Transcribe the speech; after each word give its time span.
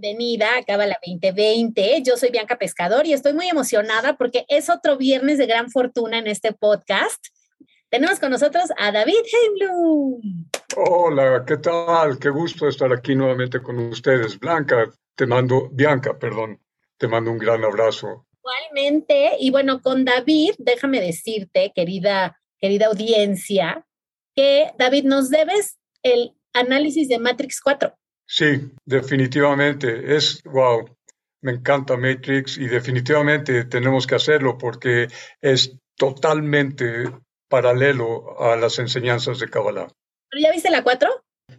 bienvenida 0.00 0.56
a 0.56 0.62
Cábala 0.62 0.96
2020. 1.04 2.02
Yo 2.04 2.16
soy 2.16 2.30
Bianca 2.30 2.56
Pescador 2.56 3.04
y 3.06 3.12
estoy 3.12 3.32
muy 3.32 3.48
emocionada 3.48 4.16
porque 4.16 4.44
es 4.48 4.70
otro 4.70 4.96
viernes 4.96 5.38
de 5.38 5.46
gran 5.46 5.70
fortuna 5.70 6.18
en 6.18 6.28
este 6.28 6.52
podcast. 6.52 7.18
Tenemos 7.88 8.20
con 8.20 8.30
nosotros 8.30 8.66
a 8.76 8.92
David 8.92 9.16
Heimblum. 9.32 10.46
Hola, 10.76 11.42
¿qué 11.44 11.56
tal? 11.56 12.16
Qué 12.20 12.28
gusto 12.28 12.68
estar 12.68 12.92
aquí 12.92 13.16
nuevamente 13.16 13.60
con 13.60 13.78
ustedes. 13.78 14.38
Blanca, 14.38 14.88
te 15.16 15.26
mando, 15.26 15.68
Bianca, 15.72 16.16
perdón, 16.16 16.60
te 16.96 17.08
mando 17.08 17.32
un 17.32 17.38
gran 17.38 17.64
abrazo. 17.64 18.26
Igualmente, 18.38 19.32
y 19.40 19.50
bueno, 19.50 19.82
con 19.82 20.04
David, 20.04 20.52
déjame 20.58 21.00
decirte, 21.00 21.72
querida, 21.74 22.38
querida 22.60 22.86
audiencia, 22.86 23.84
que 24.36 24.70
David, 24.78 25.04
nos 25.04 25.28
debes 25.30 25.78
el 26.04 26.36
análisis 26.52 27.08
de 27.08 27.18
Matrix 27.18 27.60
4. 27.60 27.97
Sí, 28.28 28.70
definitivamente. 28.84 30.14
Es, 30.14 30.42
wow, 30.44 30.84
me 31.40 31.52
encanta 31.52 31.96
Matrix 31.96 32.58
y 32.58 32.66
definitivamente 32.66 33.64
tenemos 33.64 34.06
que 34.06 34.16
hacerlo 34.16 34.58
porque 34.58 35.08
es 35.40 35.78
totalmente 35.96 37.04
paralelo 37.48 38.38
a 38.38 38.54
las 38.56 38.78
enseñanzas 38.78 39.38
de 39.38 39.48
Kabbalah. 39.48 39.88
¿Pero 40.30 40.42
ya 40.42 40.52
viste 40.52 40.70
la 40.70 40.82
4? 40.82 41.08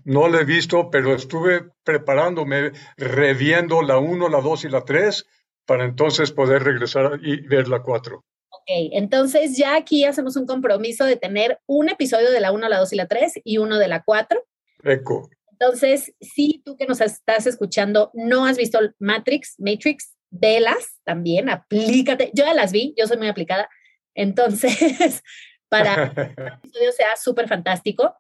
No 0.04 0.28
la 0.28 0.42
he 0.42 0.46
visto, 0.46 0.92
pero 0.92 1.16
estuve 1.16 1.72
preparándome, 1.84 2.72
reviendo 2.98 3.82
la 3.82 3.98
1, 3.98 4.30
la 4.30 4.40
2 4.40 4.66
y 4.66 4.70
la 4.70 4.86
3 4.86 5.26
para 5.66 5.86
entonces 5.86 6.32
poder 6.32 6.64
regresar 6.64 7.20
y 7.24 7.42
ver 7.48 7.68
la 7.68 7.82
4. 7.82 8.18
Ok, 8.52 8.68
entonces 8.92 9.58
ya 9.58 9.76
aquí 9.76 10.06
hacemos 10.06 10.36
un 10.36 10.46
compromiso 10.46 11.06
de 11.06 11.16
tener 11.16 11.60
un 11.66 11.90
episodio 11.90 12.30
de 12.30 12.40
la 12.40 12.52
1, 12.52 12.70
la 12.70 12.78
2 12.78 12.94
y 12.94 12.96
la 12.96 13.08
3 13.08 13.42
y 13.44 13.58
uno 13.58 13.80
de 13.80 13.88
la 13.88 14.04
4. 14.04 14.44
Eco. 14.84 15.30
Entonces, 15.60 16.14
si 16.22 16.62
tú 16.64 16.78
que 16.78 16.86
nos 16.86 17.02
estás 17.02 17.46
escuchando 17.46 18.12
no 18.14 18.46
has 18.46 18.58
visto 18.58 18.80
Matrix, 19.00 19.56
Matrix, 19.58 20.16
velas 20.30 21.00
también, 21.04 21.50
aplícate. 21.50 22.32
Yo 22.34 22.46
ya 22.46 22.54
las 22.54 22.72
vi, 22.72 22.94
yo 22.98 23.08
soy 23.08 23.18
muy 23.18 23.28
aplicada. 23.28 23.68
Entonces, 24.16 25.22
para 25.70 26.14
que 26.14 26.22
el 26.22 26.48
episodio 26.48 26.92
sea 26.94 27.16
súper 27.22 27.48
fantástico, 27.48 28.16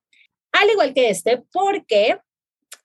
al 0.52 0.70
igual 0.70 0.94
que 0.94 1.10
este, 1.10 1.44
porque 1.52 2.18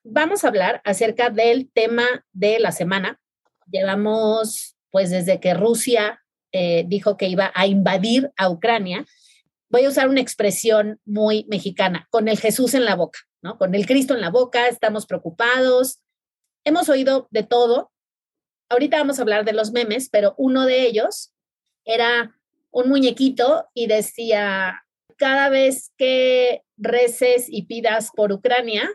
vamos 0.04 0.44
a 0.44 0.48
hablar 0.48 0.80
acerca 0.84 1.30
del 1.30 1.70
tema 1.72 2.04
de 2.32 2.60
la 2.60 2.70
semana. 2.70 3.18
Llevamos, 3.70 4.76
pues, 4.90 5.10
desde 5.10 5.40
que 5.40 5.54
Rusia 5.54 6.22
eh, 6.52 6.84
dijo 6.86 7.16
que 7.16 7.26
iba 7.26 7.50
a 7.54 7.66
invadir 7.66 8.30
a 8.36 8.50
Ucrania, 8.50 9.04
voy 9.68 9.86
a 9.86 9.88
usar 9.88 10.08
una 10.08 10.20
expresión 10.20 11.00
muy 11.04 11.46
mexicana, 11.48 12.06
con 12.10 12.28
el 12.28 12.38
Jesús 12.38 12.74
en 12.74 12.84
la 12.84 12.94
boca. 12.94 13.18
Con 13.52 13.74
el 13.74 13.84
Cristo 13.84 14.14
en 14.14 14.22
la 14.22 14.30
boca, 14.30 14.68
estamos 14.68 15.04
preocupados, 15.04 16.00
hemos 16.64 16.88
oído 16.88 17.28
de 17.30 17.42
todo. 17.42 17.92
Ahorita 18.70 18.96
vamos 18.96 19.18
a 19.18 19.22
hablar 19.22 19.44
de 19.44 19.52
los 19.52 19.70
memes, 19.70 20.08
pero 20.08 20.34
uno 20.38 20.64
de 20.64 20.86
ellos 20.86 21.34
era 21.84 22.40
un 22.70 22.88
muñequito 22.88 23.68
y 23.74 23.86
decía, 23.86 24.86
cada 25.18 25.50
vez 25.50 25.92
que 25.98 26.62
reces 26.78 27.46
y 27.48 27.66
pidas 27.66 28.10
por 28.16 28.32
Ucrania, 28.32 28.90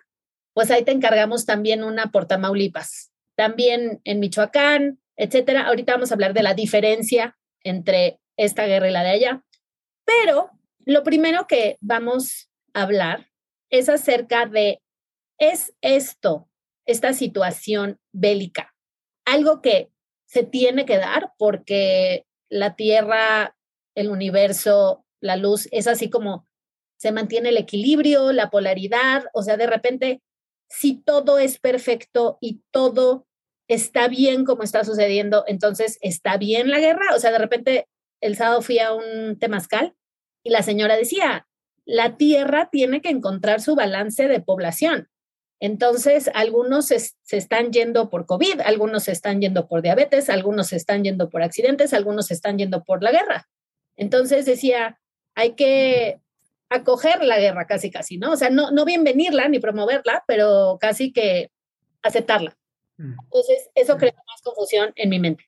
pues 0.54 0.72
ahí 0.72 0.84
te 0.84 0.92
encargamos 0.92 1.46
también 1.46 1.84
una 1.84 2.12
por 2.12 2.26
Tamaulipas, 2.26 3.12
también 3.36 4.02
en 4.04 4.20
Michoacán, 4.20 5.00
etcétera. 5.16 5.68
Ahorita 5.68 5.94
vamos 5.94 6.10
a 6.10 6.16
hablar 6.16 6.34
de 6.34 6.44
la 6.44 6.56
diferencia 6.56 7.38
entre 7.64 8.20
esta 8.36 8.66
guerra 8.66 8.90
y 8.90 8.94
la 8.94 9.04
de 9.04 9.12
allá. 9.12 9.44
Pero 10.06 10.50
lo 10.86 11.04
primero 11.04 11.46
que 11.46 11.78
vamos 11.81 12.50
a 12.74 12.81
hablar 12.81 13.29
es 13.69 13.90
acerca 13.90 14.46
de, 14.46 14.81
¿es 15.38 15.74
esto, 15.81 16.50
esta 16.85 17.13
situación 17.13 18.00
bélica, 18.12 18.74
algo 19.25 19.62
que 19.62 19.91
se 20.25 20.44
tiene 20.44 20.85
que 20.85 20.97
dar 20.97 21.34
porque 21.38 22.25
la 22.50 22.75
Tierra, 22.75 23.56
el 23.96 24.09
universo, 24.09 25.06
la 25.22 25.35
luz, 25.35 25.68
es 25.72 25.88
así 25.88 26.09
como 26.09 26.47
se 26.97 27.12
mantiene 27.12 27.50
el 27.50 27.57
equilibrio, 27.57 28.31
la 28.34 28.50
polaridad, 28.50 29.24
o 29.34 29.41
sea, 29.41 29.56
de 29.56 29.68
repente, 29.68 30.22
si 30.69 31.01
todo 31.01 31.40
es 31.40 31.59
perfecto 31.59 32.38
y 32.41 32.62
todo 32.72 33.25
está 33.68 34.07
bien 34.07 34.44
como 34.44 34.63
está 34.63 34.84
sucediendo, 34.84 35.44
entonces 35.47 35.97
está 36.01 36.38
bien 36.38 36.69
la 36.69 36.80
guerra, 36.80 37.16
o 37.16 37.19
sea, 37.19 37.31
de 37.31 37.38
repente 37.38 37.88
el 38.22 38.36
sábado 38.36 38.62
fui 38.62 38.80
a 38.80 38.94
un 38.94 39.38
temazcal 39.40 39.96
y 40.44 40.50
la 40.50 40.63
señora 40.63 40.97
decía, 40.97 41.47
la 41.90 42.18
Tierra 42.18 42.70
tiene 42.72 43.02
que 43.02 43.10
encontrar 43.10 43.62
su 43.62 43.76
balance 43.76 44.28
de 44.28 44.40
población. 44.42 45.10
Entonces, 45.60 46.30
algunos 46.36 46.86
se, 46.86 47.02
están 47.32 47.72
yendo 47.74 48.12
por 48.12 48.28
COVID, 48.28 48.62
algunos 48.62 49.06
se 49.06 49.12
están 49.12 49.42
yendo 49.42 49.68
por 49.68 49.82
diabetes, 49.82 50.30
algunos 50.30 50.68
se 50.68 50.76
están 50.76 51.04
yendo 51.04 51.30
por 51.30 51.42
accidentes, 51.42 51.92
algunos 51.94 52.28
se 52.28 52.36
están 52.36 52.60
yendo 52.60 52.84
por 52.84 53.02
la 53.02 53.12
guerra. 53.12 53.50
Entonces 53.98 54.46
decía, 54.46 55.00
hay 55.34 55.56
que 55.56 56.22
acoger 56.70 57.24
la 57.24 57.40
guerra 57.40 57.66
casi, 57.66 57.90
casi, 57.90 58.20
¿no? 58.20 58.34
O 58.34 58.38
sea, 58.38 58.52
no, 58.52 58.70
no 58.70 58.86
bienvenirla 58.86 59.48
ni 59.48 59.58
promoverla, 59.58 60.24
pero 60.28 60.78
casi 60.80 61.12
que 61.12 61.50
aceptarla. 62.04 62.56
Mm. 62.98 63.16
Entonces, 63.24 63.72
eso 63.74 63.98
crea 63.98 64.14
más 64.14 64.42
confusión 64.44 64.92
en 64.96 65.10
mi 65.10 65.20
mente. 65.20 65.44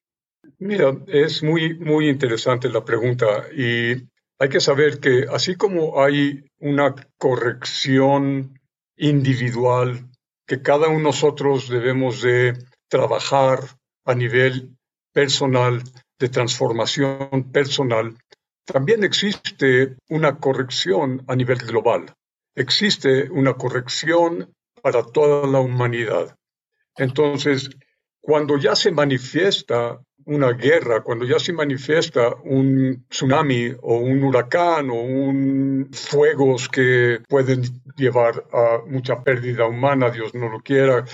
Mira, 0.57 0.97
es 1.05 1.43
muy, 1.43 1.77
muy 1.77 2.09
interesante 2.09 2.67
la 2.67 2.83
pregunta 2.83 3.45
y 3.55 4.09
hay 4.41 4.49
que 4.49 4.59
saber 4.59 4.99
que 4.99 5.27
así 5.31 5.53
como 5.53 6.01
hay 6.01 6.43
una 6.57 6.95
corrección 7.19 8.59
individual 8.97 10.09
que 10.47 10.63
cada 10.63 10.87
uno 10.87 10.97
de 10.97 11.03
nosotros 11.03 11.69
debemos 11.69 12.23
de 12.23 12.57
trabajar 12.87 13.59
a 14.03 14.15
nivel 14.15 14.75
personal, 15.13 15.83
de 16.17 16.29
transformación 16.29 17.51
personal, 17.51 18.17
también 18.65 19.03
existe 19.03 19.95
una 20.09 20.39
corrección 20.39 21.23
a 21.27 21.35
nivel 21.35 21.59
global. 21.59 22.11
Existe 22.55 23.29
una 23.29 23.53
corrección 23.53 24.51
para 24.81 25.03
toda 25.03 25.45
la 25.45 25.59
humanidad. 25.59 26.35
Entonces, 26.97 27.69
cuando 28.19 28.57
ya 28.57 28.75
se 28.75 28.89
manifiesta 28.91 30.01
una 30.25 30.53
guerra, 30.53 31.01
cuando 31.01 31.25
ya 31.25 31.39
se 31.39 31.53
manifiesta 31.53 32.35
un 32.43 33.05
tsunami 33.09 33.73
o 33.81 33.97
un 33.97 34.23
huracán 34.23 34.89
o 34.89 35.01
un 35.01 35.89
fuegos 35.91 36.69
que 36.69 37.19
pueden 37.27 37.61
llevar 37.95 38.45
a 38.51 38.79
mucha 38.87 39.23
pérdida 39.23 39.65
humana, 39.65 40.09
Dios 40.09 40.33
no 40.33 40.49
lo 40.49 40.61
quiera, 40.61 41.05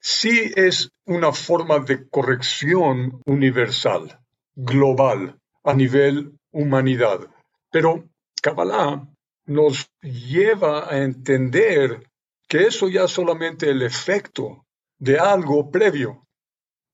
sí 0.00 0.50
es 0.56 0.90
una 1.06 1.32
forma 1.32 1.78
de 1.80 2.08
corrección 2.08 3.20
universal, 3.26 4.18
global, 4.54 5.38
a 5.64 5.74
nivel 5.74 6.32
humanidad. 6.52 7.28
Pero 7.70 8.04
Kabbalah 8.42 9.06
nos 9.46 9.90
lleva 10.02 10.92
a 10.92 10.98
entender 10.98 12.06
que 12.48 12.66
eso 12.66 12.88
ya 12.88 13.04
es 13.04 13.10
solamente 13.10 13.70
el 13.70 13.82
efecto 13.82 14.66
de 14.98 15.18
algo 15.18 15.70
previo. 15.70 16.26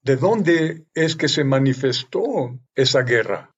¿De 0.06 0.14
dónde 0.14 0.84
es 0.94 1.16
que 1.16 1.26
se 1.26 1.42
manifestó 1.42 2.56
esa 2.76 3.02
guerra? 3.02 3.50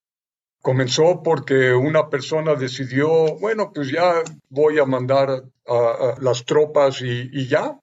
Comenzó 0.62 1.22
porque 1.22 1.74
una 1.74 2.08
persona 2.08 2.54
decidió, 2.54 3.36
bueno, 3.38 3.70
pues 3.70 3.92
ya 3.92 4.22
voy 4.48 4.78
a 4.78 4.86
mandar 4.86 5.44
a, 5.66 6.14
las 6.22 6.46
tropas 6.46 7.02
y, 7.02 7.46
ya. 7.46 7.78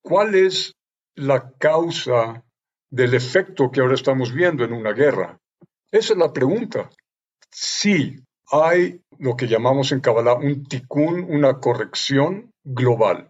¿Cuál 0.00 0.36
es 0.36 0.76
la 1.16 1.50
causa 1.58 2.44
del 2.88 3.14
efecto 3.14 3.72
que 3.72 3.80
ahora 3.80 3.96
estamos 3.96 4.32
viendo 4.32 4.62
en 4.62 4.74
una 4.74 4.92
guerra? 4.92 5.36
Esa 5.90 6.12
es 6.12 6.18
la 6.20 6.32
pregunta. 6.32 6.90
Sí, 7.50 8.14
hay 8.52 9.00
lo 9.18 9.36
que 9.36 9.48
llamamos 9.48 9.90
en 9.90 9.98
Kabbalah 9.98 10.34
un 10.34 10.66
tikkun, 10.66 11.26
una 11.28 11.58
corrección 11.58 12.52
global. 12.62 13.28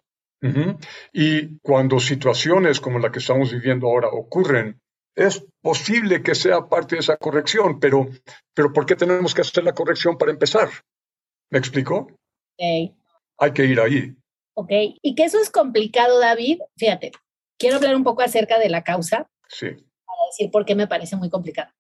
Y 1.13 1.59
cuando 1.59 1.99
situaciones 1.99 2.81
como 2.81 2.99
la 2.99 3.11
que 3.11 3.19
estamos 3.19 3.53
viviendo 3.53 3.89
ahora 3.89 4.09
ocurren, 4.09 4.81
es 5.17 5.45
posible 5.61 6.23
que 6.23 6.35
sea 6.37 6.69
parte 6.69 6.95
de 6.95 7.01
esa 7.01 7.17
corrección, 7.17 7.81
pero, 7.81 8.09
pero 8.55 8.73
¿por 8.73 8.87
qué 8.87 8.95
tenemos 8.95 9.35
que 9.35 9.41
hacer 9.41 9.65
la 9.65 9.75
corrección 9.75 10.17
para 10.17 10.31
empezar? 10.31 10.69
¿Me 11.51 11.59
explico? 11.59 12.13
Hay 12.57 13.53
que 13.53 13.65
ir 13.65 13.81
ahí. 13.81 14.15
Ok, 14.55 14.71
y 15.03 15.15
que 15.15 15.25
eso 15.25 15.41
es 15.41 15.51
complicado, 15.51 16.21
David. 16.21 16.61
Fíjate, 16.77 17.13
quiero 17.59 17.77
hablar 17.77 17.97
un 17.97 18.05
poco 18.05 18.23
acerca 18.23 18.59
de 18.59 18.69
la 18.69 18.85
causa. 18.85 19.29
Sí. 19.49 19.71
Para 19.71 20.27
decir 20.31 20.51
por 20.53 20.65
qué 20.65 20.75
me 20.75 20.87
parece 20.87 21.17
muy 21.17 21.31
complicado. 21.31 21.73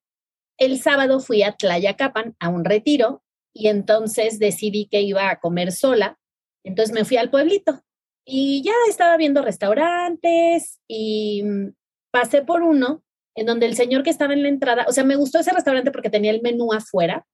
el 0.56 0.80
sábado 0.80 1.20
fui 1.20 1.44
a 1.44 1.52
Tlayacapan 1.52 2.34
a 2.40 2.48
un 2.48 2.64
retiro 2.64 3.22
y 3.52 3.68
entonces 3.68 4.40
decidí 4.40 4.88
que 4.88 5.02
iba 5.02 5.30
a 5.30 5.38
comer 5.38 5.70
sola. 5.70 6.18
Entonces 6.64 6.92
me 6.92 7.04
fui 7.04 7.16
al 7.16 7.30
pueblito 7.30 7.84
y 8.30 8.62
ya 8.62 8.74
estaba 8.90 9.16
viendo 9.16 9.40
restaurantes 9.40 10.80
y 10.86 11.42
mm, 11.42 11.72
pasé 12.10 12.42
por 12.42 12.62
uno 12.62 13.02
en 13.34 13.46
donde 13.46 13.64
el 13.64 13.74
señor 13.74 14.02
que 14.02 14.10
estaba 14.10 14.34
en 14.34 14.42
la 14.42 14.50
entrada, 14.50 14.84
o 14.86 14.92
sea, 14.92 15.02
me 15.02 15.16
gustó 15.16 15.38
ese 15.38 15.52
restaurante 15.52 15.90
porque 15.90 16.10
tenía 16.10 16.30
el 16.30 16.42
menú 16.42 16.74
afuera. 16.74 17.26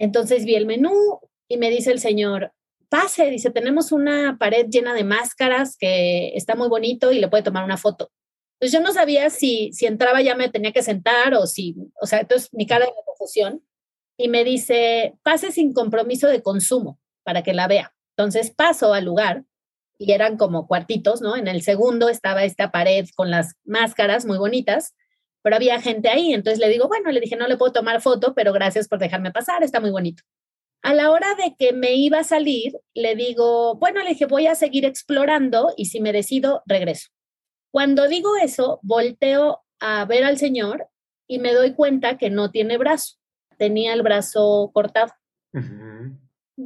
Entonces 0.00 0.44
vi 0.44 0.56
el 0.56 0.66
menú 0.66 1.20
y 1.46 1.56
me 1.56 1.70
dice 1.70 1.92
el 1.92 2.00
señor, 2.00 2.52
pase, 2.88 3.30
dice, 3.30 3.50
tenemos 3.50 3.92
una 3.92 4.38
pared 4.40 4.66
llena 4.68 4.92
de 4.92 5.04
máscaras 5.04 5.76
que 5.76 6.32
está 6.34 6.56
muy 6.56 6.68
bonito 6.68 7.12
y 7.12 7.20
le 7.20 7.28
puede 7.28 7.44
tomar 7.44 7.62
una 7.62 7.76
foto. 7.76 8.10
Entonces 8.58 8.76
yo 8.76 8.84
no 8.84 8.92
sabía 8.92 9.30
si, 9.30 9.72
si 9.72 9.86
entraba 9.86 10.20
ya 10.20 10.34
me 10.34 10.48
tenía 10.48 10.72
que 10.72 10.82
sentar 10.82 11.34
o 11.34 11.46
si, 11.46 11.76
o 12.00 12.06
sea, 12.06 12.20
entonces 12.20 12.48
mi 12.52 12.66
cara 12.66 12.86
de 12.86 12.92
confusión 13.06 13.62
y 14.16 14.28
me 14.28 14.42
dice, 14.42 15.14
pase 15.22 15.52
sin 15.52 15.72
compromiso 15.74 16.26
de 16.26 16.42
consumo 16.42 16.98
para 17.22 17.44
que 17.44 17.54
la 17.54 17.68
vea. 17.68 17.94
Entonces 18.16 18.50
paso 18.50 18.92
al 18.92 19.04
lugar 19.04 19.44
y 20.00 20.12
eran 20.12 20.38
como 20.38 20.66
cuartitos, 20.66 21.20
¿no? 21.20 21.36
En 21.36 21.46
el 21.46 21.60
segundo 21.60 22.08
estaba 22.08 22.44
esta 22.44 22.72
pared 22.72 23.06
con 23.14 23.30
las 23.30 23.56
máscaras 23.64 24.24
muy 24.24 24.38
bonitas, 24.38 24.96
pero 25.42 25.56
había 25.56 25.78
gente 25.78 26.08
ahí. 26.08 26.32
Entonces 26.32 26.58
le 26.58 26.70
digo, 26.70 26.88
bueno, 26.88 27.10
le 27.10 27.20
dije, 27.20 27.36
no 27.36 27.46
le 27.46 27.58
puedo 27.58 27.74
tomar 27.74 28.00
foto, 28.00 28.34
pero 28.34 28.54
gracias 28.54 28.88
por 28.88 28.98
dejarme 28.98 29.30
pasar, 29.30 29.62
está 29.62 29.78
muy 29.78 29.90
bonito. 29.90 30.22
A 30.82 30.94
la 30.94 31.10
hora 31.10 31.34
de 31.34 31.54
que 31.54 31.74
me 31.74 31.96
iba 31.96 32.20
a 32.20 32.24
salir, 32.24 32.80
le 32.94 33.14
digo, 33.14 33.74
bueno, 33.74 34.02
le 34.02 34.08
dije, 34.10 34.24
voy 34.24 34.46
a 34.46 34.54
seguir 34.54 34.86
explorando 34.86 35.74
y 35.76 35.84
si 35.84 36.00
me 36.00 36.14
decido, 36.14 36.62
regreso. 36.64 37.10
Cuando 37.70 38.08
digo 38.08 38.36
eso, 38.36 38.80
volteo 38.82 39.60
a 39.80 40.06
ver 40.06 40.24
al 40.24 40.38
señor 40.38 40.88
y 41.28 41.40
me 41.40 41.52
doy 41.52 41.74
cuenta 41.74 42.16
que 42.16 42.30
no 42.30 42.50
tiene 42.50 42.78
brazo, 42.78 43.16
tenía 43.58 43.92
el 43.92 44.00
brazo 44.00 44.70
cortado 44.72 45.12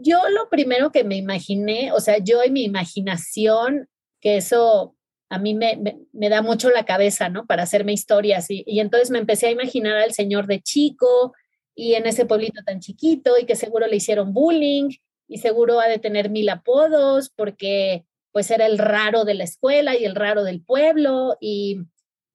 yo 0.03 0.29
lo 0.29 0.49
primero 0.49 0.91
que 0.93 1.05
me 1.05 1.17
imaginé, 1.17 1.93
o 1.93 2.01
sea, 2.01 2.19
yo 2.19 2.43
en 2.43 2.53
mi 2.53 2.65
imaginación, 2.65 3.89
que 4.21 4.37
eso 4.37 4.95
a 5.29 5.39
mí 5.39 5.55
me, 5.55 5.81
me, 6.13 6.29
da 6.29 6.43
mucho 6.43 6.71
la 6.71 6.85
cabeza, 6.85 7.29
¿no? 7.29 7.47
Para 7.47 7.65
hacerme 7.65 7.93
historias. 7.93 8.51
Y, 8.51 8.63
y, 8.67 8.81
entonces 8.81 9.11
me 9.11 9.19
empecé 9.19 9.49
a 9.49 9.51
imaginar 9.51 9.97
al 9.97 10.13
señor 10.13 10.47
de 10.47 10.61
chico 10.61 11.35
y 11.75 11.95
en 11.95 12.07
ese 12.07 12.25
pueblito 12.27 12.63
tan 12.65 12.81
chiquito 12.81 13.35
y 13.39 13.47
que 13.47 13.57
seguro 13.57 13.87
le 13.87 13.97
hicieron 13.97 14.33
bullying 14.33 14.91
y 15.27 15.39
seguro 15.39 15.81
ha 15.81 15.89
de 15.89 15.99
tener 15.99 16.31
mil 16.31 16.49
apodos 16.49 17.31
porque 17.31 18.05
pues 18.33 18.51
era 18.51 18.67
el 18.67 18.79
raro 18.79 19.25
de 19.25 19.35
la 19.35 19.45
escuela 19.45 19.97
y 19.97 20.05
el 20.05 20.15
raro 20.15 20.45
del 20.45 20.63
pueblo 20.63 21.37
y, 21.41 21.81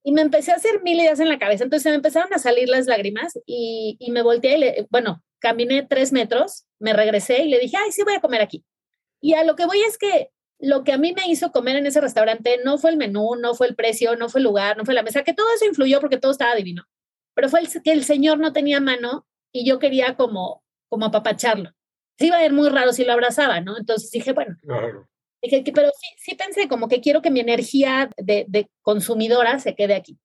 y 0.04 0.12
me 0.12 0.22
empecé 0.22 0.52
a 0.52 0.56
hacer 0.56 0.82
mil 0.82 1.00
ideas 1.00 1.20
en 1.20 1.30
la 1.30 1.40
cabeza. 1.40 1.64
Entonces 1.64 1.92
me 1.92 1.96
empezaron 1.96 2.34
a 2.34 2.40
salir 2.40 2.70
las 2.70 2.88
lágrimas 2.88 3.38
y, 3.46 3.98
y 4.00 4.12
me 4.12 4.22
volteé 4.22 4.58
y 4.58 4.60
le, 4.60 4.88
bueno, 4.90 5.24
caminé 5.40 5.84
tres 5.84 6.12
metros, 6.12 6.66
me 6.80 6.94
regresé 6.94 7.44
y 7.44 7.50
le 7.50 7.60
dije, 7.60 7.78
ay, 7.78 7.92
sí 7.92 8.04
voy 8.04 8.16
a 8.16 8.22
comer 8.22 8.42
aquí. 8.42 8.66
Y 9.22 9.34
a 9.34 9.44
lo 9.44 9.56
que 9.56 9.66
voy 9.66 9.81
es 9.81 9.98
que 9.98 10.31
lo 10.60 10.84
que 10.84 10.92
a 10.92 10.98
mí 10.98 11.14
me 11.14 11.28
hizo 11.28 11.52
comer 11.52 11.78
en 11.78 11.86
ese 11.86 12.02
restaurante 12.02 12.60
no 12.64 12.78
fue 12.78 12.92
el 12.92 12.98
menú, 12.98 13.36
no 13.36 13.56
fue 13.56 13.68
el 13.68 13.76
precio, 13.76 14.16
no 14.16 14.30
fue 14.30 14.40
el 14.40 14.46
lugar, 14.46 14.78
no 14.78 14.86
fue 14.86 14.94
la 14.94 15.04
mesa, 15.04 15.24
que 15.24 15.34
todo 15.34 15.48
eso 15.54 15.66
influyó 15.66 16.02
porque 16.02 16.18
todo 16.18 16.31
estaba 16.31 16.56
divino. 16.56 16.84
Pero 17.34 17.50
fue 17.50 17.62
el, 17.62 17.70
que 17.81 17.92
el 17.92 18.04
señor 18.04 18.40
no 18.40 18.52
tenía 18.52 18.81
mano 18.81 19.26
y 19.54 19.66
yo 19.66 19.80
quería 19.80 20.16
como, 20.16 20.64
como 20.90 21.06
apapacharlo. 21.06 21.72
Sí 22.18 22.28
iba 22.28 22.38
a 22.38 22.42
ser 22.42 22.52
muy 22.52 22.68
raro 22.70 22.92
si 22.92 23.06
lo 23.06 23.14
abrazaba, 23.14 23.62
¿no? 23.62 23.78
Entonces 23.78 24.12
dije, 24.12 24.34
bueno. 24.34 24.58
Dije, 25.42 25.64
pero 25.74 25.90
sí, 25.98 26.08
sí 26.18 26.36
pensé 26.36 26.68
como 26.68 26.90
que 26.90 27.00
quiero 27.00 27.22
que 27.22 27.32
mi 27.32 27.40
energía 27.40 28.10
de, 28.18 28.46
de 28.50 28.70
consumidora 28.82 29.60
se 29.60 29.74
quede 29.74 29.96
aquí. 29.96 30.20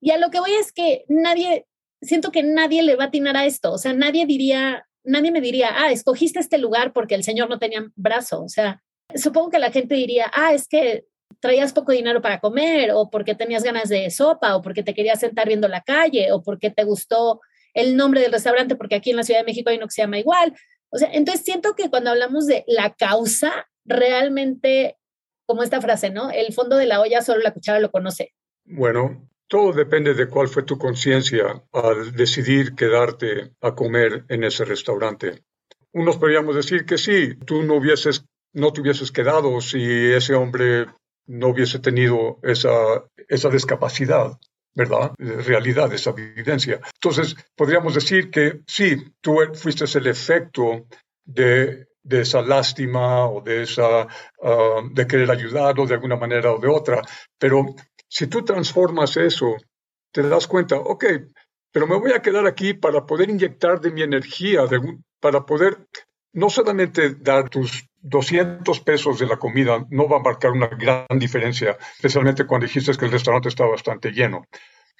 Y 0.00 0.10
a 0.10 0.18
lo 0.18 0.30
que 0.30 0.40
voy 0.40 0.52
es 0.54 0.72
que 0.72 1.04
nadie, 1.08 1.66
siento 2.00 2.30
que 2.30 2.42
nadie 2.42 2.82
le 2.82 2.96
va 2.96 3.04
a 3.04 3.06
atinar 3.08 3.36
a 3.36 3.44
esto. 3.44 3.72
O 3.72 3.78
sea, 3.78 3.92
nadie 3.92 4.24
diría, 4.24 4.88
nadie 5.04 5.30
me 5.30 5.40
diría, 5.40 5.70
ah, 5.72 5.92
escogiste 5.92 6.40
este 6.40 6.58
lugar 6.58 6.92
porque 6.92 7.14
el 7.14 7.24
señor 7.24 7.48
no 7.48 7.58
tenía 7.58 7.86
brazo. 7.94 8.42
O 8.42 8.48
sea, 8.48 8.82
supongo 9.14 9.50
que 9.50 9.58
la 9.58 9.70
gente 9.70 9.94
diría, 9.94 10.30
ah, 10.34 10.52
es 10.52 10.66
que 10.66 11.04
traías 11.40 11.72
poco 11.72 11.92
dinero 11.92 12.22
para 12.22 12.40
comer, 12.40 12.90
o 12.92 13.10
porque 13.10 13.34
tenías 13.34 13.62
ganas 13.62 13.88
de 13.88 14.10
sopa, 14.10 14.56
o 14.56 14.62
porque 14.62 14.82
te 14.82 14.94
querías 14.94 15.20
sentar 15.20 15.46
viendo 15.46 15.68
la 15.68 15.82
calle, 15.82 16.32
o 16.32 16.42
porque 16.42 16.70
te 16.70 16.84
gustó 16.84 17.40
el 17.74 17.96
nombre 17.96 18.20
del 18.20 18.32
restaurante, 18.32 18.76
porque 18.76 18.94
aquí 18.94 19.10
en 19.10 19.16
la 19.16 19.24
Ciudad 19.24 19.40
de 19.40 19.46
México 19.46 19.70
hay 19.70 19.76
uno 19.76 19.86
que 19.86 19.92
se 19.92 20.02
llama 20.02 20.18
igual. 20.18 20.54
O 20.90 20.98
sea, 20.98 21.10
entonces 21.12 21.44
siento 21.44 21.74
que 21.74 21.90
cuando 21.90 22.10
hablamos 22.10 22.46
de 22.46 22.64
la 22.66 22.94
causa, 22.94 23.68
realmente, 23.84 24.96
como 25.46 25.62
esta 25.62 25.80
frase, 25.80 26.10
¿no? 26.10 26.30
El 26.30 26.52
fondo 26.52 26.76
de 26.76 26.86
la 26.86 27.00
olla 27.00 27.20
solo 27.20 27.42
la 27.42 27.52
cuchara 27.52 27.80
lo 27.80 27.90
conoce. 27.90 28.32
Bueno, 28.64 29.28
todo 29.48 29.72
depende 29.72 30.14
de 30.14 30.28
cuál 30.28 30.48
fue 30.48 30.62
tu 30.62 30.78
conciencia 30.78 31.62
al 31.72 32.12
decidir 32.12 32.74
quedarte 32.74 33.52
a 33.60 33.74
comer 33.74 34.24
en 34.28 34.44
ese 34.44 34.64
restaurante. 34.64 35.44
Unos 35.92 36.16
podríamos 36.16 36.56
decir 36.56 36.84
que 36.84 36.98
sí, 36.98 37.36
tú 37.46 37.62
no 37.62 37.74
hubieses, 37.74 38.24
no 38.52 38.72
te 38.72 38.80
hubieses 38.80 39.12
quedado 39.12 39.60
si 39.60 39.80
ese 40.12 40.34
hombre 40.34 40.86
no 41.26 41.48
hubiese 41.48 41.78
tenido 41.78 42.38
esa, 42.42 43.04
esa 43.28 43.48
discapacidad, 43.48 44.38
¿verdad? 44.74 45.12
Realidad, 45.18 45.92
esa 45.92 46.10
evidencia. 46.10 46.80
Entonces, 46.94 47.36
podríamos 47.54 47.94
decir 47.94 48.30
que 48.30 48.60
sí, 48.66 48.96
tú 49.20 49.38
fuiste 49.54 49.84
el 49.98 50.06
efecto 50.06 50.86
de, 51.24 51.86
de 52.02 52.20
esa 52.20 52.42
lástima 52.42 53.28
o 53.28 53.40
de 53.40 53.62
esa, 53.62 54.06
ah, 54.42 54.82
de 54.90 55.06
querer 55.06 55.30
ayudarlo 55.30 55.86
de 55.86 55.94
alguna 55.94 56.16
manera 56.16 56.52
o 56.52 56.58
de 56.58 56.68
otra, 56.68 57.00
pero 57.38 57.74
si 58.14 58.28
tú 58.28 58.44
transformas 58.44 59.16
eso, 59.16 59.56
te 60.12 60.22
das 60.22 60.46
cuenta, 60.46 60.76
ok, 60.76 61.04
pero 61.72 61.88
me 61.88 61.98
voy 61.98 62.12
a 62.12 62.22
quedar 62.22 62.46
aquí 62.46 62.72
para 62.72 63.04
poder 63.06 63.28
inyectar 63.28 63.80
de 63.80 63.90
mi 63.90 64.02
energía, 64.02 64.60
para 65.18 65.44
poder 65.44 65.88
no 66.32 66.48
solamente 66.48 67.16
dar 67.16 67.48
tus 67.50 67.88
200 68.02 68.78
pesos 68.82 69.18
de 69.18 69.26
la 69.26 69.36
comida, 69.36 69.84
no 69.90 70.08
va 70.08 70.18
a 70.18 70.22
marcar 70.22 70.52
una 70.52 70.68
gran 70.68 71.18
diferencia, 71.18 71.76
especialmente 71.96 72.46
cuando 72.46 72.68
dijiste 72.68 72.96
que 72.96 73.06
el 73.06 73.10
restaurante 73.10 73.48
está 73.48 73.66
bastante 73.66 74.12
lleno. 74.12 74.46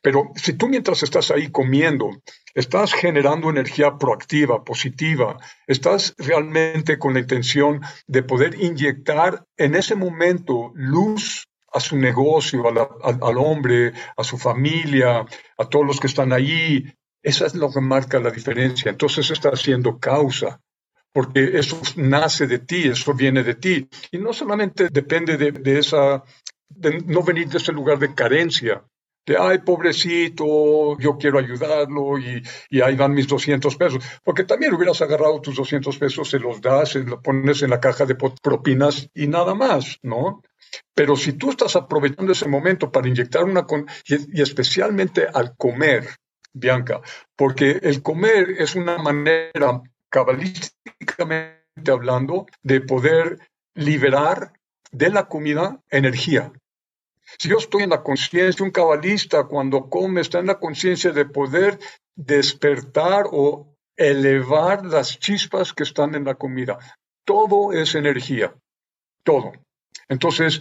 Pero 0.03 0.33
si 0.35 0.55
tú 0.55 0.67
mientras 0.67 1.05
estás 1.05 1.31
ahí 1.31 1.53
comiendo, 1.53 2.11
estás 2.53 2.95
generando 2.95 3.49
energía 3.49 3.97
proactiva, 3.97 4.65
positiva, 4.65 5.39
estás 5.69 6.17
realmente 6.19 6.99
con 6.99 7.15
la 7.15 7.21
intención 7.21 7.81
de 8.09 8.25
poder 8.25 8.61
inyectar 8.61 9.45
en 9.57 9.77
ese 9.77 9.95
momento 9.95 10.73
luz 10.75 11.47
a 11.75 11.81
su 11.81 11.99
negocio, 11.99 12.63
al 12.69 13.39
hombre, 13.39 13.93
a 14.17 14.23
su 14.23 14.39
familia, 14.39 15.27
a 15.59 15.69
todos 15.69 15.85
los 15.85 15.99
que 15.99 16.07
están 16.07 16.33
ahí. 16.33 16.85
Eso 17.21 17.45
es 17.45 17.55
lo 17.57 17.71
que 17.73 17.81
marca 17.81 18.21
la 18.21 18.31
diferencia. 18.31 18.91
Entonces 18.91 19.29
está 19.33 19.49
haciendo 19.49 19.99
causa, 19.99 20.61
porque 21.13 21.59
eso 21.59 21.81
nace 21.97 22.47
de 22.47 22.61
ti, 22.61 22.85
eso 22.85 23.13
viene 23.13 23.43
de 23.43 23.57
ti. 23.57 23.89
Y 24.13 24.19
no 24.19 24.33
solamente 24.33 24.89
depende 24.89 25.37
de, 25.37 25.79
esa, 25.79 26.23
de 26.69 27.01
no 27.07 27.25
venir 27.25 27.49
de 27.49 27.59
ese 27.59 27.73
lugar 27.73 27.99
de 27.99 28.15
carencia, 28.15 28.85
de, 29.27 29.37
ay, 29.37 29.59
pobrecito, 29.59 30.97
yo 30.99 31.17
quiero 31.19 31.41
ayudarlo 31.41 32.19
y, 32.19 32.41
y, 32.69 32.83
ahí 32.83 32.95
van 32.95 33.15
mis 33.15 33.27
200 33.27 33.75
pesos. 33.75 34.05
Porque 34.23 34.45
también 34.45 34.75
hubieras 34.75 35.01
agarrado 35.03 35.41
tus 35.41 35.57
200 35.57 35.99
pesos, 35.99 36.31
se 36.31 36.39
los 36.39 36.61
das, 36.61 36.91
se 36.91 37.01
los 37.01 37.21
pones 37.21 37.63
en 37.63 37.71
la 37.71 37.81
caja 37.81 38.05
de 38.05 38.15
propinas 38.15 39.09
y 39.13 39.27
nada 39.27 39.55
más, 39.55 39.99
¿no? 40.03 40.43
Pero 40.95 41.17
si 41.17 41.35
tú 41.35 41.51
estás 41.51 41.77
aprovechando 41.77 42.33
ese 42.33 42.49
momento 42.49 42.91
para 42.91 43.09
inyectar 43.09 43.45
una... 43.45 43.67
y, 44.07 44.41
especialmente 44.41 45.27
al 45.33 45.57
comer, 45.57 46.09
Bianca, 46.53 47.01
porque 47.37 47.81
el 47.83 48.03
comer 48.03 48.51
es 48.59 48.75
una 48.75 48.99
manera, 48.99 49.83
cabalísticamente 50.09 51.91
hablando, 51.91 52.47
de 52.63 52.81
poder 52.81 53.39
liberar 53.75 54.53
de 54.93 55.11
la 55.11 55.29
comida 55.29 55.81
energía. 55.91 56.53
Si 57.39 57.49
yo 57.49 57.59
estoy 57.59 57.83
en 57.83 57.91
la 57.91 58.03
conciencia, 58.03 58.65
un 58.65 58.71
cabalista 58.71 59.45
cuando 59.45 59.89
come 59.89 60.21
está 60.21 60.39
en 60.39 60.47
la 60.47 60.61
conciencia 60.61 61.11
de 61.11 61.25
poder 61.25 61.79
despertar 62.15 63.25
o 63.33 63.75
elevar 63.97 64.85
las 64.85 65.19
chispas 65.19 65.73
que 65.73 65.83
están 65.83 66.15
en 66.15 66.25
la 66.25 66.35
comida. 66.35 66.79
Todo 67.25 67.73
es 67.73 67.95
energía, 67.95 68.55
todo. 69.25 69.53
Entonces, 70.09 70.61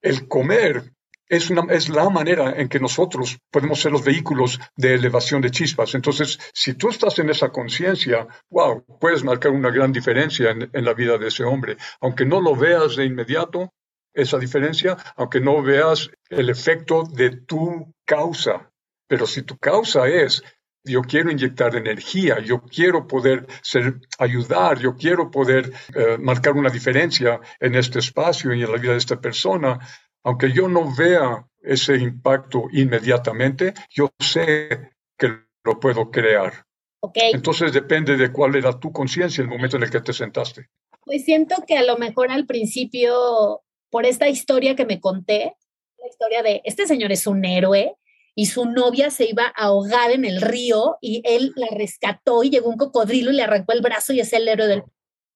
el 0.00 0.28
comer 0.28 0.92
es, 1.28 1.50
la 1.90 2.08
manera 2.08 2.54
en 2.56 2.68
que 2.68 2.80
nosotros 2.80 3.38
podemos 3.50 3.80
ser 3.80 3.92
los 3.92 4.04
vehículos 4.04 4.58
de 4.76 4.94
elevación 4.94 5.42
de 5.42 5.50
chispas. 5.50 5.94
Entonces, 5.94 6.38
si 6.54 6.74
tú 6.74 6.88
estás 6.88 7.18
en 7.18 7.30
esa 7.30 7.50
conciencia, 7.50 8.26
wow, 8.50 8.84
puedes 8.98 9.24
marcar 9.24 9.52
una 9.52 9.70
gran 9.70 9.92
diferencia 9.92 10.50
en, 10.50 10.70
en 10.72 10.84
la 10.84 10.94
vida 10.94 11.18
de 11.18 11.28
ese 11.28 11.44
hombre. 11.44 11.76
Aunque 12.00 12.24
no 12.24 12.40
lo 12.40 12.54
veas 12.54 12.96
de 12.96 13.04
inmediato, 13.04 13.72
esa 14.14 14.38
diferencia, 14.38 14.96
aunque 15.16 15.40
no 15.40 15.62
veas 15.62 16.10
el 16.28 16.50
efecto 16.50 17.04
de 17.04 17.30
tu 17.30 17.94
causa. 18.04 18.70
Pero 19.06 19.26
si 19.26 19.42
tu 19.42 19.56
causa 19.58 20.08
es 20.08 20.42
yo 20.84 21.02
quiero 21.02 21.30
inyectar 21.30 21.74
energía, 21.76 22.38
yo 22.40 22.62
quiero 22.62 23.06
poder 23.06 23.46
ser, 23.62 24.00
ayudar, 24.18 24.78
yo 24.78 24.96
quiero 24.96 25.30
poder 25.30 25.72
eh, 25.94 26.18
marcar 26.18 26.54
una 26.54 26.70
diferencia 26.70 27.40
en 27.60 27.74
este 27.74 27.98
espacio 27.98 28.54
y 28.54 28.62
en 28.62 28.72
la 28.72 28.78
vida 28.78 28.92
de 28.92 28.98
esta 28.98 29.20
persona, 29.20 29.78
aunque 30.22 30.52
yo 30.52 30.68
no 30.68 30.94
vea 30.94 31.46
ese 31.60 31.96
impacto 31.96 32.68
inmediatamente, 32.72 33.74
yo 33.90 34.10
sé 34.18 34.92
que 35.16 35.28
lo 35.64 35.78
puedo 35.80 36.10
crear. 36.10 36.64
Okay. 37.00 37.32
Entonces 37.32 37.72
depende 37.72 38.16
de 38.16 38.32
cuál 38.32 38.56
era 38.56 38.78
tu 38.78 38.90
conciencia 38.92 39.42
el 39.42 39.48
momento 39.48 39.76
en 39.76 39.84
el 39.84 39.90
que 39.90 40.00
te 40.00 40.12
sentaste. 40.12 40.68
Pues 41.04 41.24
siento 41.24 41.56
que 41.66 41.76
a 41.76 41.84
lo 41.84 41.96
mejor 41.96 42.30
al 42.30 42.46
principio, 42.46 43.62
por 43.90 44.04
esta 44.04 44.28
historia 44.28 44.74
que 44.74 44.84
me 44.84 45.00
conté, 45.00 45.54
la 45.98 46.08
historia 46.08 46.42
de 46.42 46.60
este 46.64 46.86
señor 46.86 47.12
es 47.12 47.26
un 47.26 47.44
héroe 47.44 47.96
y 48.38 48.46
su 48.46 48.66
novia 48.66 49.10
se 49.10 49.28
iba 49.28 49.46
a 49.46 49.64
ahogar 49.64 50.12
en 50.12 50.24
el 50.24 50.40
río 50.40 50.96
y 51.00 51.22
él 51.24 51.52
la 51.56 51.66
rescató 51.72 52.44
y 52.44 52.50
llegó 52.50 52.70
un 52.70 52.76
cocodrilo 52.76 53.32
y 53.32 53.34
le 53.34 53.42
arrancó 53.42 53.72
el 53.72 53.80
brazo 53.80 54.12
y 54.12 54.20
es 54.20 54.32
el 54.32 54.46
héroe 54.46 54.68
del... 54.68 54.84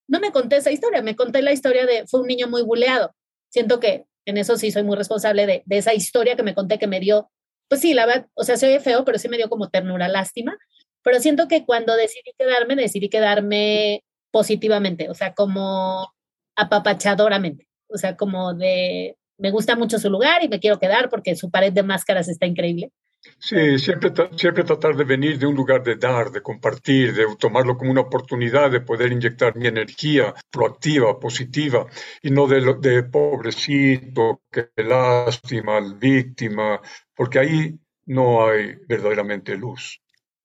No 0.07 0.21
me 0.21 0.31
conté 0.31 0.59
esa 0.59 0.71
historia, 0.71 1.03
me 1.03 1.17
conté 1.17 1.43
la 1.43 1.53
historia 1.53 1.85
de 1.85 2.07
fue 2.07 2.21
un 2.21 2.29
niño 2.29 2.47
muy 2.47 2.63
buleado. 2.63 3.13
Siento 3.51 3.81
que 3.81 4.05
en 4.25 4.37
eso 4.37 4.57
sí 4.57 4.71
soy 4.71 4.85
muy 4.85 4.97
responsable 4.97 5.47
de, 5.47 5.63
de 5.67 5.79
esa 5.79 5.95
historia 5.95 6.37
que 6.37 6.45
me 6.45 6.55
conté 6.55 6.79
que 6.79 6.87
me 6.87 7.01
dio, 7.01 7.29
pues 7.69 7.81
sí, 7.81 7.93
la 7.93 8.07
verdad, 8.07 8.29
o 8.35 8.45
sea, 8.45 8.57
se 8.57 8.69
oye 8.69 8.79
feo, 8.79 9.05
pero 9.05 9.19
sí 9.19 9.29
me 9.29 9.37
dio 9.37 9.49
como 9.49 9.69
ternura, 9.69 10.07
lástima 10.07 10.57
pero 11.03 11.21
siento 11.21 11.49
que 11.49 11.65
cuando 11.65 11.97
decidí 11.97 12.33
quedarme, 12.39 12.77
decidí 12.77 13.09
quedarme 13.09 14.05
positivamente, 14.31 15.11
o 15.11 15.15
sea, 15.15 15.35
como 15.35 16.13
apapachadoramente, 16.57 17.69
o 17.89 17.99
sea, 17.99 18.17
como 18.17 18.55
de, 18.55 19.17
me 19.43 19.51
gusta 19.51 19.75
mucho 19.75 19.99
su 19.99 20.09
lugar 20.09 20.43
y 20.45 20.49
me 20.49 20.61
quiero 20.61 20.79
quedar 20.79 21.11
porque 21.11 21.35
su 21.35 21.51
pared 21.51 21.73
de 21.73 21.83
máscaras 21.83 22.29
está 22.29 22.47
increíble. 22.47 22.93
Sí, 23.39 23.79
siempre, 23.79 24.13
siempre 24.37 24.65
tratar 24.65 24.97
de 24.97 25.05
venir 25.05 25.39
de 25.39 25.47
un 25.47 25.55
lugar 25.55 25.83
de 25.83 25.97
dar, 25.97 26.31
de 26.31 26.43
compartir, 26.43 27.15
de 27.15 27.25
tomarlo 27.39 27.77
como 27.77 27.91
una 27.91 28.01
oportunidad 28.01 28.71
de 28.71 28.81
poder 28.81 29.13
inyectar 29.13 29.57
mi 29.57 29.67
energía 29.67 30.35
proactiva, 30.51 31.19
positiva, 31.21 31.87
y 32.21 32.31
no 32.31 32.47
de, 32.47 32.75
de 32.81 33.03
pobrecito, 33.05 34.43
que 34.51 34.71
lástima, 34.77 35.81
víctima, 35.97 36.81
porque 37.15 37.39
ahí 37.39 37.79
no 38.07 38.47
hay 38.47 38.75
verdaderamente 38.89 39.57
luz. 39.57 40.01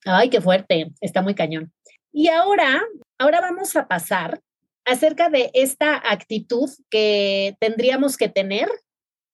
Ay, 0.06 0.30
qué 0.30 0.42
fuerte, 0.42 0.92
está 1.02 1.22
muy 1.22 1.34
cañón. 1.34 1.72
Y 2.12 2.30
ahora, 2.30 2.84
ahora 3.18 3.42
vamos 3.42 3.76
a 3.76 3.88
pasar 3.88 4.40
acerca 4.86 5.30
de 5.30 5.52
esta 5.54 5.96
actitud 5.98 6.70
que 6.90 7.56
tendríamos 7.60 8.18
que 8.18 8.30
tener 8.30 8.70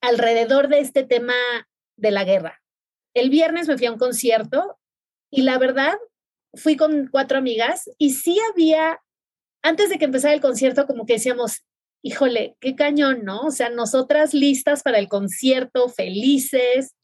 alrededor 0.04 0.68
de 0.68 0.80
este 0.80 1.04
tema 1.04 1.34
de 1.96 2.12
la 2.12 2.26
guerra. 2.26 2.62
El 3.14 3.30
viernes 3.30 3.68
me 3.68 3.78
fui 3.78 3.88
a 3.88 3.92
un 3.92 3.98
concierto 3.98 4.78
y 5.32 5.44
la 5.44 5.58
verdad 5.58 5.94
fui 6.54 6.76
con 6.76 7.08
cuatro 7.08 7.38
amigas 7.38 7.90
y 7.98 8.12
sí 8.12 8.38
había, 8.52 9.00
antes 9.62 9.90
de 9.90 9.98
que 9.98 10.06
empezara 10.06 10.34
el 10.34 10.42
concierto, 10.42 10.86
como 10.86 11.06
que 11.06 11.14
decíamos, 11.14 11.64
híjole, 12.04 12.58
qué 12.60 12.76
cañón, 12.76 13.24
¿no? 13.24 13.44
O 13.44 13.52
sea, 13.52 13.70
nosotras 13.70 14.34
listas 14.34 14.84
para 14.84 15.00
el 15.00 15.08
concierto, 15.08 15.88
felices, 15.88 16.96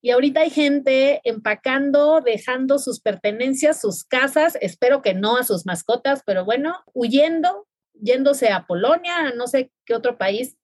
y 0.00 0.10
ahorita 0.10 0.40
hay 0.40 0.50
gente 0.50 1.20
empacando, 1.24 2.22
dejando 2.22 2.78
sus 2.78 3.00
pertenencias, 3.00 3.80
sus 3.80 4.04
casas, 4.04 4.56
espero 4.62 5.02
que 5.02 5.12
no 5.12 5.36
a 5.36 5.44
sus 5.44 5.66
mascotas, 5.66 6.22
pero 6.24 6.44
bueno, 6.44 6.76
huyendo, 6.94 7.66
yéndose 7.92 8.48
a 8.48 8.66
Polonia, 8.66 9.18
a 9.18 9.30
no 9.34 9.46
sé 9.46 9.72
qué 9.84 9.94
otro 9.94 10.16
país. 10.16 10.56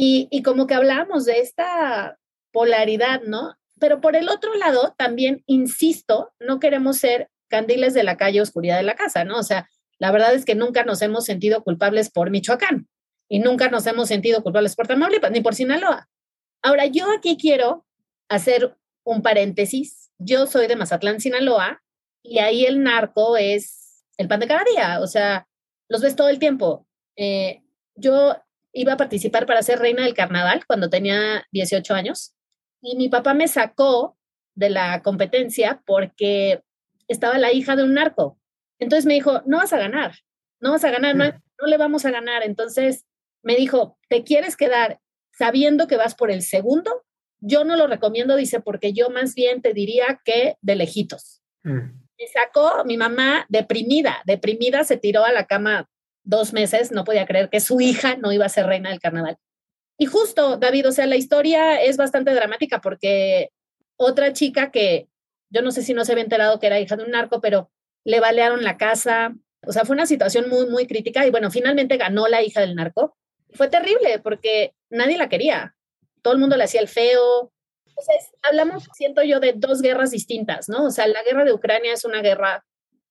Y, 0.00 0.42
como 0.44 0.68
que 0.68 0.74
hablamos 0.74 1.24
de 1.24 1.40
esta 1.40 2.20
polaridad, 2.52 3.22
¿no? 3.22 3.56
Pero 3.80 4.00
por 4.00 4.14
el 4.14 4.28
otro 4.28 4.54
lado, 4.54 4.94
también, 4.96 5.42
insisto, 5.46 6.32
no 6.38 6.60
queremos 6.60 6.98
ser 6.98 7.30
candiles 7.48 7.94
de 7.94 8.04
la 8.04 8.16
calle, 8.16 8.40
oscuridad 8.40 8.76
de 8.76 8.84
la 8.84 8.94
casa, 8.94 9.24
¿no? 9.24 9.36
O 9.38 9.42
sea, 9.42 9.68
la 9.98 10.12
verdad 10.12 10.34
es 10.34 10.44
que 10.44 10.54
nunca 10.54 10.84
nos 10.84 11.02
hemos 11.02 11.24
sentido 11.24 11.64
culpables 11.64 12.10
por 12.10 12.30
Michoacán 12.30 12.86
y 13.28 13.40
nunca 13.40 13.70
nos 13.70 13.86
hemos 13.88 14.06
sentido 14.06 14.44
culpables 14.44 14.76
por 14.76 14.86
Tamaulipas 14.86 15.32
ni 15.32 15.40
por 15.40 15.56
Sinaloa. 15.56 16.08
Ahora, 16.62 16.86
yo 16.86 17.10
aquí 17.10 17.36
quiero 17.36 17.84
hacer 18.28 18.76
un 19.02 19.20
paréntesis. 19.20 20.12
Yo 20.18 20.46
soy 20.46 20.68
de 20.68 20.76
Mazatlán, 20.76 21.18
Sinaloa, 21.18 21.82
y 22.22 22.38
ahí 22.38 22.66
el 22.66 22.84
narco 22.84 23.36
es 23.36 24.04
el 24.16 24.28
pan 24.28 24.38
de 24.38 24.46
cada 24.46 24.62
día, 24.62 25.00
o 25.00 25.08
sea, 25.08 25.48
los 25.88 26.02
ves 26.02 26.14
todo 26.14 26.28
el 26.28 26.38
tiempo. 26.38 26.86
Eh, 27.16 27.64
yo 27.96 28.36
iba 28.72 28.94
a 28.94 28.96
participar 28.96 29.46
para 29.46 29.62
ser 29.62 29.78
reina 29.78 30.04
del 30.04 30.14
carnaval 30.14 30.64
cuando 30.66 30.90
tenía 30.90 31.44
18 31.52 31.94
años 31.94 32.34
y 32.80 32.96
mi 32.96 33.08
papá 33.08 33.34
me 33.34 33.48
sacó 33.48 34.16
de 34.54 34.70
la 34.70 35.02
competencia 35.02 35.82
porque 35.86 36.62
estaba 37.08 37.38
la 37.38 37.52
hija 37.52 37.76
de 37.76 37.84
un 37.84 37.94
narco. 37.94 38.38
Entonces 38.78 39.06
me 39.06 39.14
dijo, 39.14 39.42
no 39.46 39.58
vas 39.58 39.72
a 39.72 39.78
ganar, 39.78 40.14
no 40.60 40.72
vas 40.72 40.84
a 40.84 40.90
ganar, 40.90 41.16
no, 41.16 41.24
mm. 41.24 41.42
no 41.60 41.66
le 41.66 41.76
vamos 41.76 42.04
a 42.04 42.10
ganar. 42.10 42.42
Entonces 42.42 43.06
me 43.42 43.56
dijo, 43.56 43.98
¿te 44.08 44.24
quieres 44.24 44.56
quedar 44.56 45.00
sabiendo 45.32 45.86
que 45.86 45.96
vas 45.96 46.14
por 46.14 46.30
el 46.30 46.42
segundo 46.42 47.04
yo 47.40 47.64
no 47.64 47.76
lo 47.76 47.86
recomiendo, 47.86 48.36
dice, 48.36 48.60
porque 48.60 48.92
yo 48.92 49.10
más 49.10 49.34
bien 49.34 49.62
te 49.62 49.72
diría 49.72 50.20
que 50.24 50.56
de 50.60 50.76
lejitos. 50.76 51.42
Mm. 51.62 51.78
Me 52.18 52.26
sacó 52.32 52.84
mi 52.84 52.96
mamá 52.96 53.46
deprimida, 53.48 54.22
deprimida, 54.24 54.82
se 54.84 54.96
tiró 54.96 55.24
a 55.24 55.32
la 55.32 55.46
cama 55.46 55.88
dos 56.28 56.52
meses, 56.52 56.92
no 56.92 57.04
podía 57.04 57.26
creer 57.26 57.48
que 57.50 57.60
su 57.60 57.80
hija 57.80 58.16
no 58.16 58.32
iba 58.32 58.46
a 58.46 58.50
ser 58.50 58.66
reina 58.66 58.90
del 58.90 59.00
carnaval. 59.00 59.36
Y 59.98 60.06
justo, 60.06 60.56
David, 60.56 60.88
o 60.88 60.92
sea, 60.92 61.06
la 61.06 61.16
historia 61.16 61.82
es 61.82 61.96
bastante 61.96 62.32
dramática 62.32 62.80
porque 62.80 63.50
otra 63.96 64.32
chica 64.32 64.70
que 64.70 65.08
yo 65.50 65.62
no 65.62 65.72
sé 65.72 65.82
si 65.82 65.94
no 65.94 66.04
se 66.04 66.12
había 66.12 66.24
enterado 66.24 66.60
que 66.60 66.66
era 66.66 66.78
hija 66.78 66.96
de 66.96 67.04
un 67.04 67.10
narco, 67.10 67.40
pero 67.40 67.70
le 68.04 68.20
balearon 68.20 68.62
la 68.62 68.76
casa. 68.76 69.34
O 69.66 69.72
sea, 69.72 69.84
fue 69.84 69.94
una 69.94 70.06
situación 70.06 70.48
muy, 70.48 70.66
muy 70.66 70.86
crítica 70.86 71.26
y 71.26 71.30
bueno, 71.30 71.50
finalmente 71.50 71.96
ganó 71.96 72.28
la 72.28 72.42
hija 72.42 72.60
del 72.60 72.76
narco. 72.76 73.16
Fue 73.54 73.68
terrible 73.68 74.20
porque 74.20 74.74
nadie 74.90 75.18
la 75.18 75.28
quería 75.28 75.74
todo 76.22 76.34
el 76.34 76.40
mundo 76.40 76.56
le 76.56 76.64
hacía 76.64 76.80
el 76.80 76.88
feo. 76.88 77.52
Entonces, 77.86 78.32
hablamos, 78.42 78.86
siento 78.94 79.22
yo, 79.22 79.40
de 79.40 79.54
dos 79.56 79.82
guerras 79.82 80.10
distintas, 80.10 80.68
¿no? 80.68 80.84
O 80.84 80.90
sea, 80.90 81.06
la 81.06 81.22
guerra 81.22 81.44
de 81.44 81.52
Ucrania 81.52 81.92
es 81.92 82.04
una 82.04 82.20
guerra 82.20 82.64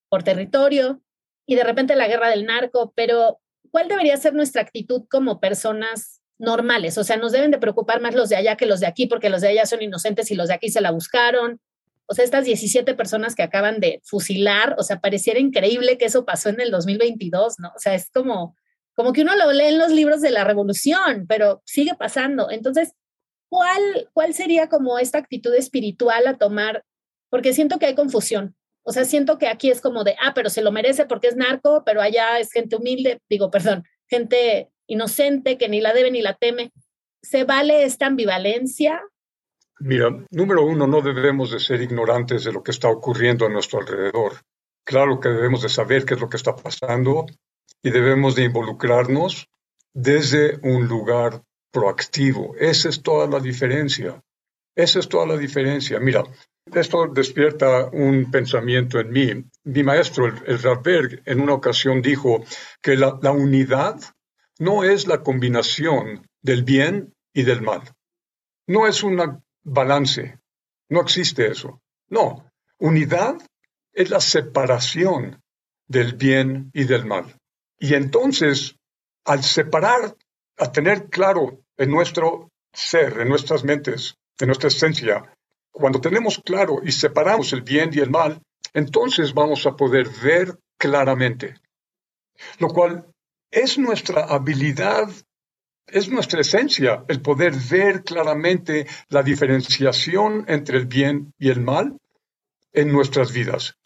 por 0.09 0.23
territorio 0.23 1.01
y 1.47 1.55
de 1.55 1.63
repente 1.63 1.95
la 1.95 2.07
guerra 2.07 2.29
del 2.29 2.45
narco, 2.45 2.93
pero 2.93 3.39
¿cuál 3.71 3.87
debería 3.87 4.17
ser 4.17 4.33
nuestra 4.33 4.61
actitud 4.61 5.05
como 5.09 5.39
personas 5.39 6.21
normales? 6.37 6.97
O 6.97 7.05
sea, 7.05 7.15
nos 7.15 7.31
deben 7.31 7.51
de 7.51 7.57
preocupar 7.57 8.01
más 8.01 8.13
los 8.13 8.29
de 8.29 8.35
allá 8.35 8.57
que 8.57 8.65
los 8.65 8.81
de 8.81 8.87
aquí, 8.87 9.07
porque 9.07 9.29
los 9.29 9.41
de 9.41 9.47
allá 9.47 9.65
son 9.65 9.81
inocentes 9.81 10.29
y 10.29 10.35
los 10.35 10.49
de 10.49 10.55
aquí 10.55 10.69
se 10.69 10.81
la 10.81 10.91
buscaron. 10.91 11.59
O 12.05 12.13
sea, 12.13 12.25
estas 12.25 12.43
17 12.45 12.93
personas 12.95 13.33
que 13.33 13.43
acaban 13.43 13.79
de 13.79 14.01
fusilar, 14.03 14.75
o 14.77 14.83
sea, 14.83 14.99
pareciera 14.99 15.39
increíble 15.39 15.97
que 15.97 16.05
eso 16.05 16.25
pasó 16.25 16.49
en 16.49 16.59
el 16.59 16.69
2022, 16.69 17.59
¿no? 17.59 17.69
O 17.69 17.79
sea, 17.79 17.95
es 17.95 18.11
como, 18.11 18.57
como 18.93 19.13
que 19.13 19.21
uno 19.21 19.35
lo 19.37 19.51
lee 19.53 19.67
en 19.67 19.77
los 19.77 19.91
libros 19.91 20.19
de 20.19 20.31
la 20.31 20.43
revolución, 20.43 21.27
pero 21.29 21.61
sigue 21.65 21.95
pasando. 21.95 22.51
Entonces, 22.51 22.91
¿cuál, 23.47 24.09
cuál 24.11 24.33
sería 24.33 24.67
como 24.67 24.99
esta 24.99 25.17
actitud 25.17 25.53
espiritual 25.55 26.27
a 26.27 26.37
tomar? 26.37 26.83
Porque 27.29 27.53
siento 27.53 27.79
que 27.79 27.85
hay 27.85 27.95
confusión. 27.95 28.56
O 28.87 28.93
sea, 28.93 29.03
siento 29.03 29.37
que 29.37 29.49
aquí 29.49 29.69
es 29.69 29.81
como 29.81 30.05
de, 30.05 30.15
ah, 30.21 30.31
pero 30.33 30.49
se 30.49 30.61
lo 30.61 30.71
merece 30.71 31.05
porque 31.05 31.27
es 31.27 31.35
narco, 31.35 31.83
pero 31.85 32.01
allá 32.01 32.39
es 32.39 32.53
gente 32.53 32.77
humilde, 32.77 33.19
digo, 33.29 33.51
perdón, 33.51 33.83
gente 34.07 34.69
inocente 34.87 35.57
que 35.57 35.67
ni 35.67 35.81
la 35.81 35.91
debe 35.91 36.09
ni 36.09 36.21
la 36.21 36.35
teme. 36.35 36.71
¿Se 37.21 37.43
vale 37.43 37.83
esta 37.83 38.05
ambivalencia? 38.05 39.03
Mira, 39.81 40.09
número 40.31 40.63
uno, 40.65 40.87
no 40.87 41.01
debemos 41.01 41.51
de 41.51 41.59
ser 41.59 41.81
ignorantes 41.81 42.45
de 42.45 42.53
lo 42.53 42.63
que 42.63 42.71
está 42.71 42.87
ocurriendo 42.87 43.45
a 43.45 43.49
nuestro 43.49 43.81
alrededor. 43.81 44.37
Claro 44.85 45.19
que 45.19 45.27
debemos 45.27 45.63
de 45.63 45.69
saber 45.69 46.05
qué 46.05 46.13
es 46.13 46.21
lo 46.21 46.29
que 46.29 46.37
está 46.37 46.55
pasando, 46.55 47.25
y 47.83 47.89
debemos 47.89 48.35
de 48.35 48.45
involucrarnos 48.45 49.47
desde 49.93 50.59
un 50.63 50.87
lugar 50.87 51.41
proactivo. 51.71 52.55
Esa 52.57 52.87
es 52.87 53.03
toda 53.03 53.27
la 53.27 53.41
diferencia. 53.41 54.23
Esa 54.75 54.99
es 54.99 55.09
toda 55.09 55.25
la 55.25 55.35
diferencia. 55.35 55.99
Mira, 55.99 56.23
esto 56.73 57.07
despierta 57.07 57.89
un 57.91 58.29
pensamiento 58.31 58.99
en 58.99 59.09
mí. 59.11 59.45
Mi 59.63 59.83
maestro, 59.83 60.27
el, 60.27 60.43
el 60.45 61.21
en 61.25 61.41
una 61.41 61.53
ocasión 61.53 62.01
dijo 62.01 62.43
que 62.81 62.95
la, 62.95 63.17
la 63.21 63.31
unidad 63.31 63.99
no 64.59 64.83
es 64.83 65.07
la 65.07 65.21
combinación 65.23 66.27
del 66.41 66.63
bien 66.63 67.13
y 67.33 67.43
del 67.43 67.61
mal. 67.61 67.81
No 68.67 68.87
es 68.87 69.03
un 69.03 69.43
balance. 69.63 70.39
No 70.89 71.01
existe 71.01 71.47
eso. 71.47 71.81
No. 72.09 72.51
Unidad 72.79 73.37
es 73.93 74.09
la 74.09 74.19
separación 74.19 75.41
del 75.87 76.15
bien 76.15 76.71
y 76.73 76.83
del 76.83 77.05
mal. 77.05 77.37
Y 77.79 77.93
entonces, 77.93 78.75
al 79.25 79.43
separar, 79.43 80.15
a 80.57 80.71
tener 80.71 81.09
claro 81.09 81.61
en 81.77 81.91
nuestro 81.91 82.51
ser, 82.73 83.19
en 83.21 83.29
nuestras 83.29 83.63
mentes, 83.63 84.15
en 84.39 84.47
nuestra 84.47 84.69
esencia, 84.69 85.36
cuando 85.77 86.01
tenemos 86.01 86.41
claro 86.43 86.81
y 86.83 86.91
separamos 86.91 87.53
el 87.53 87.61
bien 87.61 87.91
y 87.93 87.99
el 87.99 88.09
mal, 88.09 88.41
entonces 88.73 89.33
vamos 89.33 89.65
a 89.65 89.75
poder 89.75 90.09
ver 90.23 90.57
claramente. 90.77 91.55
Lo 92.59 92.67
cual 92.69 93.05
es 93.51 93.77
nuestra 93.77 94.23
habilidad, 94.23 95.09
es 95.87 96.09
nuestra 96.09 96.41
esencia, 96.41 97.05
el 97.07 97.21
poder 97.21 97.53
ver 97.69 98.03
claramente 98.03 98.87
la 99.09 99.23
diferenciación 99.23 100.45
entre 100.47 100.77
el 100.77 100.85
bien 100.85 101.33
y 101.37 101.49
el 101.49 101.61
mal 101.61 101.97
en 102.73 102.91
nuestras 102.91 103.31
vidas 103.31 103.77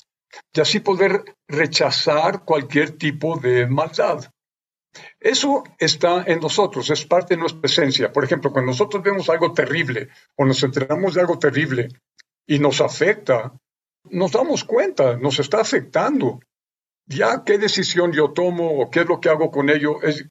y 0.53 0.62
así 0.62 0.79
poder 0.79 1.36
rechazar 1.48 2.43
cualquier 2.45 2.91
tipo 2.91 3.38
de 3.38 3.67
maldad. 3.67 4.31
Eso 5.19 5.63
está 5.77 6.24
en 6.27 6.39
nosotros, 6.39 6.89
es 6.89 7.05
parte 7.05 7.36
de 7.36 7.41
nuestra 7.41 7.62
esencia. 7.63 8.12
Por 8.12 8.24
ejemplo, 8.24 8.51
cuando 8.51 8.71
nosotros 8.71 9.03
vemos 9.03 9.29
algo 9.29 9.53
terrible 9.53 10.10
o 10.36 10.45
nos 10.45 10.62
enteramos 10.63 11.13
de 11.13 11.21
algo 11.21 11.39
terrible 11.39 11.88
y 12.45 12.60
nos 12.60 12.81
afecta, 12.81 13.53
nos 14.10 14.31
damos 14.31 14.63
cuenta, 14.63 15.15
nos 15.17 15.39
está 15.39 15.62
afectando. 15.62 16.39
Ya 17.05 17.43
qué 17.45 17.57
decisión 17.57 18.12
yo 18.12 18.31
tomo 18.31 18.81
o 18.81 18.89
qué 18.89 19.01
es 19.01 19.07
lo 19.07 19.19
que 19.19 19.29
hago 19.29 19.51
con 19.51 19.69
ello 19.69 20.01
es, 20.01 20.25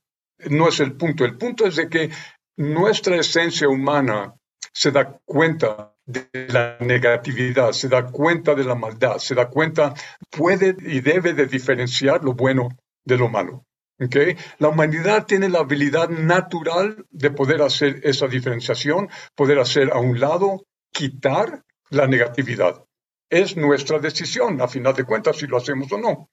no 0.50 0.68
es 0.68 0.80
el 0.80 0.92
punto. 0.92 1.24
El 1.24 1.36
punto 1.36 1.66
es 1.66 1.76
de 1.76 1.88
que 1.88 2.10
nuestra 2.56 3.16
esencia 3.16 3.68
humana 3.68 4.34
se 4.72 4.90
da 4.90 5.18
cuenta 5.24 5.94
de 6.04 6.28
la 6.48 6.76
negatividad, 6.80 7.72
se 7.72 7.88
da 7.88 8.06
cuenta 8.06 8.54
de 8.54 8.64
la 8.64 8.74
maldad, 8.74 9.18
se 9.18 9.34
da 9.34 9.48
cuenta, 9.48 9.94
puede 10.30 10.76
y 10.80 11.00
debe 11.00 11.34
de 11.34 11.46
diferenciar 11.46 12.24
lo 12.24 12.34
bueno 12.34 12.68
de 13.04 13.16
lo 13.16 13.28
malo. 13.28 13.64
¿Okay? 14.00 14.36
La 14.58 14.68
humanidad 14.68 15.26
tiene 15.26 15.48
la 15.48 15.60
habilidad 15.60 16.08
natural 16.08 17.06
de 17.10 17.30
poder 17.30 17.62
hacer 17.62 18.00
esa 18.04 18.26
diferenciación, 18.26 19.08
poder 19.34 19.58
hacer 19.58 19.92
a 19.92 19.98
un 19.98 20.18
lado, 20.18 20.66
quitar 20.92 21.64
la 21.90 22.06
negatividad. 22.06 22.84
Es 23.28 23.56
nuestra 23.56 23.98
decisión, 23.98 24.60
a 24.60 24.68
final 24.68 24.94
de 24.94 25.04
cuentas, 25.04 25.36
si 25.36 25.46
lo 25.46 25.56
hacemos 25.56 25.92
o 25.92 25.98
no. 25.98 26.30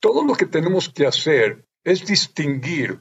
Todo 0.00 0.24
lo 0.24 0.34
que 0.34 0.46
tenemos 0.46 0.88
que 0.88 1.06
hacer 1.06 1.64
es 1.84 2.04
distinguir 2.06 3.00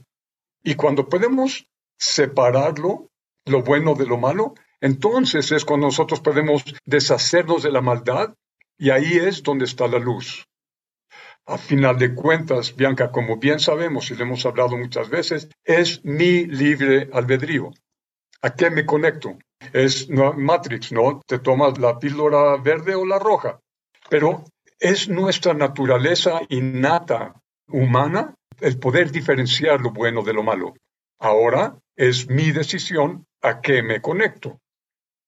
y 0.64 0.76
cuando 0.76 1.08
podemos 1.08 1.68
separarlo, 1.98 3.10
lo 3.46 3.64
bueno 3.64 3.96
de 3.96 4.06
lo 4.06 4.18
malo, 4.18 4.54
entonces 4.82 5.52
es 5.52 5.66
cuando 5.66 5.88
nosotros 5.88 6.20
podemos 6.20 6.64
deshacernos 6.86 7.64
de 7.64 7.72
la 7.72 7.82
maldad 7.82 8.34
y 8.78 8.90
ahí 8.90 9.14
es 9.14 9.42
donde 9.44 9.66
está 9.66 9.88
la 9.88 10.00
luz. 10.00 10.47
A 11.50 11.58
final 11.58 11.98
de 11.98 12.14
cuentas, 12.14 12.76
Bianca, 12.76 13.10
como 13.10 13.38
bien 13.38 13.62
sabemos 13.62 14.12
y 14.12 14.16
le 14.16 14.24
hemos 14.24 14.46
hablado 14.46 14.78
muchas 14.78 15.10
veces, 15.10 15.48
es 15.64 16.04
mi 16.04 16.46
libre 16.46 17.10
albedrío. 17.14 17.72
¿A 18.42 18.54
qué 18.54 18.70
me 18.70 18.86
conecto? 18.86 19.38
Es 19.72 20.10
Matrix, 20.10 20.92
¿no? 20.92 21.22
Te 21.26 21.40
tomas 21.40 21.78
la 21.78 22.00
píldora 22.00 22.58
verde 22.58 22.96
o 22.96 23.06
la 23.06 23.18
roja. 23.18 23.62
Pero 24.10 24.44
es 24.78 25.08
nuestra 25.08 25.54
naturaleza 25.54 26.42
innata 26.50 27.42
humana 27.70 28.36
el 28.60 28.78
poder 28.78 29.12
diferenciar 29.12 29.80
lo 29.80 29.92
bueno 29.92 30.24
de 30.24 30.34
lo 30.34 30.44
malo. 30.44 30.74
Ahora 31.18 31.80
es 31.96 32.30
mi 32.30 32.52
decisión 32.52 33.26
a 33.42 33.62
qué 33.62 33.84
me 33.84 34.02
conecto. 34.02 34.60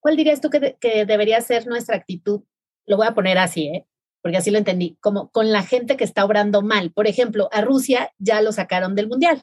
¿Cuál 0.02 0.18
dirías 0.18 0.42
tú 0.42 0.50
que, 0.50 0.76
que, 0.82 1.06
debería 1.06 1.40
ser 1.40 1.66
nuestra 1.66 1.96
actitud? 1.96 2.42
Lo 2.86 2.98
voy 2.98 3.08
a 3.08 3.14
poner 3.14 3.38
así, 3.38 3.68
¿eh? 3.68 3.86
Porque 4.22 4.38
así 4.38 4.52
lo 4.52 4.58
entendí, 4.58 4.98
como 5.02 5.30
con 5.32 5.52
la 5.52 5.64
gente 5.64 5.98
que 5.98 6.04
está 6.04 6.26
obrando 6.26 6.62
mal. 6.62 6.92
Por 6.92 7.08
ejemplo, 7.08 7.50
a 7.52 7.62
Rusia 7.62 8.14
ya 8.18 8.42
lo 8.42 8.52
sacaron 8.52 8.96
del 8.96 9.08
Mundial. 9.08 9.42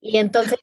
Y 0.00 0.18
entonces, 0.18 0.58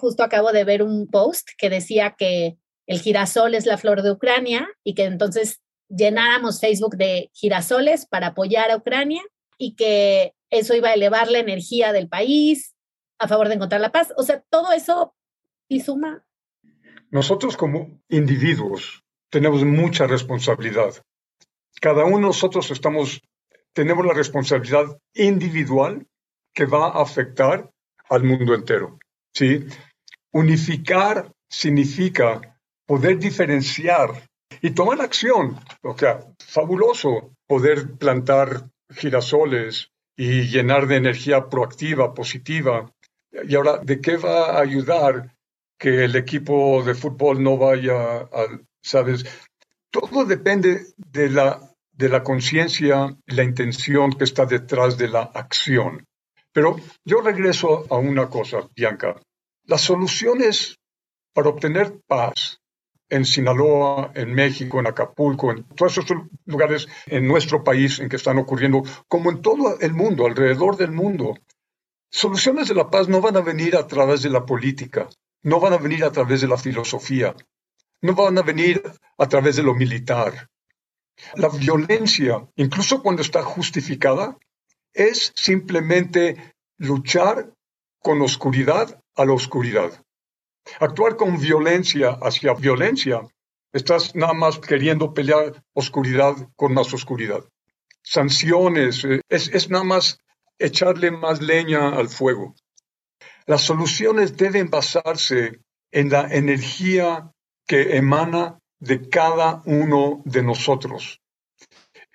justo 0.00 0.22
acabo 0.22 0.52
de 0.52 0.64
ver 0.64 0.82
un 0.82 1.08
post 1.08 1.48
que 1.56 1.70
decía 1.70 2.14
que 2.18 2.58
el 2.86 3.00
girasol 3.00 3.54
es 3.54 3.66
la 3.66 3.78
flor 3.78 4.02
de 4.02 4.10
Ucrania 4.10 4.68
y 4.82 4.94
que 4.94 5.04
entonces 5.04 5.60
llenáramos 5.88 6.60
Facebook 6.60 6.96
de 6.96 7.30
girasoles 7.32 8.06
para 8.06 8.28
apoyar 8.28 8.70
a 8.70 8.76
Ucrania 8.76 9.22
y 9.56 9.74
que 9.74 10.34
eso 10.50 10.74
iba 10.74 10.90
a 10.90 10.94
elevar 10.94 11.30
la 11.30 11.38
energía 11.38 11.92
del 11.92 12.08
país 12.08 12.74
a 13.18 13.28
favor 13.28 13.48
de 13.48 13.54
encontrar 13.54 13.80
la 13.80 13.92
paz. 13.92 14.12
O 14.16 14.22
sea, 14.22 14.42
todo 14.50 14.72
eso 14.72 15.14
y 15.68 15.80
suma 15.80 16.24
nosotros 17.10 17.56
como 17.56 18.00
individuos 18.08 19.04
tenemos 19.30 19.64
mucha 19.64 20.06
responsabilidad. 20.06 20.94
Cada 21.80 22.04
uno 22.04 22.16
de 22.16 22.22
nosotros 22.22 22.70
estamos, 22.70 23.20
tenemos 23.72 24.04
la 24.04 24.14
responsabilidad 24.14 24.98
individual 25.14 26.06
que 26.54 26.66
va 26.66 26.88
a 26.88 27.02
afectar 27.02 27.70
al 28.08 28.24
mundo 28.24 28.54
entero. 28.54 28.98
¿sí? 29.32 29.66
Unificar 30.32 31.32
significa 31.48 32.58
poder 32.86 33.18
diferenciar 33.18 34.10
y 34.60 34.70
tomar 34.70 35.00
acción. 35.00 35.58
O 35.82 35.96
sea, 35.96 36.20
fabuloso 36.38 37.32
poder 37.46 37.96
plantar 37.96 38.68
girasoles 38.90 39.90
y 40.16 40.48
llenar 40.48 40.86
de 40.86 40.96
energía 40.96 41.48
proactiva, 41.48 42.14
positiva. 42.14 42.92
Y 43.46 43.54
ahora, 43.54 43.78
¿de 43.78 44.00
qué 44.00 44.16
va 44.16 44.56
a 44.56 44.60
ayudar 44.60 45.36
que 45.78 46.04
el 46.04 46.16
equipo 46.16 46.82
de 46.82 46.94
fútbol 46.94 47.42
no 47.42 47.56
vaya 47.56 48.18
al, 48.32 48.66
¿sabes? 48.82 49.24
Todo 49.90 50.24
depende 50.24 50.86
de 50.96 51.30
la, 51.30 51.60
de 51.92 52.08
la 52.08 52.22
conciencia 52.22 53.16
la 53.26 53.42
intención 53.42 54.12
que 54.12 54.24
está 54.24 54.44
detrás 54.44 54.98
de 54.98 55.08
la 55.08 55.22
acción. 55.22 56.06
Pero 56.52 56.76
yo 57.04 57.20
regreso 57.20 57.86
a 57.90 57.96
una 57.96 58.28
cosa, 58.28 58.68
Bianca. 58.74 59.20
Las 59.64 59.82
soluciones 59.82 60.78
para 61.32 61.50
obtener 61.50 62.00
paz 62.06 62.60
en 63.08 63.24
Sinaloa, 63.24 64.12
en 64.14 64.34
México, 64.34 64.80
en 64.80 64.86
Acapulco, 64.86 65.50
en 65.50 65.64
todos 65.64 65.92
esos 65.92 66.06
lugares 66.44 66.88
en 67.06 67.26
nuestro 67.26 67.64
país 67.64 67.98
en 68.00 68.08
que 68.08 68.16
están 68.16 68.38
ocurriendo, 68.38 68.82
como 69.08 69.30
en 69.30 69.40
todo 69.40 69.78
el 69.80 69.94
mundo, 69.94 70.26
alrededor 70.26 70.76
del 70.76 70.92
mundo, 70.92 71.34
soluciones 72.10 72.68
de 72.68 72.74
la 72.74 72.90
paz 72.90 73.08
no 73.08 73.20
van 73.20 73.36
a 73.36 73.40
venir 73.40 73.76
a 73.76 73.86
través 73.86 74.22
de 74.22 74.30
la 74.30 74.44
política, 74.44 75.08
no 75.42 75.60
van 75.60 75.72
a 75.72 75.78
venir 75.78 76.04
a 76.04 76.12
través 76.12 76.40
de 76.40 76.48
la 76.48 76.58
filosofía, 76.58 77.34
no 78.02 78.14
van 78.14 78.36
a 78.38 78.42
venir 78.42 78.82
a 79.18 79.28
través 79.28 79.56
de 79.56 79.62
lo 79.62 79.74
militar. 79.74 80.48
La 81.34 81.48
violencia, 81.48 82.48
incluso 82.56 83.02
cuando 83.02 83.22
está 83.22 83.42
justificada, 83.42 84.38
es 84.92 85.32
simplemente 85.34 86.54
luchar 86.78 87.52
con 88.00 88.22
oscuridad 88.22 89.02
a 89.16 89.24
la 89.24 89.32
oscuridad. 89.32 90.02
Actuar 90.80 91.16
con 91.16 91.38
violencia 91.38 92.18
hacia 92.22 92.54
violencia, 92.54 93.22
estás 93.72 94.14
nada 94.14 94.34
más 94.34 94.58
queriendo 94.58 95.12
pelear 95.12 95.62
oscuridad 95.74 96.34
con 96.56 96.72
más 96.74 96.92
oscuridad. 96.94 97.44
Sanciones, 98.02 99.04
eh, 99.04 99.20
es, 99.28 99.48
es 99.48 99.68
nada 99.70 99.84
más 99.84 100.18
echarle 100.58 101.10
más 101.10 101.42
leña 101.42 101.90
al 101.90 102.08
fuego. 102.08 102.54
Las 103.46 103.62
soluciones 103.62 104.36
deben 104.36 104.70
basarse 104.70 105.60
en 105.90 106.10
la 106.10 106.28
energía 106.32 107.32
que 107.66 107.96
emana 107.96 108.58
de 108.80 109.08
cada 109.08 109.62
uno 109.64 110.22
de 110.24 110.42
nosotros. 110.42 111.20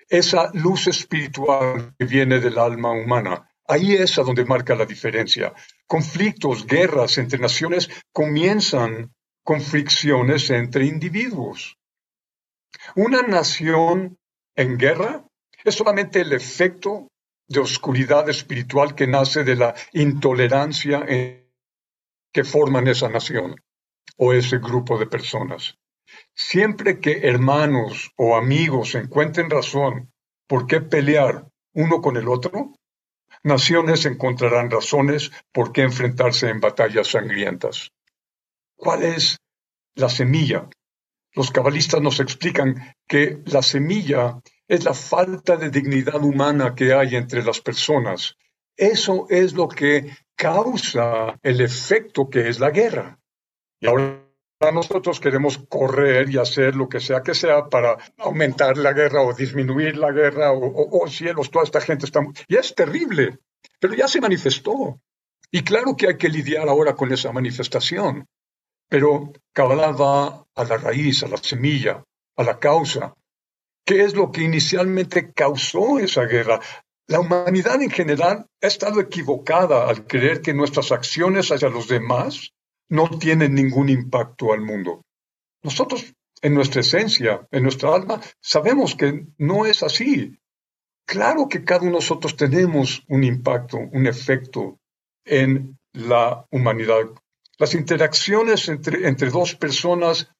Esa 0.08 0.50
luz 0.52 0.86
espiritual 0.86 1.94
que 1.98 2.04
viene 2.04 2.40
del 2.40 2.58
alma 2.58 2.92
humana. 2.92 3.50
Ahí 3.66 3.94
es 3.94 4.18
a 4.18 4.22
donde 4.22 4.44
marca 4.44 4.74
la 4.74 4.84
diferencia. 4.84 5.54
Conflictos, 5.86 6.66
guerras 6.66 7.16
entre 7.18 7.38
naciones 7.38 7.88
comienzan 8.12 9.14
con 9.42 9.60
fricciones 9.60 10.50
entre 10.50 10.86
individuos. 10.86 11.78
Una 12.96 13.22
nación 13.22 14.18
en 14.56 14.76
guerra 14.76 15.24
es 15.64 15.74
solamente 15.74 16.20
el 16.20 16.32
efecto 16.32 17.08
de 17.48 17.60
oscuridad 17.60 18.28
espiritual 18.28 18.94
que 18.94 19.06
nace 19.06 19.44
de 19.44 19.56
la 19.56 19.74
intolerancia 19.92 21.04
que 21.06 22.44
forman 22.44 22.88
esa 22.88 23.08
nación 23.08 23.56
o 24.16 24.32
ese 24.32 24.58
grupo 24.58 24.98
de 24.98 25.06
personas. 25.06 25.78
Siempre 26.34 27.00
que 27.00 27.28
hermanos 27.28 28.12
o 28.16 28.36
amigos 28.36 28.94
encuentren 28.94 29.50
razón 29.50 30.12
por 30.46 30.66
qué 30.66 30.80
pelear 30.80 31.46
uno 31.72 32.00
con 32.00 32.16
el 32.16 32.28
otro, 32.28 32.74
naciones 33.42 34.06
encontrarán 34.06 34.70
razones 34.70 35.30
por 35.52 35.72
qué 35.72 35.82
enfrentarse 35.82 36.48
en 36.48 36.60
batallas 36.60 37.08
sangrientas. 37.08 37.92
¿Cuál 38.76 39.02
es 39.02 39.38
la 39.94 40.08
semilla? 40.08 40.68
Los 41.32 41.50
cabalistas 41.50 42.00
nos 42.00 42.20
explican 42.20 42.94
que 43.08 43.42
la 43.46 43.62
semilla 43.62 44.40
es 44.68 44.84
la 44.84 44.94
falta 44.94 45.56
de 45.56 45.70
dignidad 45.70 46.22
humana 46.22 46.74
que 46.74 46.94
hay 46.94 47.16
entre 47.16 47.42
las 47.42 47.60
personas. 47.60 48.36
Eso 48.76 49.26
es 49.28 49.52
lo 49.52 49.68
que 49.68 50.16
causa 50.36 51.38
el 51.42 51.60
efecto 51.60 52.28
que 52.28 52.48
es 52.48 52.60
la 52.60 52.70
guerra. 52.70 53.18
Y 53.80 53.86
ahora 53.86 54.23
nosotros 54.72 55.20
queremos 55.20 55.58
correr 55.68 56.30
y 56.30 56.38
hacer 56.38 56.76
lo 56.76 56.88
que 56.88 57.00
sea 57.00 57.22
que 57.22 57.34
sea 57.34 57.68
para 57.68 57.96
aumentar 58.18 58.76
la 58.76 58.92
guerra 58.92 59.22
o 59.22 59.32
disminuir 59.32 59.96
la 59.96 60.12
guerra 60.12 60.52
o, 60.52 61.06
cielos, 61.08 61.50
toda 61.50 61.64
esta 61.64 61.80
gente 61.80 62.06
está... 62.06 62.20
Y 62.48 62.56
es 62.56 62.74
terrible, 62.74 63.38
pero 63.80 63.94
ya 63.94 64.08
se 64.08 64.20
manifestó. 64.20 65.00
Y 65.50 65.62
claro 65.62 65.96
que 65.96 66.08
hay 66.08 66.16
que 66.16 66.28
lidiar 66.28 66.68
ahora 66.68 66.94
con 66.94 67.12
esa 67.12 67.32
manifestación, 67.32 68.26
pero 68.88 69.32
Kabbalah 69.52 69.92
va 69.92 70.46
a 70.54 70.64
la 70.64 70.76
raíz, 70.76 71.22
a 71.22 71.28
la 71.28 71.36
semilla, 71.36 72.02
a 72.36 72.42
la 72.42 72.58
causa, 72.58 73.14
¿Qué 73.84 74.02
es 74.02 74.14
lo 74.14 74.32
que 74.32 74.42
inicialmente 74.42 75.32
causó 75.32 75.98
esa 75.98 76.24
guerra? 76.24 76.58
La 77.06 77.20
humanidad 77.20 77.82
en 77.82 77.90
general 77.90 78.46
ha 78.62 78.66
estado 78.66 78.98
equivocada 78.98 79.86
al 79.88 80.06
creer 80.06 80.40
que 80.40 80.54
nuestras 80.54 80.90
acciones 80.90 81.52
hacia 81.52 81.68
los 81.68 81.86
demás 81.86 82.54
no 82.94 83.10
tienen 83.18 83.54
ningún 83.54 83.88
impacto 83.88 84.52
al 84.52 84.60
mundo. 84.60 85.02
Nosotros, 85.64 86.14
en 86.40 86.54
nuestra 86.54 86.80
esencia, 86.80 87.46
en 87.50 87.64
nuestra 87.64 87.92
alma, 87.92 88.20
sabemos 88.40 88.94
que 88.94 89.26
no 89.36 89.66
es 89.66 89.82
así. 89.82 90.38
Claro 91.04 91.48
que 91.48 91.64
cada 91.64 91.80
uno 91.80 91.90
de 91.90 91.96
nosotros 91.96 92.36
tenemos 92.36 93.02
un 93.08 93.24
impacto, 93.24 93.78
un 93.78 94.06
efecto 94.06 94.78
en 95.24 95.76
la 95.92 96.46
humanidad. 96.50 97.10
Las 97.58 97.74
interacciones 97.74 98.68
entre, 98.68 99.08
entre 99.08 99.30
dos 99.30 99.56
personas 99.56 100.30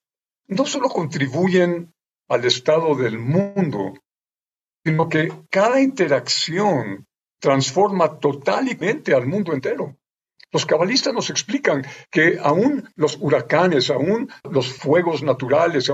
no 0.46 0.64
solo 0.64 0.88
contribuyen 0.88 1.92
al 2.28 2.44
estado 2.44 2.94
del 2.94 3.18
mundo, 3.18 3.94
sino 4.84 5.08
que 5.08 5.32
cada 5.50 5.80
interacción 5.80 7.06
transforma 7.40 8.20
totalmente 8.20 9.12
al 9.12 9.26
mundo 9.26 9.52
entero. 9.52 9.96
Los 10.54 10.66
cabalistas 10.66 11.12
nos 11.12 11.30
explican 11.30 11.84
que 12.12 12.38
aún 12.40 12.88
los 12.94 13.18
huracanes, 13.20 13.90
aún 13.90 14.30
los 14.48 14.72
fuegos 14.72 15.20
naturales, 15.24 15.90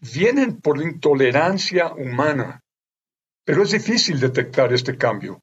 vienen 0.00 0.60
por 0.60 0.82
intolerancia 0.82 1.92
humana. 1.92 2.60
Pero 3.44 3.62
es 3.62 3.70
difícil 3.70 4.18
detectar 4.18 4.72
este 4.72 4.98
cambio. 4.98 5.40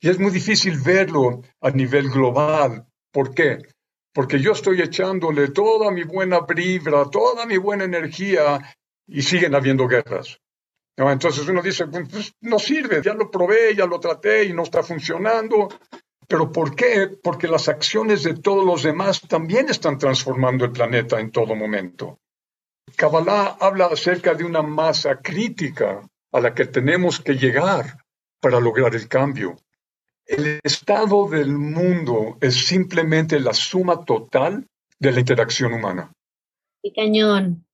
Y 0.00 0.10
es 0.10 0.20
muy 0.20 0.30
difícil 0.30 0.78
verlo 0.78 1.42
a 1.60 1.70
nivel 1.70 2.08
global. 2.08 2.86
¿Por 3.10 3.34
qué? 3.34 3.58
Porque 4.14 4.38
yo 4.38 4.52
estoy 4.52 4.80
echándole 4.80 5.48
toda 5.48 5.90
mi 5.90 6.04
buena 6.04 6.42
vibra, 6.42 7.10
toda 7.10 7.46
mi 7.46 7.56
buena 7.56 7.82
energía 7.82 8.60
y 9.08 9.22
siguen 9.22 9.56
habiendo 9.56 9.88
guerras. 9.88 10.38
Entonces 10.96 11.48
uno 11.48 11.62
dice, 11.62 11.88
pues, 11.88 12.32
no 12.42 12.60
sirve, 12.60 13.02
ya 13.02 13.14
lo 13.14 13.28
probé, 13.28 13.74
ya 13.74 13.86
lo 13.86 13.98
traté 13.98 14.44
y 14.44 14.52
no 14.52 14.62
está 14.62 14.84
funcionando. 14.84 15.68
¿Pero 16.28 16.52
por 16.52 16.76
qué? 16.76 17.08
Porque 17.22 17.48
las 17.48 17.68
acciones 17.68 18.22
de 18.22 18.34
todos 18.34 18.64
los 18.64 18.82
demás 18.82 19.20
también 19.22 19.68
están 19.70 19.98
transformando 19.98 20.66
el 20.66 20.72
planeta 20.72 21.18
en 21.18 21.30
todo 21.30 21.54
momento. 21.54 22.18
Kabbalah 22.96 23.56
habla 23.60 23.86
acerca 23.86 24.34
de 24.34 24.44
una 24.44 24.62
masa 24.62 25.20
crítica 25.20 26.06
a 26.32 26.40
la 26.40 26.54
que 26.54 26.66
tenemos 26.66 27.20
que 27.20 27.34
llegar 27.34 28.04
para 28.40 28.60
lograr 28.60 28.94
el 28.94 29.08
cambio. 29.08 29.56
El 30.26 30.60
estado 30.62 31.28
del 31.28 31.56
mundo 31.56 32.36
es 32.40 32.66
simplemente 32.66 33.40
la 33.40 33.54
suma 33.54 34.04
total 34.04 34.66
de 34.98 35.12
la 35.12 35.20
interacción 35.20 35.72
humana. 35.72 36.12
Y 36.82 36.92
cañón. 36.92 37.64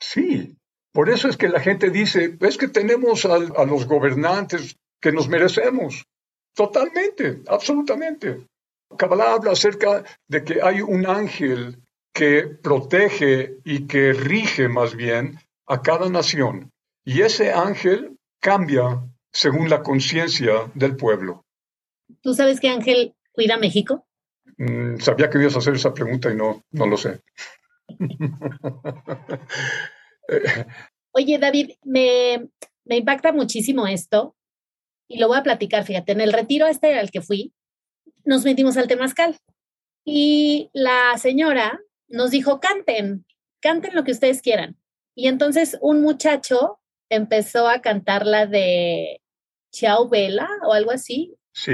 Sí, 0.00 0.56
por 0.92 1.08
eso 1.08 1.28
es 1.28 1.36
que 1.36 1.48
la 1.48 1.60
gente 1.60 1.90
dice, 1.90 2.36
es 2.40 2.58
que 2.58 2.68
tenemos 2.68 3.24
a, 3.24 3.38
los 3.38 3.86
gobernantes 3.86 4.76
que 5.00 5.12
nos 5.12 5.28
merecemos. 5.28 6.04
Totalmente, 6.60 7.40
absolutamente. 7.48 8.46
Kabbalah 8.98 9.32
habla 9.32 9.52
acerca 9.52 10.04
de 10.28 10.44
que 10.44 10.60
hay 10.62 10.82
un 10.82 11.06
ángel 11.06 11.78
que 12.12 12.48
protege 12.62 13.56
y 13.64 13.86
que 13.86 14.12
rige 14.12 14.68
más 14.68 14.94
bien 14.94 15.38
a 15.66 15.80
cada 15.80 16.10
nación. 16.10 16.70
Y 17.02 17.22
ese 17.22 17.50
ángel 17.50 18.18
cambia 18.40 19.02
según 19.32 19.70
la 19.70 19.82
conciencia 19.82 20.70
del 20.74 20.96
pueblo. 20.96 21.46
¿Tú 22.20 22.34
sabes 22.34 22.60
qué 22.60 22.68
ángel 22.68 23.14
cuida 23.32 23.56
México? 23.56 24.06
Mm, 24.58 24.98
sabía 24.98 25.30
que 25.30 25.38
ibas 25.38 25.54
a 25.54 25.60
hacer 25.60 25.76
esa 25.76 25.94
pregunta 25.94 26.30
y 26.30 26.36
no, 26.36 26.62
no 26.72 26.86
lo 26.86 26.98
sé. 26.98 27.22
Oye, 31.12 31.38
David, 31.38 31.70
me, 31.84 32.50
impacta 32.84 33.32
muchísimo 33.32 33.86
esto 33.86 34.36
y 35.10 35.18
lo 35.18 35.26
voy 35.26 35.38
a 35.38 35.42
platicar. 35.42 35.84
Fíjate, 35.84 36.12
en 36.12 36.20
el 36.20 36.32
retiro 36.32 36.68
este 36.68 36.96
al 36.96 37.10
que 37.10 37.20
fui, 37.20 37.52
nos 38.24 38.44
metimos 38.44 38.76
al 38.76 38.86
temazcal 38.86 39.36
y 40.04 40.70
la 40.72 41.18
señora 41.18 41.80
nos 42.06 42.30
dijo, 42.30 42.60
canten, 42.60 43.26
canten 43.60 43.94
lo 43.94 44.04
que 44.04 44.12
ustedes 44.12 44.40
quieran. 44.40 44.78
Y 45.16 45.26
entonces 45.26 45.76
un 45.80 46.00
muchacho 46.00 46.78
empezó 47.08 47.68
a 47.68 47.82
cantar 47.82 48.24
la 48.24 48.46
de 48.46 49.20
Chao 49.72 50.08
Vela 50.08 50.48
o 50.64 50.72
algo 50.72 50.92
así. 50.92 51.34
Sí. 51.52 51.72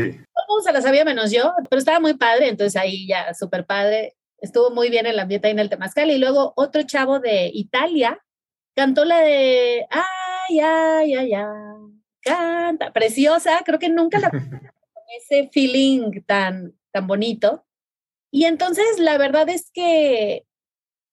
No 0.49 0.61
se 0.65 0.73
la 0.73 0.81
sabía 0.81 1.05
menos 1.05 1.31
yo, 1.31 1.53
pero 1.69 1.79
estaba 1.79 2.01
muy 2.01 2.15
padre, 2.15 2.49
entonces 2.49 2.81
ahí 2.81 3.07
ya 3.07 3.35
súper 3.35 3.67
padre. 3.67 4.15
Estuvo 4.39 4.71
muy 4.71 4.89
bien 4.89 5.05
el 5.05 5.19
ambiente 5.19 5.49
ahí 5.49 5.53
en 5.53 5.59
el 5.59 5.69
Temazcal. 5.69 6.11
Y 6.11 6.19
luego 6.19 6.55
otro 6.57 6.83
chavo 6.85 7.21
de 7.21 7.51
Italia 7.53 8.19
cantó 8.75 9.05
la 9.05 9.21
de 9.21 9.87
ay, 9.91 10.61
ay, 10.61 11.15
ay, 11.15 11.35
ay, 11.35 11.96
canta, 12.27 12.93
preciosa, 12.93 13.63
creo 13.65 13.79
que 13.79 13.89
nunca 13.89 14.19
la 14.19 14.31
con 14.31 15.05
ese 15.19 15.49
feeling 15.53 16.23
tan, 16.27 16.75
tan 16.93 17.07
bonito. 17.07 17.65
Y 18.31 18.45
entonces 18.45 18.85
la 18.99 19.17
verdad 19.19 19.49
es 19.49 19.71
que, 19.73 20.45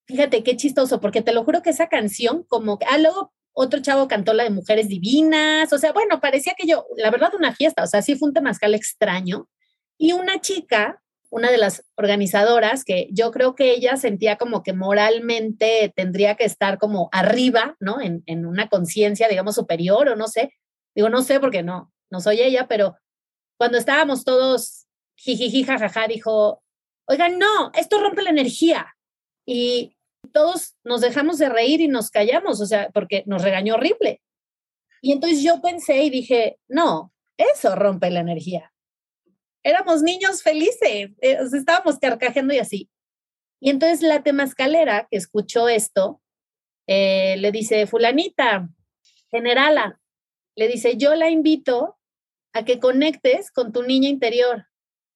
fíjate 0.07 0.43
qué 0.43 0.57
chistoso, 0.57 0.99
porque 0.99 1.21
te 1.21 1.33
lo 1.33 1.43
juro 1.43 1.61
que 1.61 1.69
esa 1.69 1.87
canción, 1.87 2.43
como 2.43 2.79
que, 2.79 2.85
ah, 2.89 2.97
luego 2.97 3.33
otro 3.53 3.81
chavo 3.81 4.07
cantó 4.07 4.33
la 4.33 4.43
de 4.43 4.49
Mujeres 4.49 4.87
Divinas, 4.87 5.71
o 5.71 5.77
sea, 5.77 5.93
bueno, 5.93 6.19
parecía 6.19 6.53
que 6.57 6.67
yo, 6.67 6.87
la 6.97 7.11
verdad, 7.11 7.35
una 7.35 7.53
fiesta, 7.53 7.83
o 7.83 7.87
sea, 7.87 8.01
sí 8.01 8.15
fue 8.15 8.29
un 8.29 8.33
temazcal 8.33 8.73
extraño. 8.73 9.47
Y 9.97 10.13
una 10.13 10.41
chica 10.41 11.03
una 11.33 11.49
de 11.49 11.57
las 11.57 11.83
organizadoras 11.95 12.83
que 12.85 13.07
yo 13.11 13.31
creo 13.31 13.55
que 13.55 13.71
ella 13.71 13.97
sentía 13.97 14.37
como 14.37 14.61
que 14.61 14.71
moralmente 14.71 15.91
tendría 15.95 16.35
que 16.35 16.43
estar 16.43 16.77
como 16.77 17.09
arriba, 17.11 17.75
¿no? 17.79 17.99
En, 17.99 18.21
en 18.27 18.45
una 18.45 18.69
conciencia, 18.69 19.27
digamos, 19.27 19.55
superior 19.55 20.09
o 20.09 20.15
no 20.15 20.27
sé. 20.27 20.53
Digo, 20.95 21.09
no 21.09 21.21
sé 21.21 21.39
porque 21.39 21.63
no, 21.63 21.91
no 22.11 22.21
soy 22.21 22.41
ella, 22.41 22.67
pero 22.67 22.97
cuando 23.57 23.77
estábamos 23.77 24.23
todos 24.23 24.87
jijiji, 25.15 25.63
jajaja, 25.63 26.07
dijo, 26.07 26.63
oigan, 27.07 27.39
no, 27.39 27.71
esto 27.73 27.99
rompe 27.99 28.23
la 28.23 28.29
energía. 28.29 28.95
Y 29.45 29.97
todos 30.31 30.75
nos 30.83 31.01
dejamos 31.01 31.37
de 31.37 31.49
reír 31.49 31.81
y 31.81 31.87
nos 31.87 32.09
callamos, 32.09 32.61
o 32.61 32.65
sea, 32.65 32.89
porque 32.91 33.23
nos 33.25 33.43
regañó 33.43 33.75
horrible. 33.75 34.21
Y 35.01 35.11
entonces 35.11 35.43
yo 35.43 35.61
pensé 35.61 36.03
y 36.03 36.09
dije, 36.09 36.59
no, 36.67 37.13
eso 37.37 37.75
rompe 37.75 38.09
la 38.09 38.21
energía 38.21 38.73
éramos 39.63 40.03
niños 40.03 40.43
felices, 40.43 41.11
eh, 41.21 41.37
estábamos 41.53 41.97
carcajeando 41.97 42.53
y 42.53 42.59
así. 42.59 42.89
Y 43.59 43.69
entonces 43.69 44.01
la 44.01 44.21
temascalera 44.21 45.07
que 45.09 45.17
escuchó 45.17 45.69
esto, 45.69 46.21
eh, 46.85 47.37
le 47.37 47.51
dice, 47.51 47.87
fulanita, 47.87 48.67
generala, 49.31 49.99
le 50.55 50.67
dice, 50.67 50.97
yo 50.97 51.15
la 51.15 51.29
invito 51.29 51.97
a 52.53 52.65
que 52.65 52.79
conectes 52.79 53.51
con 53.51 53.71
tu 53.71 53.83
niña 53.83 54.09
interior. 54.09 54.67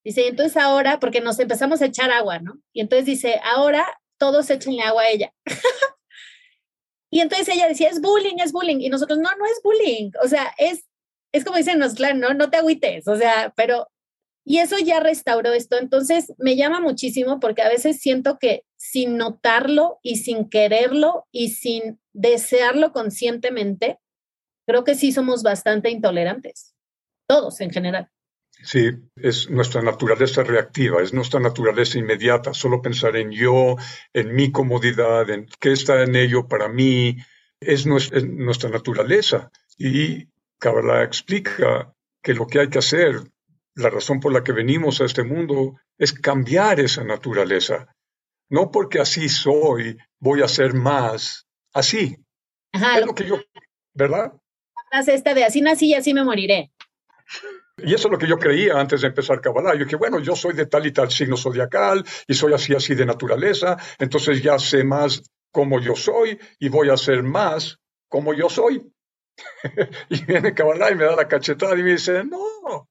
Dice, 0.04 0.28
entonces 0.28 0.58
ahora, 0.58 1.00
porque 1.00 1.22
nos 1.22 1.40
empezamos 1.40 1.82
a 1.82 1.86
echar 1.86 2.12
agua, 2.12 2.40
¿no? 2.40 2.60
Y 2.74 2.82
entonces 2.82 3.06
dice, 3.06 3.40
ahora 3.44 3.86
todos 4.18 4.50
echenle 4.50 4.82
agua 4.82 5.04
a 5.04 5.10
ella. 5.10 5.34
y 7.12 7.20
entonces 7.20 7.50
ella 7.50 7.68
decía, 7.68 7.90
es 7.90 8.02
bullying, 8.02 8.38
es 8.40 8.52
bullying. 8.52 8.80
Y 8.80 8.90
nosotros, 8.90 9.20
no, 9.20 9.30
no 9.36 9.46
es 9.46 9.62
bullying. 9.64 10.12
O 10.24 10.28
sea, 10.28 10.54
es, 10.58 10.86
es 11.32 11.44
como 11.44 11.58
dicen 11.58 11.80
los 11.80 11.94
claro, 11.94 12.18
¿no? 12.18 12.34
No 12.34 12.50
te 12.50 12.58
agüites. 12.58 13.08
O 13.08 13.18
sea, 13.18 13.54
pero 13.56 13.88
y 14.50 14.60
eso 14.60 14.78
ya 14.80 15.02
restauró 15.02 15.52
esto. 15.52 15.78
Entonces 15.78 16.34
me 16.38 16.56
llama 16.56 16.80
muchísimo 16.80 17.42
porque 17.42 17.64
a 17.64 17.68
veces 17.68 18.00
siento 18.00 18.40
que 18.40 18.64
sin 18.78 19.18
notarlo 19.18 20.00
y 20.02 20.16
sin 20.20 20.50
quererlo 20.50 21.28
y 21.34 21.50
sin 21.50 22.00
desearlo 22.14 22.94
conscientemente, 22.94 24.00
creo 24.68 24.84
que 24.84 24.96
sí 24.96 25.12
somos 25.12 25.42
bastante 25.42 25.90
intolerantes, 25.90 26.76
todos 27.28 27.62
en 27.62 27.72
general. 27.72 28.12
Sí, 28.64 28.90
es 29.16 29.50
nuestra 29.50 29.82
naturaleza 29.82 30.44
reactiva, 30.44 31.02
es 31.02 31.14
nuestra 31.14 31.40
naturaleza 31.40 32.00
inmediata, 32.00 32.54
solo 32.54 32.82
pensar 32.82 33.16
en 33.16 33.32
yo, 33.32 33.76
en 34.14 34.34
mi 34.36 34.52
comodidad, 34.52 35.30
en 35.30 35.48
qué 35.60 35.72
está 35.72 36.04
en 36.04 36.16
ello 36.16 36.48
para 36.48 36.68
mí, 36.68 37.18
es 37.60 37.86
nuestra, 37.86 38.18
es 38.18 38.26
nuestra 38.28 38.70
naturaleza. 38.70 39.52
Y 39.78 40.28
Kabbalah 40.60 41.04
explica 41.04 41.94
que 42.22 42.34
lo 42.34 42.48
que 42.48 42.60
hay 42.60 42.70
que 42.70 42.80
hacer 42.80 43.22
la 43.76 43.92
razón 43.92 44.20
por 44.20 44.34
la 44.34 44.44
que 44.44 44.54
venimos 44.54 45.02
a 45.02 45.06
este 45.06 45.24
mundo 45.24 45.80
es 46.00 46.12
cambiar 46.12 46.80
esa 46.80 47.04
naturaleza. 47.04 47.96
No 48.50 48.72
porque 48.72 49.00
así 49.00 49.30
soy, 49.30 49.98
voy 50.20 50.42
a 50.42 50.48
ser 50.48 50.74
más 50.74 51.48
así. 51.74 52.18
Ajá, 52.74 53.00
es 53.00 53.06
lo 53.06 53.14
que 53.14 53.26
yo, 53.26 53.40
¿verdad? 53.94 54.34
La 54.92 55.00
esta 55.00 55.34
de 55.34 55.44
así 55.44 55.62
nací 55.62 55.88
y 55.88 55.94
así 55.94 56.14
me 56.14 56.24
moriré. 56.24 56.72
Y 57.78 57.94
eso 57.94 58.08
es 58.08 58.12
lo 58.12 58.18
que 58.18 58.28
yo 58.28 58.40
creía 58.40 58.80
antes 58.80 59.02
de 59.02 59.08
empezar 59.08 59.40
Kabbalah. 59.40 59.76
Yo 59.76 59.86
dije, 59.86 59.98
bueno, 59.98 60.20
yo 60.20 60.36
soy 60.36 60.54
de 60.54 60.66
tal 60.66 60.86
y 60.88 60.92
tal 60.92 61.12
signo 61.12 61.38
zodiacal 61.38 62.04
y 62.28 62.34
soy 62.34 62.54
así, 62.54 62.74
así 62.74 62.96
de 62.96 63.06
naturaleza, 63.06 63.78
entonces 64.00 64.42
ya 64.42 64.58
sé 64.58 64.84
más 64.84 65.22
como 65.52 65.80
yo 65.80 65.96
soy 65.96 66.40
y 66.60 66.70
voy 66.70 66.90
a 66.90 66.98
ser 66.98 67.22
más 67.22 67.80
como 68.08 68.34
yo 68.34 68.50
soy. 68.50 68.92
y 70.10 70.26
viene 70.26 70.54
Kabbalah 70.54 70.92
y 70.92 70.96
me 70.96 71.06
da 71.06 71.16
la 71.16 71.28
cachetada 71.28 71.78
y 71.78 71.84
me 71.84 71.92
dice, 71.92 72.24
no, 72.24 72.90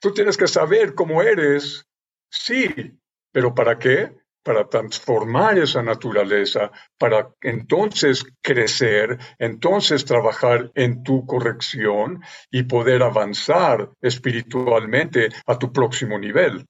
Tú 0.00 0.14
tienes 0.14 0.38
que 0.38 0.48
saber 0.48 0.94
cómo 0.94 1.22
eres, 1.22 1.86
sí, 2.30 2.98
pero 3.32 3.54
¿para 3.54 3.78
qué? 3.78 4.16
Para 4.42 4.68
transformar 4.68 5.58
esa 5.58 5.82
naturaleza, 5.82 6.70
para 6.98 7.34
entonces 7.42 8.24
crecer, 8.40 9.18
entonces 9.38 10.04
trabajar 10.04 10.70
en 10.74 11.02
tu 11.02 11.26
corrección 11.26 12.22
y 12.50 12.62
poder 12.62 13.02
avanzar 13.02 13.90
espiritualmente 14.00 15.28
a 15.46 15.58
tu 15.58 15.72
próximo 15.72 16.18
nivel. 16.18 16.64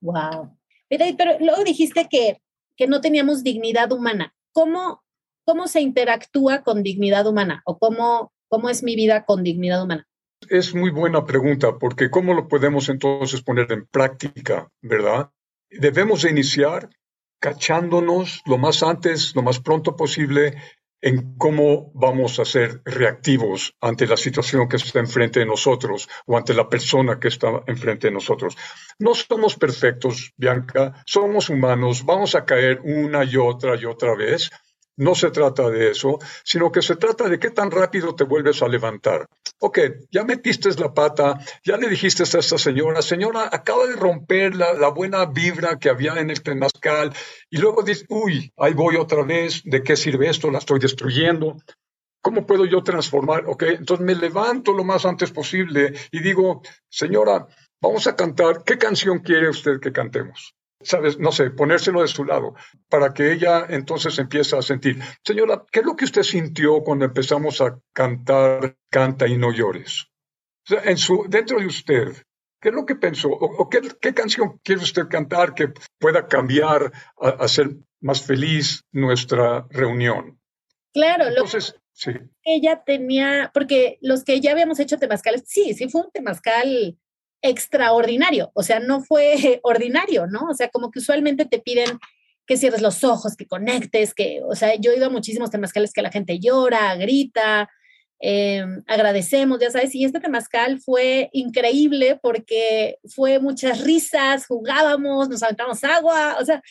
Wow. 0.00 0.56
Pero, 0.88 1.38
luego 1.40 1.64
dijiste 1.64 2.08
que, 2.08 2.40
que 2.76 2.86
no 2.86 3.00
teníamos 3.00 3.42
dignidad 3.42 3.92
humana. 3.92 4.34
¿Cómo, 4.52 5.02
¿Cómo 5.44 5.68
se 5.68 5.80
interactúa 5.80 6.62
con 6.62 6.82
dignidad 6.82 7.26
humana? 7.26 7.62
¿O 7.64 7.78
cómo, 7.78 8.32
cómo 8.48 8.70
es 8.70 8.82
mi 8.82 8.96
vida 8.96 9.24
con 9.24 9.42
dignidad 9.42 9.82
humana? 9.82 10.06
Es 10.48 10.74
muy 10.74 10.90
buena 10.90 11.24
pregunta, 11.24 11.78
porque 11.78 12.10
¿cómo 12.10 12.32
lo 12.32 12.48
podemos 12.48 12.88
entonces 12.88 13.42
poner 13.42 13.70
en 13.72 13.86
práctica, 13.86 14.68
verdad? 14.80 15.30
Debemos 15.70 16.22
de 16.22 16.30
iniciar 16.30 16.88
cachándonos 17.40 18.42
lo 18.46 18.58
más 18.58 18.82
antes, 18.82 19.34
lo 19.34 19.42
más 19.42 19.60
pronto 19.60 19.96
posible 19.96 20.56
en 21.00 21.36
cómo 21.36 21.92
vamos 21.94 22.40
a 22.40 22.44
ser 22.44 22.82
reactivos 22.84 23.74
ante 23.80 24.06
la 24.06 24.16
situación 24.16 24.68
que 24.68 24.76
está 24.76 24.98
enfrente 24.98 25.40
de 25.40 25.46
nosotros 25.46 26.08
o 26.26 26.36
ante 26.36 26.54
la 26.54 26.68
persona 26.68 27.20
que 27.20 27.28
está 27.28 27.62
enfrente 27.66 28.08
de 28.08 28.14
nosotros. 28.14 28.56
No 28.98 29.14
somos 29.14 29.56
perfectos, 29.56 30.32
Bianca, 30.36 31.02
somos 31.06 31.50
humanos, 31.50 32.04
vamos 32.04 32.34
a 32.34 32.44
caer 32.44 32.80
una 32.82 33.24
y 33.24 33.36
otra 33.36 33.76
y 33.76 33.84
otra 33.84 34.16
vez, 34.16 34.50
no 34.98 35.14
se 35.14 35.30
trata 35.30 35.70
de 35.70 35.90
eso, 35.90 36.18
sino 36.44 36.70
que 36.70 36.82
se 36.82 36.96
trata 36.96 37.28
de 37.28 37.38
qué 37.38 37.50
tan 37.50 37.70
rápido 37.70 38.14
te 38.14 38.24
vuelves 38.24 38.62
a 38.62 38.68
levantar. 38.68 39.26
Ok, 39.60 39.78
ya 40.10 40.24
metiste 40.24 40.68
la 40.78 40.92
pata, 40.92 41.38
ya 41.64 41.76
le 41.76 41.88
dijiste 41.88 42.24
a 42.24 42.40
esta 42.40 42.58
señora, 42.58 43.00
señora, 43.00 43.48
acaba 43.50 43.86
de 43.86 43.96
romper 43.96 44.54
la, 44.54 44.88
buena 44.88 45.24
vibra 45.26 45.78
que 45.78 45.88
había 45.88 46.20
en 46.20 46.30
el 46.30 46.42
temazcal, 46.42 47.12
y 47.48 47.58
luego 47.58 47.82
dices, 47.82 48.06
uy, 48.08 48.52
ahí 48.58 48.74
voy 48.74 48.96
otra 48.96 49.22
vez, 49.22 49.62
¿de 49.64 49.82
qué 49.82 49.96
sirve 49.96 50.28
esto? 50.28 50.50
La 50.50 50.58
estoy 50.58 50.80
destruyendo. 50.80 51.56
¿Cómo 52.20 52.44
puedo 52.44 52.64
yo 52.64 52.82
transformar? 52.82 53.44
Ok, 53.46 53.62
entonces 53.62 54.04
me 54.04 54.14
levanto 54.14 54.72
lo 54.72 54.82
más 54.82 55.06
antes 55.06 55.30
posible 55.30 55.94
y 56.10 56.20
digo, 56.20 56.62
señora, 56.88 57.46
vamos 57.80 58.06
a 58.08 58.16
cantar, 58.16 58.64
¿qué 58.64 58.76
canción 58.76 59.20
quiere 59.20 59.48
usted 59.48 59.78
que 59.80 59.92
cantemos? 59.92 60.57
Sabes, 60.80 61.18
no 61.18 61.32
sé, 61.32 61.50
ponérselo 61.50 62.02
de 62.02 62.08
su 62.08 62.24
lado, 62.24 62.54
para 62.88 63.12
que 63.12 63.32
ella 63.32 63.66
entonces 63.68 64.18
empiece 64.18 64.56
a 64.56 64.62
sentir, 64.62 64.98
señora, 65.24 65.64
¿qué 65.70 65.80
es 65.80 65.86
lo 65.86 65.96
que 65.96 66.04
usted 66.04 66.22
sintió 66.22 66.82
cuando 66.82 67.04
empezamos 67.04 67.60
a 67.60 67.78
cantar 67.92 68.76
Canta 68.90 69.26
y 69.26 69.36
no 69.36 69.52
llores? 69.52 70.06
en 70.70 70.98
su, 70.98 71.24
dentro 71.28 71.58
de 71.58 71.66
usted, 71.66 72.14
¿qué 72.60 72.68
es 72.68 72.74
lo 72.74 72.84
que 72.84 72.96
pensó? 72.96 73.30
¿O, 73.30 73.68
qué, 73.68 74.14
canción 74.14 74.60
quiere 74.62 74.82
usted 74.82 75.08
cantar 75.08 75.54
que 75.54 75.72
pueda 75.98 76.26
cambiar, 76.26 76.92
a, 77.20 77.28
hacer 77.28 77.70
más 78.00 78.22
feliz 78.22 78.84
nuestra 78.92 79.66
reunión? 79.70 80.38
Claro, 80.92 81.26
entonces, 81.26 81.74
sí. 81.92 82.12
Ella 82.44 82.82
tenía, 82.84 83.50
porque 83.54 83.98
los 84.00 84.24
que 84.24 84.40
ya 84.40 84.52
habíamos 84.52 84.78
hecho 84.78 84.98
temazcales, 84.98 85.44
sí, 85.46 85.74
sí 85.74 85.88
fue 85.88 86.02
un 86.02 86.10
temazcal 86.10 86.98
extraordinario, 87.42 88.50
o 88.54 88.62
sea, 88.62 88.80
no 88.80 89.00
fue 89.00 89.60
ordinario, 89.62 90.26
¿no? 90.26 90.46
O 90.50 90.54
sea, 90.54 90.68
como 90.68 90.90
que 90.90 90.98
usualmente 90.98 91.44
te 91.44 91.58
piden 91.58 91.98
que 92.46 92.56
cierres 92.56 92.80
los 92.80 93.04
ojos, 93.04 93.36
que 93.36 93.46
conectes, 93.46 94.14
que, 94.14 94.40
o 94.42 94.54
sea, 94.54 94.74
yo 94.76 94.92
he 94.92 95.04
a 95.04 95.10
muchísimos 95.10 95.50
temazcales 95.50 95.92
que 95.92 96.02
la 96.02 96.10
gente 96.10 96.38
llora, 96.40 96.96
grita, 96.96 97.68
eh, 98.20 98.64
agradecemos, 98.86 99.60
ya 99.60 99.70
sabes, 99.70 99.94
y 99.94 100.04
este 100.04 100.18
temazcal 100.18 100.80
fue 100.80 101.28
increíble 101.32 102.18
porque 102.20 102.98
fue 103.14 103.38
muchas 103.38 103.82
risas, 103.82 104.46
jugábamos, 104.46 105.28
nos 105.28 105.42
aventamos 105.42 105.84
agua, 105.84 106.38
o 106.40 106.44
sea, 106.44 106.62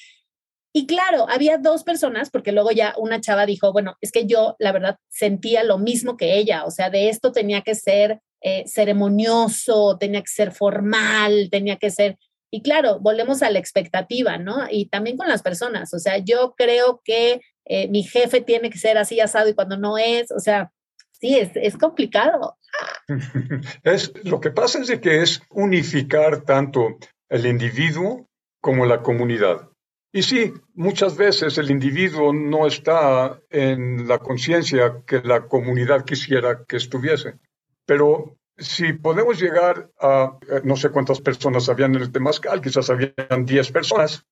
y 0.73 0.86
claro, 0.86 1.27
había 1.30 1.58
dos 1.58 1.84
personas, 1.84 2.30
porque 2.30 2.51
luego 2.51 2.71
ya 2.71 2.93
una 2.97 3.21
chava 3.21 3.45
dijo, 3.45 3.71
bueno, 3.71 3.95
es 4.01 4.12
que 4.12 4.25
yo 4.25 4.56
la 4.60 4.71
verdad 4.71 4.97
sentía 5.10 5.63
lo 5.63 5.77
mismo 5.77 6.17
que 6.17 6.38
ella, 6.38 6.65
o 6.65 6.71
sea, 6.71 6.89
de 6.89 7.10
esto 7.10 7.32
tenía 7.32 7.62
que 7.62 7.75
ser 7.75 8.19
eh, 8.41 8.63
ceremonioso, 8.67 9.97
tenía 10.00 10.21
que 10.21 10.28
ser 10.28 10.52
formal, 10.52 11.50
tenía 11.52 11.78
que 11.78 11.89
ser... 11.89 12.17
Y 12.52 12.62
claro, 12.62 13.00
volvemos 13.00 13.43
a 13.43 13.50
la 13.50 13.60
expectativa, 13.60 14.38
¿no? 14.38 14.67
Y 14.69 14.88
también 14.88 15.17
con 15.17 15.28
las 15.28 15.41
personas, 15.41 15.93
o 15.93 16.00
sea, 16.00 16.17
yo 16.19 16.54
creo 16.56 17.02
que 17.04 17.41
eh, 17.65 17.89
mi 17.89 18.04
jefe 18.04 18.41
tiene 18.41 18.69
que 18.69 18.78
ser 18.78 18.97
así 18.97 19.19
asado 19.19 19.50
y 19.50 19.54
cuando 19.54 19.78
no 19.78 19.97
es, 19.97 20.32
o 20.32 20.39
sea, 20.39 20.71
sí, 21.12 21.38
es, 21.38 21.52
es 21.56 21.78
complicado. 21.78 22.58
Es, 23.84 24.13
lo 24.23 24.39
que 24.39 24.52
pasa 24.52 24.80
es 24.80 24.88
de 24.88 25.02
que 25.02 25.21
es 25.21 25.41
unificar 25.50 26.41
tanto 26.41 26.97
el 27.30 27.45
individuo 27.45 28.28
como 28.62 28.86
la 28.86 29.02
comunidad. 29.02 29.69
Y 30.13 30.23
sí, 30.23 30.54
muchas 30.73 31.17
veces 31.17 31.58
el 31.58 31.69
individuo 31.69 32.34
no 32.34 32.65
está 32.65 33.39
en 33.50 34.08
la 34.08 34.19
conciencia 34.19 35.04
que 35.06 35.21
la 35.21 35.47
comunidad 35.47 36.06
quisiera 36.06 36.63
que 36.67 36.78
estuviese. 36.78 37.36
Pero 37.88 38.38
si 38.58 38.93
podemos 38.93 39.39
llegar 39.39 39.89
a, 40.00 40.38
eh, 40.50 40.62
no 40.63 40.76
sé 40.76 40.89
cuántas 40.89 41.21
personas 41.21 41.69
habían 41.69 41.95
en 41.95 42.02
el 42.02 42.12
Temazcal, 42.12 42.62
quizás 42.62 42.89
habían 42.89 43.45
10 43.45 43.71
personas, 43.71 44.26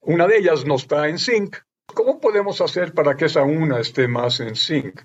una 0.00 0.26
de 0.26 0.38
ellas 0.38 0.64
no 0.64 0.76
está 0.76 1.08
en 1.08 1.18
sync, 1.18 1.56
¿cómo 1.86 2.20
podemos 2.20 2.60
hacer 2.60 2.94
para 2.94 3.16
que 3.16 3.26
esa 3.26 3.42
una 3.42 3.78
esté 3.78 4.08
más 4.08 4.40
en 4.40 4.56
sync? 4.56 5.02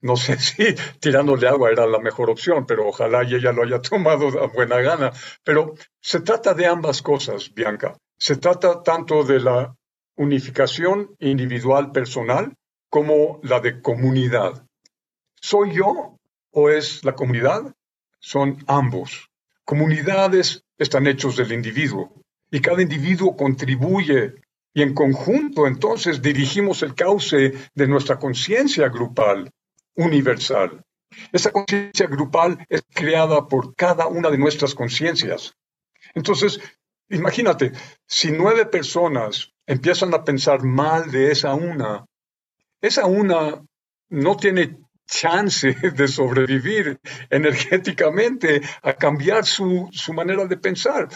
No 0.00 0.16
sé 0.16 0.36
si 0.38 0.74
tirándole 1.00 1.48
agua 1.48 1.70
era 1.70 1.86
la 1.86 2.00
mejor 2.00 2.28
opción, 2.28 2.66
pero 2.66 2.88
ojalá 2.88 3.22
ella 3.22 3.52
lo 3.52 3.62
haya 3.62 3.80
tomado 3.80 4.42
a 4.42 4.46
buena 4.48 4.80
gana. 4.80 5.12
Pero 5.44 5.74
se 6.00 6.20
trata 6.20 6.54
de 6.54 6.66
ambas 6.66 7.02
cosas, 7.02 7.52
Bianca. 7.54 7.96
Se 8.18 8.36
trata 8.36 8.82
tanto 8.82 9.22
de 9.22 9.40
la 9.40 9.76
unificación 10.16 11.14
individual 11.20 11.92
personal 11.92 12.52
como 12.90 13.38
la 13.44 13.60
de 13.60 13.80
comunidad. 13.80 14.64
¿Soy 15.40 15.74
yo 15.74 16.17
o 16.58 16.70
es 16.70 17.04
la 17.04 17.14
comunidad? 17.14 17.72
Son 18.18 18.58
ambos. 18.66 19.30
Comunidades 19.64 20.64
están 20.76 21.06
hechos 21.06 21.36
del 21.36 21.52
individuo 21.52 22.12
y 22.50 22.60
cada 22.60 22.82
individuo 22.82 23.36
contribuye 23.36 24.34
y 24.74 24.82
en 24.82 24.92
conjunto 24.92 25.68
entonces 25.68 26.20
dirigimos 26.20 26.82
el 26.82 26.94
cauce 26.96 27.52
de 27.74 27.86
nuestra 27.86 28.18
conciencia 28.18 28.88
grupal, 28.88 29.50
universal. 29.94 30.82
Esa 31.32 31.52
conciencia 31.52 32.06
grupal 32.06 32.66
es 32.68 32.82
creada 32.92 33.46
por 33.46 33.76
cada 33.76 34.08
una 34.08 34.28
de 34.28 34.38
nuestras 34.38 34.74
conciencias. 34.74 35.54
Entonces, 36.14 36.60
imagínate, 37.08 37.70
si 38.04 38.32
nueve 38.32 38.66
personas 38.66 39.52
empiezan 39.64 40.12
a 40.12 40.24
pensar 40.24 40.64
mal 40.64 41.10
de 41.12 41.30
esa 41.30 41.54
una, 41.54 42.04
esa 42.80 43.06
una 43.06 43.64
no 44.10 44.36
tiene 44.36 44.78
chance 45.08 45.72
de 45.72 46.08
sobrevivir 46.08 47.00
energéticamente, 47.30 48.60
a 48.82 48.92
cambiar 48.92 49.44
su, 49.44 49.88
su 49.92 50.12
manera 50.12 50.44
de 50.46 50.56
pensar. 50.56 51.08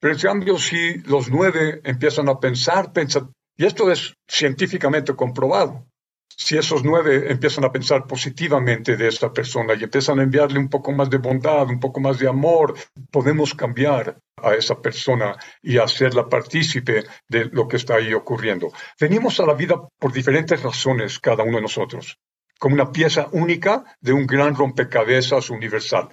Pero 0.00 0.14
en 0.14 0.20
cambio, 0.20 0.58
si 0.58 0.98
los 1.02 1.30
nueve 1.30 1.80
empiezan 1.84 2.28
a 2.28 2.38
pensar, 2.38 2.92
pensar, 2.92 3.24
y 3.56 3.64
esto 3.66 3.90
es 3.90 4.14
científicamente 4.28 5.14
comprobado, 5.14 5.86
si 6.36 6.56
esos 6.56 6.84
nueve 6.84 7.30
empiezan 7.30 7.64
a 7.64 7.72
pensar 7.72 8.06
positivamente 8.06 8.96
de 8.96 9.08
esta 9.08 9.32
persona 9.32 9.74
y 9.74 9.84
empiezan 9.84 10.18
a 10.18 10.24
enviarle 10.24 10.58
un 10.58 10.68
poco 10.68 10.92
más 10.92 11.08
de 11.08 11.18
bondad, 11.18 11.68
un 11.68 11.80
poco 11.80 12.00
más 12.00 12.18
de 12.18 12.28
amor, 12.28 12.74
podemos 13.10 13.54
cambiar 13.54 14.18
a 14.42 14.54
esa 14.54 14.80
persona 14.80 15.36
y 15.62 15.78
hacerla 15.78 16.28
partícipe 16.28 17.04
de 17.28 17.44
lo 17.46 17.68
que 17.68 17.76
está 17.76 17.96
ahí 17.96 18.12
ocurriendo. 18.12 18.72
Venimos 19.00 19.38
a 19.40 19.46
la 19.46 19.54
vida 19.54 19.76
por 19.98 20.12
diferentes 20.12 20.62
razones 20.62 21.18
cada 21.18 21.44
uno 21.44 21.56
de 21.56 21.62
nosotros 21.62 22.18
como 22.64 22.76
una 22.76 22.92
pieza 22.92 23.28
única 23.32 23.84
de 24.00 24.14
un 24.14 24.26
gran 24.26 24.54
rompecabezas 24.54 25.50
universal. 25.50 26.08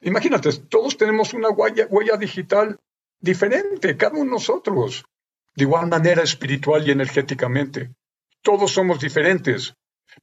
Imagínate, 0.00 0.50
todos 0.68 0.96
tenemos 0.96 1.32
una 1.32 1.48
huella, 1.50 2.16
digital 2.16 2.76
diferente, 3.20 3.96
cada 3.96 4.14
uno 4.14 4.24
de 4.24 4.30
nosotros, 4.30 5.04
de 5.54 5.62
igual 5.62 5.86
manera 5.86 6.24
espiritual 6.24 6.84
y 6.84 6.90
energéticamente. 6.90 7.94
Todos 8.42 8.72
somos 8.72 8.98
diferentes, 8.98 9.74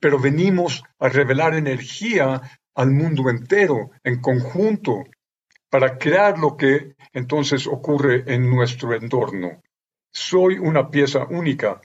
pero 0.01 0.19
venimos 0.19 0.83
a 0.99 1.07
revelar 1.07 1.55
energía 1.55 2.41
al 2.75 2.91
mundo 2.91 3.29
entero, 3.29 3.91
en 4.03 4.19
conjunto, 4.19 5.05
para 5.69 5.97
crear 5.97 6.39
lo 6.39 6.57
que 6.57 6.97
entonces 7.13 7.67
ocurre 7.67 8.25
en 8.27 8.49
nuestro 8.49 8.93
entorno. 8.93 9.61
Soy 10.11 10.59
una 10.59 10.89
pieza 10.89 11.25
única. 11.29 11.79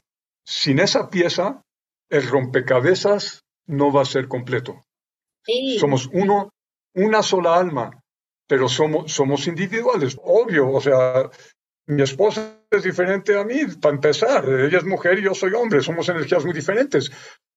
Sin 0.44 0.80
esa 0.80 1.09
pieza, 1.09 1.62
el 2.08 2.26
rompecabezas 2.28 3.44
no 3.66 3.92
va 3.92 4.02
a 4.02 4.06
ser 4.06 4.28
completo. 4.28 4.84
Somos 5.78 6.08
uno, 6.12 6.52
una 6.94 7.22
sola 7.22 7.56
alma, 7.56 7.90
pero 8.46 8.68
somos, 8.68 9.12
somos 9.12 9.46
individuales, 9.46 10.16
obvio. 10.22 10.70
O 10.70 10.80
sea, 10.80 11.30
mi 11.86 12.02
esposa 12.02 12.60
es 12.70 12.82
diferente 12.82 13.38
a 13.38 13.44
mí, 13.44 13.64
para 13.80 13.94
empezar. 13.94 14.48
Ella 14.48 14.78
es 14.78 14.84
mujer 14.84 15.18
y 15.18 15.22
yo 15.22 15.34
soy 15.34 15.52
hombre, 15.54 15.82
somos 15.82 16.08
energías 16.08 16.44
muy 16.44 16.54
diferentes. 16.54 17.10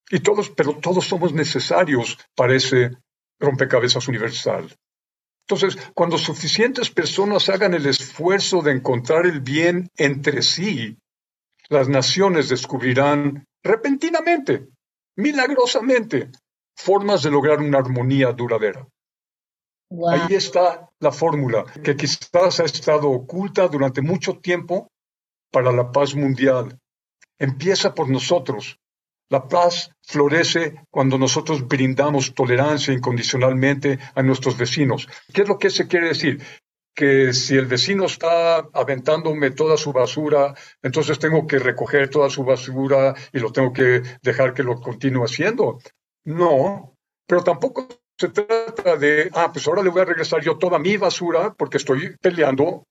Y 0.09 0.19
todos, 0.19 0.49
pero 0.51 0.77
todos 0.77 1.05
somos 1.05 1.33
necesarios 1.33 2.17
para 2.35 2.55
ese 2.55 2.91
rompecabezas 3.39 4.07
universal. 4.07 4.75
Entonces, 5.47 5.77
cuando 5.95 6.17
suficientes 6.17 6.91
personas 6.91 7.49
hagan 7.49 7.73
el 7.73 7.87
esfuerzo 7.87 8.61
de 8.61 8.71
encontrar 8.71 9.25
el 9.25 9.41
bien 9.41 9.89
entre 9.97 10.43
sí, 10.43 10.97
las 11.69 11.89
naciones 11.89 12.49
descubrirán 12.49 13.47
repentinamente, 13.63 14.67
milagrosamente, 15.17 16.31
formas 16.75 17.23
de 17.23 17.31
lograr 17.31 17.59
una 17.59 17.79
armonía 17.79 18.31
duradera. 18.31 18.87
Ahí 20.07 20.35
está 20.35 20.89
la 20.99 21.11
fórmula 21.11 21.65
que 21.83 21.95
quizás 21.95 22.59
ha 22.59 22.65
estado 22.65 23.09
oculta 23.09 23.67
durante 23.67 24.01
mucho 24.01 24.37
tiempo 24.37 24.87
para 25.51 25.71
la 25.71 25.91
paz 25.91 26.15
mundial. 26.15 26.79
Empieza 27.39 27.95
por 27.95 28.09
nosotros. 28.09 28.77
La 29.29 29.47
paz 29.47 29.91
florece 30.01 30.83
cuando 30.89 31.17
nosotros 31.17 31.67
brindamos 31.67 32.33
tolerancia 32.33 32.93
incondicionalmente 32.93 33.99
a 34.15 34.23
nuestros 34.23 34.57
vecinos. 34.57 35.07
¿Qué 35.33 35.43
es 35.43 35.47
lo 35.47 35.57
que 35.57 35.69
se 35.69 35.87
quiere 35.87 36.09
decir? 36.09 36.41
Que 36.99 37.31
si 37.31 37.55
el 37.55 37.65
vecino 37.65 38.07
está 38.07 38.57
aventándome 38.73 39.51
toda 39.51 39.77
su 39.77 39.93
basura, 39.93 40.53
entonces 40.81 41.17
tengo 41.17 41.47
que 41.47 41.57
recoger 41.57 42.09
toda 42.09 42.29
su 42.29 42.43
basura 42.43 43.15
y 43.31 43.39
lo 43.39 43.53
tengo 43.53 43.71
que 43.71 44.01
dejar 44.21 44.53
que 44.53 44.63
lo 44.63 44.81
continúe 44.81 45.23
haciendo. 45.23 45.79
No, 46.25 46.97
pero 47.25 47.41
tampoco 47.41 47.87
se 48.17 48.27
trata 48.27 48.97
de, 48.97 49.29
ah, 49.33 49.49
pues 49.49 49.65
ahora 49.65 49.81
le 49.81 49.91
voy 49.91 50.01
a 50.01 50.11
regresar 50.11 50.41
yo 50.41 50.57
toda 50.57 50.77
mi 50.77 50.97
basura 50.97 51.53
porque 51.57 51.77
estoy 51.77 52.17
peleando 52.19 52.85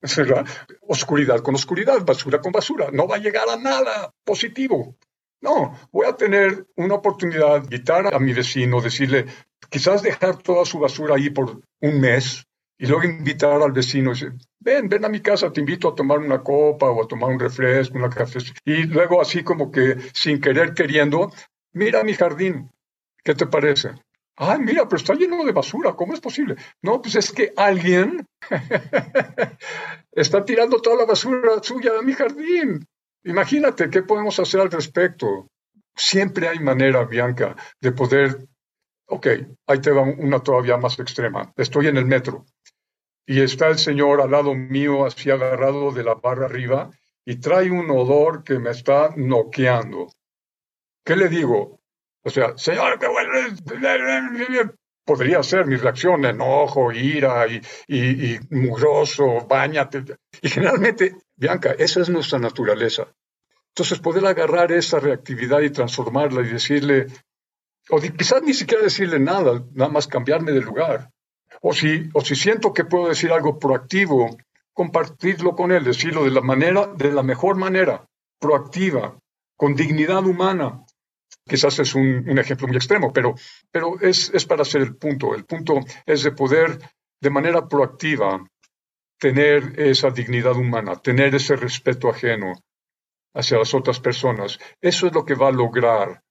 oscuridad 0.87 1.41
con 1.41 1.53
oscuridad, 1.53 2.03
basura 2.03 2.41
con 2.41 2.51
basura. 2.51 2.89
No 2.91 3.07
va 3.07 3.17
a 3.17 3.19
llegar 3.19 3.47
a 3.47 3.57
nada 3.57 4.11
positivo. 4.23 4.95
No, 5.39 5.77
voy 5.91 6.07
a 6.07 6.15
tener 6.15 6.65
una 6.77 6.95
oportunidad 6.95 7.59
de 7.59 7.65
invitar 7.65 8.11
a 8.11 8.17
mi 8.17 8.33
vecino, 8.33 8.81
decirle, 8.81 9.27
quizás 9.69 10.01
dejar 10.01 10.37
toda 10.37 10.65
su 10.65 10.79
basura 10.79 11.13
ahí 11.13 11.29
por 11.29 11.61
un 11.79 12.01
mes 12.01 12.48
y 12.81 12.87
luego 12.87 13.03
invitar 13.03 13.61
al 13.61 13.73
vecino 13.73 14.11
decir, 14.11 14.33
ven, 14.59 14.87
ven 14.87 15.03
a 15.03 15.09
mi 15.09 15.19
casa, 15.19 15.51
te 15.51 15.59
invito 15.59 15.89
a 15.89 15.95
tomar 15.95 16.19
una 16.19 16.41
copa 16.41 16.89
o 16.89 17.03
a 17.03 17.07
tomar 17.07 17.29
un 17.29 17.39
refresco, 17.39 17.97
una 17.97 18.09
café. 18.09 18.39
Y 18.63 18.83
luego 18.83 19.21
así 19.21 19.43
como 19.43 19.69
que 19.69 19.97
sin 20.13 20.39
querer 20.39 20.73
queriendo, 20.73 21.29
mira 21.73 22.05
mi 22.05 22.13
jardín, 22.13 22.71
¿qué 23.21 23.35
te 23.35 23.47
parece? 23.47 23.91
Ah, 24.37 24.57
mira, 24.57 24.87
pero 24.87 24.95
está 24.95 25.13
lleno 25.13 25.43
de 25.43 25.51
basura, 25.51 25.93
¿cómo 25.93 26.13
es 26.13 26.21
posible? 26.21 26.55
No, 26.81 27.01
pues 27.01 27.15
es 27.15 27.33
que 27.33 27.51
alguien 27.57 28.25
está 30.13 30.45
tirando 30.45 30.81
toda 30.81 30.95
la 30.95 31.05
basura 31.05 31.61
suya 31.61 31.91
a 31.99 32.01
mi 32.01 32.13
jardín. 32.13 32.87
Imagínate, 33.25 33.89
¿qué 33.89 34.03
podemos 34.03 34.39
hacer 34.39 34.61
al 34.61 34.71
respecto? 34.71 35.49
Siempre 35.93 36.47
hay 36.47 36.59
manera, 36.59 37.03
Bianca, 37.03 37.57
de 37.81 37.91
poder... 37.91 38.47
Ok, 39.11 39.27
ahí 39.67 39.81
te 39.81 39.91
va 39.91 40.03
una 40.03 40.39
todavía 40.39 40.77
más 40.77 40.97
extrema. 40.99 41.51
Estoy 41.57 41.87
en 41.87 41.97
el 41.97 42.05
metro 42.05 42.45
y 43.29 43.41
está 43.41 43.67
el 43.67 43.77
señor 43.77 44.21
al 44.21 44.31
lado 44.31 44.55
mío, 44.55 45.05
así 45.05 45.29
agarrado 45.29 45.91
de 45.91 46.03
la 46.03 46.15
barra 46.15 46.47
arriba, 46.47 46.89
y 47.23 47.35
trae 47.35 47.69
un 47.69 47.87
odor 47.91 48.43
que 48.43 48.57
me 48.57 48.71
está 48.71 49.13
noqueando. 49.15 50.11
¿Qué 51.05 51.15
le 51.15 51.29
digo? 51.29 51.79
O 52.23 52.29
sea, 52.31 52.57
señor, 52.57 52.97
que 52.97 53.05
podría 55.05 55.43
ser 55.43 55.67
mi 55.67 55.75
reacción, 55.75 56.25
enojo, 56.25 56.91
ira 56.91 57.45
y, 57.47 57.61
y, 57.87 58.33
y 58.33 58.39
mugroso, 58.49 59.45
bañate. 59.47 60.03
Y 60.41 60.49
generalmente, 60.49 61.15
Bianca, 61.35 61.75
esa 61.77 62.01
es 62.01 62.09
nuestra 62.09 62.39
naturaleza. 62.39 63.13
Entonces, 63.67 63.99
poder 63.99 64.25
agarrar 64.25 64.71
esa 64.71 64.99
reactividad 64.99 65.61
y 65.61 65.69
transformarla 65.69 66.41
y 66.41 66.53
decirle, 66.53 67.05
o 67.91 68.01
quizás 68.01 68.41
ni 68.41 68.55
siquiera 68.55 68.81
decirle 68.81 69.19
nada, 69.19 69.63
nada 69.75 69.91
más 69.91 70.07
cambiarme 70.07 70.51
de 70.51 70.61
lugar. 70.61 71.11
O 71.61 71.73
si, 71.73 72.09
o 72.13 72.21
si 72.21 72.35
siento 72.35 72.73
que 72.73 72.85
puedo 72.85 73.09
decir 73.09 73.31
algo 73.31 73.59
proactivo, 73.59 74.37
compartirlo 74.73 75.55
con 75.55 75.71
él, 75.71 75.83
decirlo 75.83 76.23
de 76.23 76.31
la 76.31 76.41
manera, 76.41 76.87
de 76.87 77.11
la 77.11 77.23
mejor 77.23 77.57
manera, 77.57 78.05
proactiva, 78.39 79.17
con 79.57 79.75
dignidad 79.75 80.25
humana, 80.25 80.85
Quizás 81.49 81.79
es 81.79 81.95
un, 81.95 82.37
ejemplo 82.37 82.67
muy 82.67 82.77
extremo, 82.77 83.11
pero, 83.11 83.33
pero 83.71 83.99
es, 83.99 84.31
es 84.33 84.45
para 84.45 84.61
hacer 84.61 84.81
el 84.81 84.95
punto. 84.95 85.33
El 85.33 85.45
punto 85.45 85.79
es 86.05 86.21
de 86.21 86.31
poder, 86.31 86.77
de 87.19 87.29
manera 87.31 87.67
proactiva, 87.67 88.45
tener 89.17 89.79
esa 89.79 90.11
dignidad 90.11 90.55
humana, 90.55 90.95
tener 90.97 91.33
ese 91.33 91.55
respeto 91.55 92.07
ajeno 92.07 92.53
hacia 93.33 93.57
las 93.57 93.73
otras 93.73 93.99
personas. 93.99 94.59
Eso 94.79 95.07
es 95.07 95.13
lo 95.13 95.25
que 95.25 95.33
va 95.33 95.47
a 95.47 95.51
lograr 95.51 96.21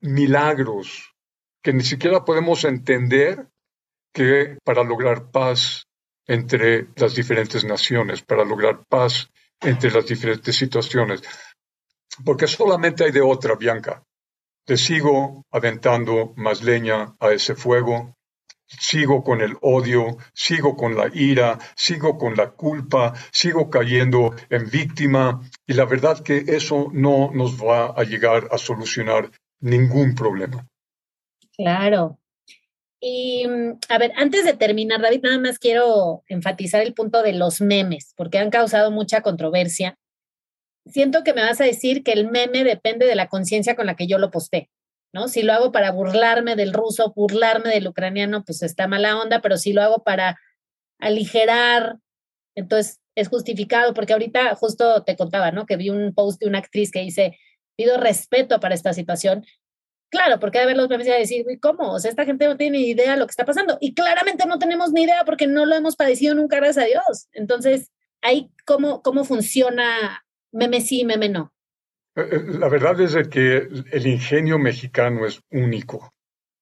milagros 0.00 1.14
que 1.62 1.74
ni 1.74 1.82
siquiera 1.82 2.24
podemos 2.24 2.64
entender 2.64 3.48
que 4.16 4.56
para 4.64 4.82
lograr 4.82 5.30
paz 5.30 5.86
entre 6.26 6.88
las 6.96 7.14
diferentes 7.14 7.64
naciones, 7.64 8.22
para 8.22 8.46
lograr 8.46 8.82
paz 8.88 9.28
entre 9.60 9.90
las 9.90 10.06
diferentes 10.06 10.56
situaciones. 10.56 11.20
Porque 12.24 12.46
solamente 12.46 13.04
hay 13.04 13.12
de 13.12 13.20
otra, 13.20 13.56
Bianca. 13.56 14.02
Te 14.64 14.78
sigo 14.78 15.44
aventando 15.50 16.32
más 16.36 16.62
leña 16.62 17.14
a 17.20 17.30
ese 17.32 17.54
fuego, 17.54 18.16
sigo 18.66 19.22
con 19.22 19.42
el 19.42 19.58
odio, 19.60 20.16
sigo 20.32 20.76
con 20.76 20.96
la 20.96 21.10
ira, 21.12 21.58
sigo 21.76 22.16
con 22.16 22.36
la 22.36 22.52
culpa, 22.52 23.12
sigo 23.30 23.68
cayendo 23.68 24.34
en 24.48 24.70
víctima 24.70 25.42
y 25.66 25.74
la 25.74 25.84
verdad 25.84 26.22
que 26.22 26.38
eso 26.46 26.88
no 26.90 27.30
nos 27.34 27.62
va 27.62 27.88
a 27.88 28.02
llegar 28.04 28.48
a 28.50 28.56
solucionar 28.56 29.30
ningún 29.60 30.14
problema. 30.14 30.66
Claro. 31.54 32.18
Y 33.06 33.46
mm, 33.46 33.78
a 33.88 33.98
ver, 33.98 34.12
antes 34.16 34.44
de 34.44 34.54
terminar, 34.54 35.00
David, 35.00 35.20
nada 35.22 35.38
más 35.38 35.58
quiero 35.58 36.24
enfatizar 36.28 36.82
el 36.82 36.94
punto 36.94 37.22
de 37.22 37.32
los 37.32 37.60
memes, 37.60 38.14
porque 38.16 38.38
han 38.38 38.50
causado 38.50 38.90
mucha 38.90 39.20
controversia 39.20 39.98
siento 40.86 41.24
que 41.24 41.34
me 41.34 41.42
vas 41.42 41.60
a 41.60 41.64
decir 41.64 42.02
que 42.02 42.12
el 42.12 42.30
meme 42.30 42.64
depende 42.64 43.06
de 43.06 43.14
la 43.14 43.28
conciencia 43.28 43.76
con 43.76 43.86
la 43.86 43.96
que 43.96 44.06
yo 44.06 44.18
lo 44.18 44.30
posté, 44.30 44.70
¿no? 45.12 45.28
Si 45.28 45.42
lo 45.42 45.52
hago 45.52 45.72
para 45.72 45.90
burlarme 45.90 46.56
del 46.56 46.72
ruso, 46.72 47.12
burlarme 47.14 47.70
del 47.70 47.88
ucraniano, 47.88 48.44
pues 48.44 48.62
está 48.62 48.86
mala 48.86 49.20
onda, 49.20 49.40
pero 49.40 49.56
si 49.56 49.72
lo 49.72 49.82
hago 49.82 50.02
para 50.02 50.38
aligerar, 50.98 51.96
entonces 52.54 53.00
es 53.14 53.28
justificado, 53.28 53.94
porque 53.94 54.12
ahorita 54.12 54.54
justo 54.54 55.02
te 55.04 55.16
contaba, 55.16 55.50
¿no? 55.50 55.66
Que 55.66 55.76
vi 55.76 55.90
un 55.90 56.14
post 56.14 56.40
de 56.40 56.46
una 56.46 56.58
actriz 56.58 56.90
que 56.90 57.00
dice, 57.00 57.38
pido 57.76 57.98
respeto 57.98 58.60
para 58.60 58.74
esta 58.74 58.92
situación. 58.92 59.44
Claro, 60.08 60.38
porque 60.38 60.60
de 60.60 60.66
ver 60.66 60.76
los 60.76 60.88
memes 60.88 61.06
y 61.06 61.10
decir, 61.10 61.46
¿cómo? 61.60 61.92
O 61.92 61.98
sea, 61.98 62.10
esta 62.10 62.24
gente 62.24 62.46
no 62.46 62.56
tiene 62.56 62.78
ni 62.78 62.88
idea 62.90 63.12
de 63.12 63.18
lo 63.18 63.26
que 63.26 63.32
está 63.32 63.44
pasando. 63.44 63.76
Y 63.80 63.94
claramente 63.94 64.46
no 64.46 64.58
tenemos 64.58 64.92
ni 64.92 65.02
idea 65.02 65.24
porque 65.24 65.46
no 65.46 65.66
lo 65.66 65.74
hemos 65.74 65.96
padecido 65.96 66.34
nunca, 66.34 66.56
gracias 66.56 66.84
a 66.84 66.88
Dios. 66.88 67.28
Entonces, 67.32 67.90
ahí 68.22 68.50
cómo, 68.64 69.02
cómo 69.02 69.24
funciona 69.24 70.24
meme 70.52 70.80
sí, 70.80 71.04
meme 71.04 71.28
no. 71.28 71.52
Eh, 72.14 72.28
eh, 72.30 72.42
la 72.58 72.68
verdad 72.68 73.00
es 73.00 73.28
que 73.28 73.68
el 73.90 74.06
ingenio 74.06 74.58
mexicano 74.58 75.26
es 75.26 75.40
único 75.50 76.14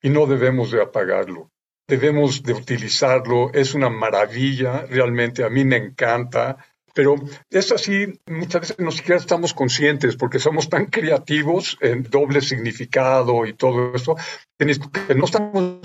y 0.03 0.11
no 0.11 0.27
debemos 0.27 0.71
de 0.71 0.83
apagarlo. 0.83 1.51
Debemos 1.87 2.43
de 2.43 2.55
utilizarlo, 2.55 3.53
es 3.53 3.75
una 3.75 3.91
maravilla, 3.91 4.87
realmente 4.87 5.45
a 5.45 5.51
mí 5.51 5.65
me 5.65 5.77
encanta, 5.77 6.57
pero 6.95 7.17
es 7.51 7.73
así, 7.73 8.07
muchas 8.27 8.63
veces 8.63 8.79
no 8.79 8.93
siquiera 8.93 9.21
estamos 9.21 9.53
conscientes 9.53 10.17
porque 10.17 10.39
somos 10.39 10.69
tan 10.69 10.87
creativos 10.87 11.77
en 11.81 12.05
doble 12.05 12.41
significado 12.41 13.45
y 13.45 13.53
todo 13.53 13.95
eso, 13.95 14.17
que 14.57 15.15
no 15.15 15.25
estamos 15.25 15.81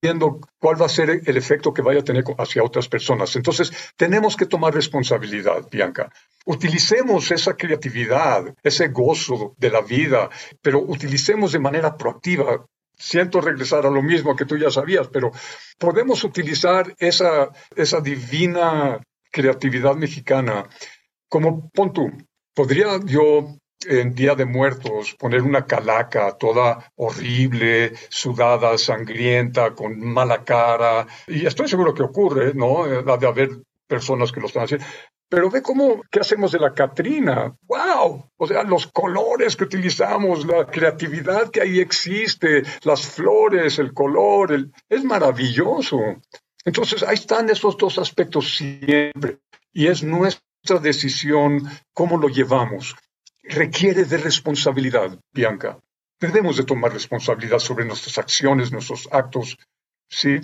viendo 0.00 0.40
cuál 0.60 0.80
va 0.80 0.86
a 0.86 0.88
ser 0.88 1.22
el 1.24 1.36
efecto 1.36 1.74
que 1.74 1.82
vaya 1.82 2.00
a 2.00 2.04
tener 2.04 2.24
hacia 2.38 2.62
otras 2.62 2.88
personas. 2.88 3.34
Entonces, 3.34 3.72
tenemos 3.96 4.36
que 4.36 4.46
tomar 4.46 4.72
responsabilidad, 4.72 5.66
Bianca. 5.70 6.12
Utilicemos 6.46 7.30
esa 7.32 7.56
creatividad, 7.56 8.54
ese 8.62 8.88
gozo 8.88 9.54
de 9.58 9.70
la 9.70 9.80
vida, 9.80 10.30
pero 10.62 10.80
utilicemos 10.80 11.52
de 11.52 11.58
manera 11.58 11.96
proactiva. 11.96 12.64
Siento 12.96 13.40
regresar 13.40 13.86
a 13.86 13.90
lo 13.90 14.02
mismo 14.02 14.36
que 14.36 14.44
tú 14.44 14.56
ya 14.56 14.70
sabías, 14.70 15.08
pero 15.08 15.30
podemos 15.78 16.22
utilizar 16.24 16.94
esa, 16.98 17.50
esa 17.76 18.00
divina 18.00 19.00
creatividad 19.30 19.96
mexicana 19.96 20.68
como, 21.28 21.68
pon 21.70 21.92
tú, 21.92 22.10
podría 22.54 22.98
yo 23.04 23.54
en 23.86 24.14
Día 24.14 24.34
de 24.34 24.44
Muertos 24.44 25.14
poner 25.18 25.42
una 25.42 25.66
calaca 25.66 26.36
toda 26.36 26.90
horrible, 26.96 27.92
sudada, 28.08 28.76
sangrienta, 28.76 29.74
con 29.74 30.00
mala 30.00 30.44
cara. 30.44 31.06
Y 31.26 31.46
estoy 31.46 31.68
seguro 31.68 31.94
que 31.94 32.02
ocurre, 32.02 32.54
¿no? 32.54 32.84
Ha 32.84 33.16
de 33.16 33.26
haber 33.26 33.50
personas 33.86 34.32
que 34.32 34.40
lo 34.40 34.46
están 34.46 34.64
haciendo. 34.64 34.86
Pero 35.30 35.50
ve 35.50 35.60
cómo, 35.60 36.02
¿qué 36.10 36.20
hacemos 36.20 36.52
de 36.52 36.58
la 36.58 36.72
Catrina? 36.72 37.54
¡Wow! 37.62 38.30
O 38.38 38.46
sea, 38.46 38.62
los 38.62 38.86
colores 38.86 39.56
que 39.56 39.64
utilizamos, 39.64 40.46
la 40.46 40.66
creatividad 40.66 41.50
que 41.50 41.60
ahí 41.60 41.80
existe, 41.80 42.62
las 42.82 43.06
flores, 43.06 43.78
el 43.78 43.92
color, 43.92 44.70
es 44.88 45.04
maravilloso. 45.04 45.98
Entonces, 46.64 47.02
ahí 47.02 47.14
están 47.14 47.48
esos 47.50 47.76
dos 47.76 47.98
aspectos 47.98 48.56
siempre. 48.56 49.38
Y 49.72 49.86
es 49.86 50.02
nuestra 50.02 50.78
decisión 50.80 51.68
cómo 51.92 52.16
lo 52.16 52.28
llevamos 52.28 52.96
requiere 53.48 54.04
de 54.04 54.18
responsabilidad, 54.18 55.18
Bianca. 55.32 55.80
Debemos 56.20 56.56
de 56.56 56.64
tomar 56.64 56.92
responsabilidad 56.92 57.58
sobre 57.58 57.84
nuestras 57.84 58.18
acciones, 58.18 58.72
nuestros 58.72 59.08
actos, 59.10 59.56
¿sí? 60.08 60.40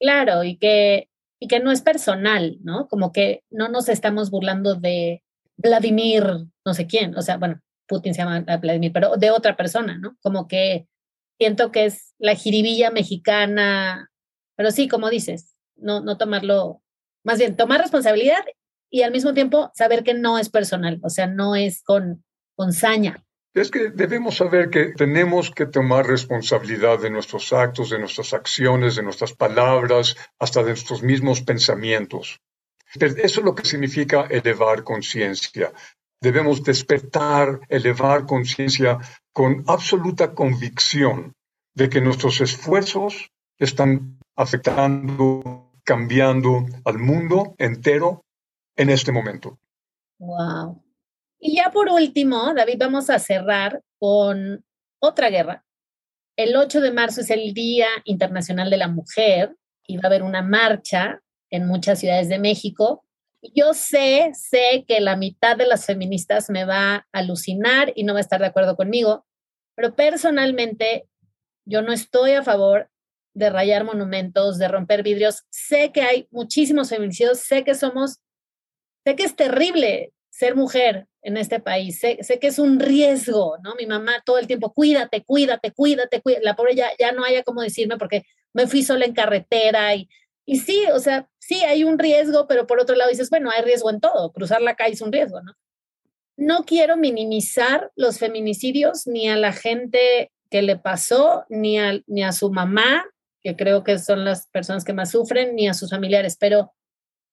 Claro, 0.00 0.44
y 0.44 0.56
que, 0.56 1.08
y 1.40 1.48
que 1.48 1.60
no 1.60 1.72
es 1.72 1.82
personal, 1.82 2.58
¿no? 2.62 2.88
Como 2.88 3.12
que 3.12 3.42
no 3.50 3.68
nos 3.68 3.88
estamos 3.88 4.30
burlando 4.30 4.74
de 4.76 5.22
Vladimir, 5.56 6.24
no 6.64 6.74
sé 6.74 6.86
quién, 6.86 7.16
o 7.16 7.22
sea, 7.22 7.36
bueno, 7.36 7.60
Putin 7.86 8.14
se 8.14 8.22
llama 8.22 8.44
Vladimir, 8.58 8.92
pero 8.92 9.16
de 9.16 9.30
otra 9.30 9.56
persona, 9.56 9.98
¿no? 9.98 10.16
Como 10.22 10.46
que 10.46 10.86
siento 11.38 11.72
que 11.72 11.86
es 11.86 12.14
la 12.18 12.34
jiribilla 12.34 12.90
mexicana, 12.90 14.10
pero 14.56 14.70
sí, 14.70 14.88
como 14.88 15.10
dices, 15.10 15.56
no, 15.78 16.00
no 16.00 16.16
tomarlo, 16.16 16.82
más 17.24 17.38
bien 17.38 17.56
tomar 17.56 17.80
responsabilidad 17.80 18.44
y 18.90 19.02
al 19.02 19.12
mismo 19.12 19.34
tiempo 19.34 19.70
saber 19.74 20.04
que 20.04 20.14
no 20.14 20.38
es 20.38 20.48
personal, 20.48 21.00
o 21.02 21.10
sea, 21.10 21.26
no 21.26 21.56
es 21.56 21.82
con, 21.82 22.24
con 22.54 22.72
saña. 22.72 23.24
Es 23.54 23.70
que 23.70 23.90
debemos 23.90 24.36
saber 24.36 24.70
que 24.70 24.92
tenemos 24.94 25.50
que 25.50 25.66
tomar 25.66 26.06
responsabilidad 26.06 27.00
de 27.00 27.10
nuestros 27.10 27.52
actos, 27.52 27.90
de 27.90 27.98
nuestras 27.98 28.32
acciones, 28.32 28.96
de 28.96 29.02
nuestras 29.02 29.32
palabras, 29.32 30.16
hasta 30.38 30.62
de 30.62 30.70
nuestros 30.70 31.02
mismos 31.02 31.40
pensamientos. 31.40 32.40
eso 32.94 33.40
es 33.40 33.44
lo 33.44 33.54
que 33.54 33.64
significa 33.64 34.26
elevar 34.30 34.84
conciencia. 34.84 35.72
Debemos 36.20 36.62
despertar, 36.62 37.60
elevar 37.68 38.26
conciencia 38.26 38.98
con 39.32 39.64
absoluta 39.66 40.34
convicción 40.34 41.34
de 41.74 41.88
que 41.88 42.00
nuestros 42.00 42.40
esfuerzos 42.40 43.30
están 43.58 44.18
afectando, 44.36 45.67
cambiando 45.88 46.66
al 46.84 46.98
mundo 46.98 47.54
entero 47.56 48.26
en 48.76 48.90
este 48.90 49.10
momento. 49.10 49.58
Wow. 50.18 50.84
Y 51.40 51.56
ya 51.56 51.70
por 51.70 51.88
último, 51.88 52.52
David, 52.52 52.76
vamos 52.78 53.08
a 53.08 53.18
cerrar 53.18 53.82
con 53.98 54.62
otra 55.00 55.30
guerra. 55.30 55.64
El 56.36 56.54
8 56.56 56.82
de 56.82 56.92
marzo 56.92 57.22
es 57.22 57.30
el 57.30 57.54
Día 57.54 57.88
Internacional 58.04 58.68
de 58.68 58.76
la 58.76 58.88
Mujer 58.88 59.56
y 59.86 59.96
va 59.96 60.02
a 60.04 60.06
haber 60.08 60.22
una 60.22 60.42
marcha 60.42 61.22
en 61.48 61.66
muchas 61.66 62.00
ciudades 62.00 62.28
de 62.28 62.38
México. 62.38 63.02
Yo 63.54 63.72
sé, 63.72 64.32
sé 64.34 64.84
que 64.86 65.00
la 65.00 65.16
mitad 65.16 65.56
de 65.56 65.66
las 65.66 65.86
feministas 65.86 66.50
me 66.50 66.66
va 66.66 66.96
a 66.96 67.06
alucinar 67.12 67.94
y 67.94 68.04
no 68.04 68.12
va 68.12 68.18
a 68.18 68.20
estar 68.20 68.40
de 68.40 68.48
acuerdo 68.48 68.76
conmigo, 68.76 69.24
pero 69.74 69.96
personalmente 69.96 71.08
yo 71.64 71.80
no 71.80 71.94
estoy 71.94 72.32
a 72.32 72.42
favor 72.42 72.90
de 73.38 73.50
rayar 73.50 73.84
monumentos, 73.84 74.58
de 74.58 74.68
romper 74.68 75.02
vidrios. 75.02 75.44
Sé 75.50 75.92
que 75.92 76.02
hay 76.02 76.26
muchísimos 76.30 76.90
feminicidios, 76.90 77.38
sé 77.38 77.64
que 77.64 77.74
somos, 77.74 78.18
sé 79.04 79.16
que 79.16 79.24
es 79.24 79.36
terrible 79.36 80.12
ser 80.30 80.56
mujer 80.56 81.06
en 81.22 81.36
este 81.36 81.60
país. 81.60 82.00
Sé, 82.00 82.18
que 82.40 82.46
es 82.46 82.58
un 82.58 82.80
riesgo, 82.80 83.56
¿no? 83.62 83.74
Mi 83.76 83.86
mamá 83.86 84.22
todo 84.24 84.38
el 84.38 84.46
tiempo, 84.46 84.72
cuídate, 84.72 85.24
cuídate, 85.24 85.72
cuídate, 85.72 86.20
cuídate. 86.20 86.44
La 86.44 86.56
pobre 86.56 86.74
ya, 86.74 86.90
ya 86.98 87.12
no 87.12 87.24
haya 87.24 87.42
como 87.42 87.62
decirme 87.62 87.96
porque 87.96 88.24
me 88.52 88.66
fui 88.66 88.82
sola 88.82 89.04
en 89.04 89.14
carretera 89.14 89.94
y, 89.94 90.08
y 90.44 90.58
sí, 90.58 90.84
o 90.92 90.98
sea, 90.98 91.28
sí 91.38 91.62
hay 91.64 91.84
un 91.84 91.98
riesgo, 91.98 92.46
pero 92.48 92.66
por 92.66 92.80
otro 92.80 92.96
lado 92.96 93.10
dices, 93.10 93.30
bueno, 93.30 93.50
hay 93.50 93.62
riesgo 93.62 93.90
en 93.90 94.00
todo. 94.00 94.32
Cruzar 94.32 94.62
la 94.62 94.74
calle 94.74 94.94
es 94.94 95.00
un 95.00 95.12
riesgo, 95.12 95.40
¿no? 95.42 95.52
No 96.36 96.64
quiero 96.64 96.96
minimizar 96.96 97.90
los 97.96 98.18
feminicidios 98.18 99.06
ni 99.06 99.28
a 99.28 99.36
la 99.36 99.52
gente 99.52 100.30
que 100.50 100.62
le 100.62 100.76
pasó, 100.76 101.44
ni 101.48 101.78
a, 101.78 102.00
ni 102.06 102.22
a 102.22 102.32
su 102.32 102.50
mamá, 102.50 103.04
que 103.42 103.56
creo 103.56 103.84
que 103.84 103.98
son 103.98 104.24
las 104.24 104.48
personas 104.48 104.84
que 104.84 104.92
más 104.92 105.10
sufren, 105.10 105.54
ni 105.54 105.68
a 105.68 105.74
sus 105.74 105.90
familiares, 105.90 106.36
pero 106.38 106.72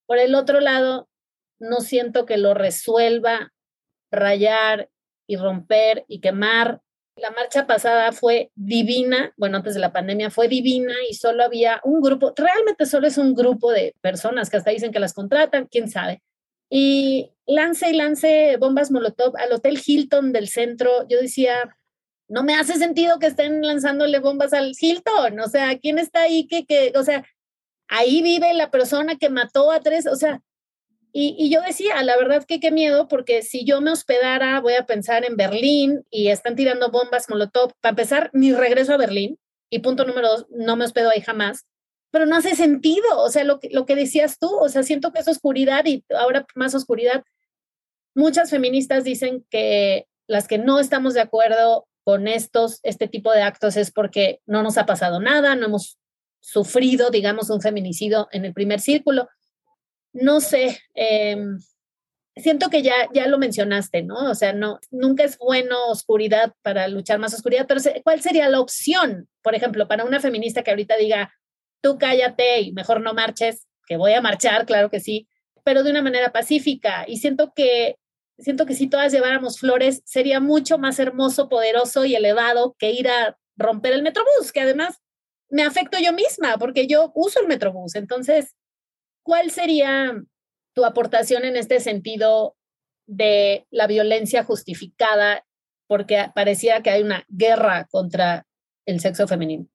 por 0.06 0.20
el 0.20 0.36
otro 0.36 0.60
lado, 0.60 1.10
no 1.60 1.82
siento 1.82 2.26
que 2.26 2.38
lo 2.38 2.53
resuelva 2.53 3.53
rayar 4.12 4.89
y 5.28 5.38
romper 5.38 6.06
y 6.08 6.20
quemar. 6.20 6.82
La 7.16 7.32
marcha 7.32 7.66
pasada 7.66 8.12
fue 8.12 8.51
divina, 8.56 9.34
bueno, 9.38 9.58
antes 9.58 9.74
de 9.74 9.80
la 9.80 9.93
pandemia 9.93 10.30
fue 10.30 10.47
divina 10.47 10.93
y 11.10 11.14
solo 11.14 11.43
había 11.43 11.80
un 11.84 12.01
grupo, 12.01 12.34
realmente 12.36 12.86
solo 12.86 13.08
es 13.08 13.18
un 13.18 13.34
grupo 13.34 13.72
de 13.72 13.95
personas 14.01 14.49
que 14.49 14.58
hasta 14.58 14.72
dicen 14.72 14.91
que 14.91 14.99
las 14.99 15.14
contratan, 15.14 15.68
quién 15.72 15.89
sabe. 15.89 16.22
Y 16.70 17.32
lance 17.45 17.89
y 17.89 17.93
lance 17.93 18.58
bombas 18.58 18.91
Molotov 18.91 19.38
al 19.38 19.53
Hotel 19.53 19.80
Hilton 19.86 20.34
del 20.34 20.49
centro. 20.49 21.08
Yo 21.08 21.22
decía, 21.22 21.78
no 22.28 22.43
me 22.43 22.55
hace 22.55 22.73
sentido 22.76 23.19
que 23.19 23.28
estén 23.28 23.61
lanzándole 23.61 24.19
bombas 24.19 24.53
al 24.53 24.73
Hilton. 24.80 25.39
O 25.39 25.47
sea, 25.47 25.78
¿quién 25.80 25.99
está 25.99 26.23
ahí 26.23 26.47
que, 26.47 26.65
que, 26.65 26.93
o 26.95 27.03
sea, 27.03 27.23
ahí 27.88 28.21
vive 28.21 28.53
la 28.53 28.71
persona 28.71 29.17
que 29.17 29.30
mató 29.30 29.71
a 29.71 29.80
tres, 29.80 30.07
o 30.07 30.15
sea, 30.15 30.41
y, 31.17 31.49
yo 31.49 31.61
decía, 31.61 32.03
la 32.03 32.17
verdad 32.17 32.43
que 32.45 32.59
qué 32.59 32.71
miedo, 32.71 33.07
porque 33.07 33.41
si 33.41 33.63
yo 33.63 33.80
me 33.80 33.89
hospedara, 33.89 34.59
voy 34.59 34.73
a 34.73 34.86
pensar 34.86 35.23
en 35.23 35.38
Berlín 35.38 36.05
y 36.09 36.28
están 36.28 36.57
tirando 36.57 36.91
bombas 36.91 37.30
Molotov. 37.30 37.71
Para 37.80 37.91
empezar, 37.91 38.30
mi 38.34 38.51
regreso 38.51 38.93
a 38.93 38.97
Berlín. 38.97 39.39
Y 39.69 39.80
punto 39.80 40.03
número 40.03 40.28
dos, 40.28 40.45
no 40.49 40.76
me 40.76 40.84
hospedo 40.84 41.09
ahí 41.09 41.21
jamás. 41.21 41.65
Pero 42.11 42.26
no 42.26 42.36
hace 42.36 42.53
sentido, 42.53 43.17
o 43.17 43.30
sea, 43.30 43.45
lo 43.45 43.61
que, 43.61 43.69
lo 43.69 43.86
que 43.86 43.95
decías 43.95 44.39
tú, 44.39 44.53
o 44.57 44.67
sea, 44.67 44.84
siento 44.84 45.13
que 45.13 45.19
es 45.19 45.28
oscuridad 45.30 45.86
y 45.86 46.03
ahora 46.17 46.45
más 46.53 46.76
oscuridad. 46.76 47.23
Muchas 48.13 48.49
feministas 48.49 49.05
dicen 49.05 49.45
que 49.49 50.07
las 50.28 50.49
que 50.49 50.57
no 50.57 50.82
estamos 50.82 51.13
de 51.13 51.21
acuerdo 51.21 51.88
con 52.06 52.30
estos, 52.30 52.80
este 52.84 53.10
tipo 53.10 53.34
de 53.34 53.41
actos 53.41 53.76
es 53.76 53.91
porque 53.91 54.39
no 54.45 54.64
nos 54.64 54.78
ha 54.78 54.86
pasado 54.86 55.20
nada, 55.20 55.56
no 55.56 55.66
hemos 55.66 55.97
sufrido, 56.39 57.10
digamos, 57.10 57.49
un 57.49 57.60
feminicidio 57.60 58.30
en 58.32 58.45
el 58.45 58.53
primer 58.53 58.80
círculo 58.80 59.28
no 60.16 60.39
sé, 60.39 60.80
em, 60.93 61.60
siento 62.38 62.70
que 62.70 62.82
ya, 62.82 62.93
ya 63.14 63.28
lo 63.28 63.38
mencionaste, 63.38 64.01
¿no? 64.01 64.32
O 64.32 64.36
sea, 64.36 64.53
no, 64.53 64.80
nunca 64.89 65.24
es 65.26 65.38
bueno 65.38 65.88
oscuridad 65.89 66.53
para 66.62 66.88
luchar 66.88 67.20
más 67.20 67.34
oscuridad, 67.34 67.66
pero 67.68 67.82
¿cuál 68.03 68.22
sería 68.22 68.49
la 68.49 68.62
opción? 68.62 69.28
Por 69.41 69.56
ejemplo, 69.56 69.88
para 69.88 70.06
una 70.06 70.22
feminista 70.22 70.64
que 70.64 70.72
ahorita 70.72 70.95
diga, 70.95 71.34
tú 71.82 71.97
cállate 71.97 72.62
y 72.62 72.72
mejor 72.72 73.01
no 73.01 73.14
marches, 73.14 73.68
que 73.88 73.97
voy 73.97 74.14
a 74.14 74.22
marchar, 74.22 74.66
claro 74.66 74.89
que 74.89 75.01
sí, 75.01 75.28
pero 75.66 75.84
de 75.84 75.91
una 75.91 76.01
manera 76.01 76.32
pacífica. 76.32 77.03
Y 77.08 77.18
siento 77.18 77.51
que, 77.53 77.97
siento 78.38 78.66
que 78.66 78.76
si 78.76 78.88
todas 78.88 79.12
lleváramos 79.12 79.60
flores, 79.60 80.02
sería 80.06 80.40
mucho 80.40 80.78
más 80.78 81.00
hermoso, 81.00 81.50
poderoso 81.50 82.06
y 82.06 82.16
elevado 82.16 82.76
que 82.80 82.92
ir 82.92 83.08
a 83.08 83.38
romper 83.58 83.94
el 83.94 84.04
metrobús, 84.04 84.52
que 84.52 84.62
además 84.62 85.02
me 85.50 85.64
afecto 85.64 85.98
yo 86.00 86.14
misma, 86.14 86.58
porque 86.58 86.88
yo 86.88 87.12
uso 87.16 87.40
el 87.40 87.48
metrobús. 87.48 87.96
Entonces, 87.96 88.56
¿Cuál 89.26 89.50
sería 89.50 90.24
tu 90.76 90.86
aportación 90.86 91.46
en 91.46 91.58
este 91.58 91.80
sentido 91.80 92.56
de 93.08 93.66
la 93.72 93.88
violencia 93.88 94.44
justificada? 94.44 95.44
Porque 95.88 96.28
parecía 96.36 96.84
que 96.84 96.92
hay 96.92 97.02
una 97.02 97.26
guerra 97.28 97.88
contra 97.90 98.46
el 98.86 99.00
sexo 99.00 99.28
femenino. 99.28 99.66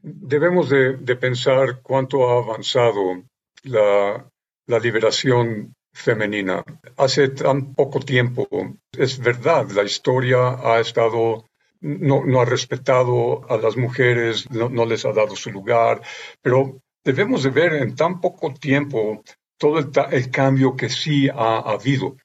Debemos 0.00 0.70
de, 0.70 1.16
pensar 1.16 1.82
cuánto 1.82 2.30
ha 2.30 2.42
avanzado 2.42 3.24
la, 3.62 4.30
liberación 4.66 5.74
femenina. 5.94 6.62
Hace 6.96 7.28
tan 7.28 7.72
poco 7.74 8.00
tiempo, 8.00 8.46
es 8.92 9.18
verdad, 9.18 9.70
la 9.70 9.84
historia 9.84 10.58
ha 10.62 10.80
estado 10.80 11.46
no, 11.80 12.24
no, 12.24 12.40
ha 12.40 12.44
respetado 12.44 13.44
a 13.50 13.58
las 13.58 13.76
mujeres, 13.76 14.50
no, 14.50 14.68
no, 14.70 14.86
les 14.86 15.04
ha 15.04 15.12
dado 15.12 15.36
su 15.36 15.50
lugar, 15.50 16.00
pero 16.40 16.80
debemos 17.04 17.42
de 17.42 17.50
ver 17.50 17.74
en 17.74 17.94
tan 17.94 18.20
poco 18.20 18.54
tiempo 18.54 19.22
todo 19.58 19.78
el, 19.78 20.30
cambio 20.30 20.76
que 20.76 20.88
sí 20.88 21.28
ha 21.28 21.58
habido. 21.58 22.16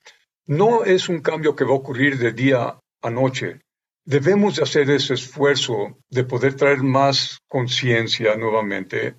No 0.46 0.84
es 0.86 1.10
un 1.10 1.22
cambio 1.22 1.56
que 1.56 1.66
va 1.66 1.72
a 1.72 1.76
ocurrir 1.76 2.18
de 2.18 2.32
día 2.32 2.80
a 3.02 3.10
noche. 3.10 3.62
Debemos 4.06 4.56
de 4.56 4.64
hacer 4.64 4.90
ese 4.90 5.14
esfuerzo 5.14 6.00
de 6.10 6.24
poder 6.24 6.56
traer 6.56 6.82
más 6.82 7.40
conciencia 7.48 8.36
nuevamente 8.36 9.16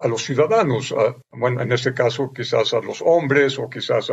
a 0.00 0.08
los 0.08 0.22
ciudadanos, 0.22 0.94
bueno, 1.30 1.60
en 1.60 1.72
este 1.72 1.92
caso 1.92 2.32
quizás 2.32 2.72
a 2.72 2.80
los 2.80 3.02
hombres 3.04 3.58
o 3.58 3.68
quizás 3.68 4.10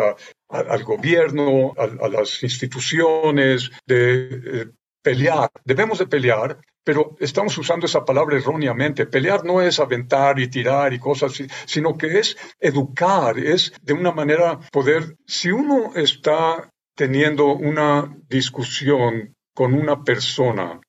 al 0.49 0.83
gobierno, 0.83 1.73
a, 1.77 2.07
las 2.09 2.43
instituciones, 2.43 3.71
de 3.85 4.29
eh, 4.31 4.65
pelear. 5.01 5.49
Debemos 5.63 5.99
de 5.99 6.07
pelear 6.07 6.59
pero 6.87 7.17
estamos 7.19 7.57
usando 7.57 7.85
esa 7.85 8.05
palabra 8.05 8.37
erróneamente. 8.37 9.07
Pelear 9.07 9.43
no 9.43 9.61
es 9.61 9.77
aventar 9.77 10.39
y 10.39 10.47
tirar 10.47 10.93
y 10.93 10.99
cosas 10.99 11.33
así, 11.33 11.45
sino 11.65 11.97
que 11.97 12.19
es 12.19 12.37
educar, 12.61 13.37
es 13.37 13.73
de 13.81 13.91
una 13.91 14.13
manera 14.13 14.57
poder, 14.71 15.17
si 15.25 15.51
uno 15.51 15.91
está 15.95 16.69
teniendo 16.95 17.47
una 17.47 18.15
discusión 18.29 19.35
con 19.53 19.73
una 19.73 20.01
persona, 20.01 20.79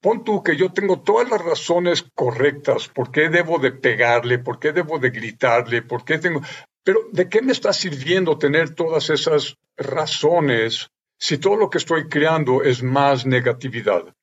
pon 0.00 0.24
tú 0.24 0.42
que 0.42 0.56
yo 0.56 0.72
tengo 0.72 1.00
todas 1.00 1.28
las 1.30 1.42
razones 1.42 2.04
correctas, 2.14 2.88
por 2.88 3.10
qué 3.10 3.28
debo 3.28 3.58
de 3.58 3.72
pegarle, 3.72 4.38
por 4.38 4.58
qué 4.58 4.72
debo 4.72 4.98
de 4.98 5.10
gritarle, 5.10 5.82
por 5.82 6.04
qué 6.04 6.18
tengo... 6.18 6.40
Pero 6.82 7.00
¿de 7.12 7.28
qué 7.28 7.42
me 7.42 7.52
está 7.52 7.72
sirviendo 7.72 8.38
tener 8.38 8.74
todas 8.74 9.10
esas 9.10 9.56
razones 9.76 10.88
si 11.18 11.36
todo 11.36 11.56
lo 11.56 11.68
que 11.68 11.78
estoy 11.78 12.08
creando 12.08 12.62
es 12.62 12.82
más 12.82 13.26
negatividad? 13.26 14.14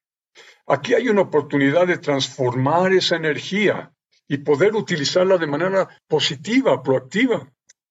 Aquí 0.65 0.95
hay 0.95 1.07
una 1.07 1.21
oportunidad 1.21 1.87
de 1.87 1.97
transformar 1.99 2.91
esa 2.91 3.15
energía 3.15 3.93
y 4.27 4.39
poder 4.39 4.75
utilizarla 4.75 5.37
de 5.37 5.47
manera 5.47 5.87
positiva, 6.07 6.83
proactiva. 6.83 7.47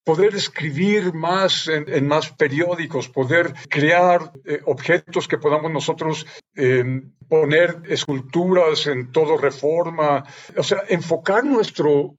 Poder 0.07 0.37
escribir 0.37 1.13
más 1.13 1.67
en, 1.67 2.07
más 2.07 2.31
periódicos, 2.31 3.09
poder 3.09 3.53
crear 3.69 4.33
eh, 4.45 4.61
objetos 4.65 5.27
que 5.27 5.37
podamos 5.45 5.71
nosotros 5.73 6.25
em, 6.55 7.13
poner 7.29 7.83
esculturas 7.89 8.87
en 8.87 9.11
todo 9.11 9.37
reforma. 9.37 10.25
O 10.57 10.63
sea, 10.63 10.85
enfocar 10.89 11.43
nuestro, 11.45 12.17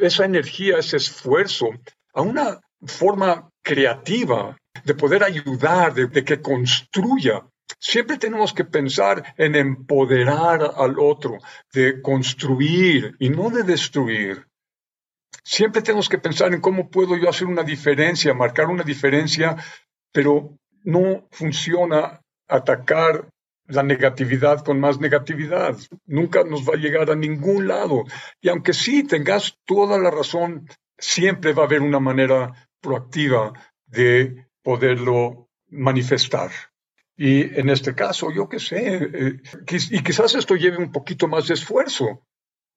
esa 0.00 0.24
energía, 0.26 0.78
ese 0.78 0.98
esfuerzo 0.98 1.70
a 2.12 2.20
una 2.20 2.60
forma 2.86 3.48
creativa 3.62 4.56
de 4.84 4.94
poder 4.94 5.24
ayudar, 5.24 5.94
de 5.94 6.22
que 6.24 6.42
construya 6.42 7.42
Siempre 7.78 8.18
tenemos 8.18 8.52
que 8.52 8.64
pensar 8.64 9.34
en 9.38 9.54
empoderar 9.54 10.72
al 10.76 10.98
otro, 10.98 11.38
de 11.72 12.02
construir 12.02 13.16
y 13.18 13.30
no 13.30 13.48
de 13.50 13.62
destruir. 13.62 14.46
Siempre 15.42 15.82
tenemos 15.82 16.08
que 16.08 16.18
pensar 16.18 16.52
en 16.52 16.60
cómo 16.60 16.90
puedo 16.90 17.16
yo 17.16 17.28
hacer 17.28 17.46
una 17.46 17.62
diferencia, 17.62 18.34
marcar 18.34 18.66
una 18.66 18.82
diferencia, 18.82 19.56
pero 20.12 20.56
no 20.84 21.26
funciona 21.30 22.20
atacar 22.48 23.28
la 23.66 23.82
negatividad 23.82 24.64
con 24.64 24.80
más 24.80 24.98
negatividad. 24.98 25.76
Nunca 26.06 26.44
nos 26.44 26.68
va 26.68 26.74
a 26.74 26.78
llegar 26.78 27.10
a 27.10 27.14
ningún 27.14 27.68
lado. 27.68 28.04
Y 28.40 28.48
aunque 28.48 28.72
sí 28.72 29.04
tengas 29.04 29.56
toda 29.64 29.98
la 29.98 30.10
razón 30.10 30.68
siempre 30.98 31.52
va 31.52 31.62
a 31.62 31.66
haber 31.66 31.80
una 31.80 32.00
manera 32.00 32.68
proactiva 32.80 33.52
de 33.86 34.46
poderlo 34.62 35.48
manifestar. 35.68 36.50
Y 37.16 37.42
en 37.58 37.68
este 37.68 37.94
caso, 37.94 38.30
yo 38.32 38.48
qué 38.48 38.58
sé, 38.58 39.10
eh, 39.12 39.40
y 39.90 40.02
quizás 40.02 40.34
esto 40.34 40.56
lleve 40.56 40.78
un 40.78 40.90
poquito 40.90 41.28
más 41.28 41.48
de 41.48 41.54
esfuerzo, 41.54 42.22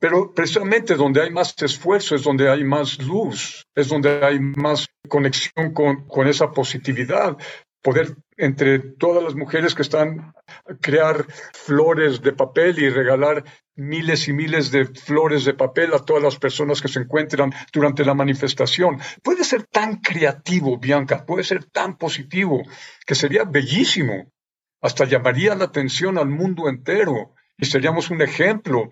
pero 0.03 0.33
precisamente 0.33 0.95
donde 0.95 1.21
hay 1.21 1.31
más 1.31 1.55
esfuerzo 1.61 2.15
es 2.15 2.23
donde 2.23 2.49
hay 2.49 2.65
más 2.65 3.01
luz, 3.01 3.65
es 3.73 3.87
donde 3.87 4.21
hay 4.21 4.37
más 4.37 4.85
conexión 5.07 5.73
con, 5.73 6.27
esa 6.27 6.51
positividad. 6.51 7.37
Poder 7.81 8.13
entre 8.35 8.79
todas 8.79 9.23
las 9.23 9.33
mujeres 9.33 9.73
que 9.73 9.81
están 9.81 10.33
crear 10.81 11.25
flores 11.53 12.21
de 12.21 12.33
papel 12.33 12.79
y 12.79 12.89
regalar 12.89 13.45
miles 13.77 14.27
y 14.27 14.33
miles 14.33 14.71
de 14.71 14.87
flores 14.87 15.45
de 15.45 15.53
papel 15.53 15.93
a 15.93 15.99
todas 15.99 16.21
las 16.21 16.37
personas 16.37 16.81
que 16.81 16.89
se 16.89 16.99
encuentran 16.99 17.53
durante 17.71 18.03
la 18.03 18.13
manifestación. 18.13 18.99
Puede 19.23 19.45
ser 19.45 19.63
tan 19.67 20.01
creativo, 20.01 20.77
Bianca, 20.77 21.25
puede 21.25 21.45
ser 21.45 21.63
tan 21.63 21.97
positivo, 21.97 22.61
que 23.05 23.15
sería 23.15 23.45
bellísimo. 23.45 24.29
Hasta 24.81 25.05
llamaría 25.05 25.55
la 25.55 25.63
atención 25.63 26.17
al 26.17 26.27
mundo 26.27 26.67
entero 26.67 27.35
y 27.57 27.65
seríamos 27.65 28.09
un 28.09 28.21
ejemplo 28.21 28.91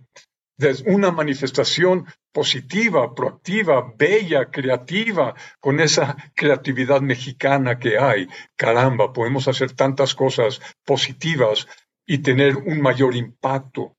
de 0.58 0.76
una 0.86 1.12
manifestación 1.12 2.06
positiva, 2.32 3.14
proactiva, 3.16 3.94
bella, 3.98 4.52
creativa, 4.52 5.34
con 5.60 5.80
esa 5.80 6.16
creatividad 6.36 7.02
mexicana 7.02 7.80
que 7.80 7.98
hay. 7.98 8.28
Caramba, 8.56 9.12
podemos 9.12 9.48
hacer 9.48 9.74
tantas 9.74 10.16
cosas 10.16 10.62
positivas 10.86 11.68
y 12.06 12.20
tener 12.20 12.58
un 12.58 12.82
mayor 12.82 13.16
impacto 13.16 13.96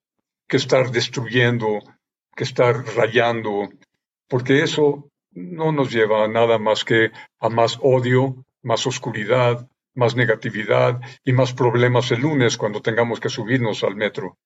que 0.47 0.57
estar 0.57 0.91
destruyendo, 0.91 1.81
que 2.37 2.45
estar 2.45 2.85
rayando, 2.97 3.71
porque 4.29 4.63
eso 4.63 5.09
no 5.31 5.73
nos 5.73 5.91
lleva 5.91 6.25
a 6.25 6.29
nada 6.29 6.59
más 6.59 6.85
que 6.85 7.11
a 7.39 7.49
más 7.49 7.79
odio, 7.83 8.45
más 8.63 8.87
oscuridad, 8.87 9.69
más 9.95 10.17
negatividad 10.17 11.01
y 11.25 11.33
más 11.33 11.53
problemas 11.53 12.11
el 12.11 12.21
lunes 12.21 12.57
cuando 12.57 12.81
tengamos 12.81 13.21
que 13.21 13.29
subirnos 13.29 13.83
al 13.85 13.97
metro. 13.97 14.39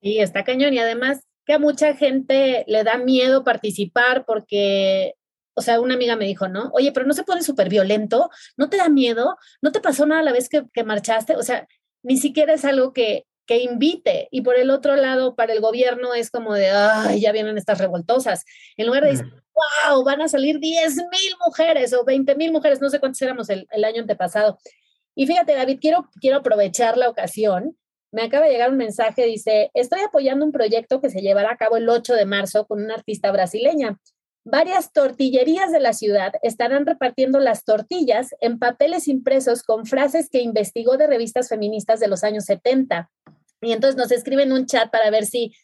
Y 0.00 0.20
está 0.20 0.44
cañón 0.44 0.74
y 0.74 0.78
además 0.78 1.20
que 1.46 1.54
a 1.54 1.58
mucha 1.58 1.94
gente 1.94 2.64
le 2.66 2.84
da 2.84 2.98
miedo 2.98 3.44
participar 3.44 4.24
porque, 4.24 5.14
o 5.54 5.62
sea, 5.62 5.80
una 5.80 5.94
amiga 5.94 6.16
me 6.16 6.26
dijo, 6.26 6.48
¿no? 6.48 6.70
Oye, 6.72 6.92
pero 6.92 7.06
no 7.06 7.14
se 7.14 7.24
pone 7.24 7.42
súper 7.42 7.68
violento, 7.68 8.30
¿no 8.56 8.68
te 8.68 8.76
da 8.76 8.88
miedo? 8.88 9.36
¿No 9.60 9.72
te 9.72 9.80
pasó 9.80 10.06
nada 10.06 10.22
la 10.22 10.32
vez 10.32 10.48
que, 10.48 10.64
que 10.72 10.84
marchaste? 10.84 11.36
O 11.36 11.42
sea, 11.42 11.66
ni 12.02 12.16
siquiera 12.16 12.54
es 12.54 12.64
algo 12.64 12.92
que, 12.92 13.26
que 13.46 13.58
invite. 13.58 14.28
Y 14.30 14.42
por 14.42 14.56
el 14.56 14.70
otro 14.70 14.96
lado, 14.96 15.34
para 15.34 15.52
el 15.52 15.60
gobierno 15.60 16.14
es 16.14 16.30
como 16.30 16.54
de, 16.54 16.70
ay, 16.70 17.20
ya 17.20 17.32
vienen 17.32 17.58
estas 17.58 17.78
revoltosas. 17.78 18.44
En 18.76 18.86
lugar 18.86 19.02
de 19.04 19.10
decir, 19.10 19.26
wow, 19.86 20.04
van 20.04 20.22
a 20.22 20.28
salir 20.28 20.58
10 20.58 20.96
mil 20.96 21.34
mujeres 21.44 21.92
o 21.92 22.04
20 22.04 22.34
mil 22.36 22.52
mujeres, 22.52 22.80
no 22.80 22.88
sé 22.88 23.00
cuántos 23.00 23.22
éramos 23.22 23.50
el, 23.50 23.66
el, 23.70 23.84
año 23.84 24.00
antepasado. 24.00 24.58
Y 25.14 25.26
fíjate, 25.26 25.54
David, 25.54 25.78
quiero, 25.80 26.08
quiero 26.20 26.38
aprovechar 26.38 26.96
la 26.96 27.08
ocasión. 27.08 27.76
Me 28.12 28.22
acaba 28.22 28.46
de 28.46 28.52
llegar 28.52 28.70
un 28.70 28.76
mensaje, 28.76 29.24
dice, 29.24 29.70
estoy 29.72 30.00
apoyando 30.00 30.44
un 30.44 30.52
proyecto 30.52 31.00
que 31.00 31.08
se 31.08 31.22
llevará 31.22 31.52
a 31.52 31.56
cabo 31.56 31.76
el 31.76 31.88
8 31.88 32.14
de 32.14 32.26
marzo 32.26 32.66
con 32.66 32.84
una 32.84 32.94
artista 32.94 33.32
brasileña. 33.32 33.98
Varias 34.44 34.92
tortillerías 34.92 35.72
de 35.72 35.80
la 35.80 35.94
ciudad 35.94 36.32
estarán 36.42 36.84
repartiendo 36.84 37.38
las 37.38 37.64
tortillas 37.64 38.34
en 38.40 38.58
papeles 38.58 39.08
impresos 39.08 39.62
con 39.62 39.86
frases 39.86 40.28
que 40.28 40.42
investigó 40.42 40.98
de 40.98 41.06
revistas 41.06 41.48
feministas 41.48 42.00
de 42.00 42.08
los 42.08 42.22
años 42.22 42.44
70. 42.44 43.10
Y 43.62 43.72
entonces 43.72 43.96
nos 43.96 44.12
escriben 44.12 44.52
un 44.52 44.66
chat 44.66 44.90
para 44.90 45.10
ver 45.10 45.24
si 45.24 45.54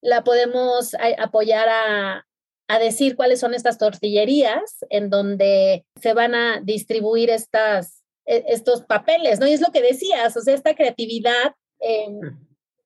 la 0.00 0.22
podemos 0.22 0.94
apoyar 1.18 1.68
a, 1.68 2.26
a 2.68 2.78
decir 2.78 3.16
cuáles 3.16 3.40
son 3.40 3.54
estas 3.54 3.78
tortillerías 3.78 4.84
en 4.90 5.10
donde 5.10 5.84
se 6.00 6.14
van 6.14 6.34
a 6.34 6.60
distribuir 6.60 7.30
estas, 7.30 8.04
e, 8.26 8.44
estos 8.48 8.82
papeles, 8.82 9.40
¿no? 9.40 9.46
Y 9.46 9.52
es 9.52 9.60
lo 9.60 9.72
que 9.72 9.82
decías, 9.82 10.36
o 10.36 10.40
sea, 10.40 10.54
esta 10.54 10.74
creatividad 10.74 11.54
eh, 11.86 12.08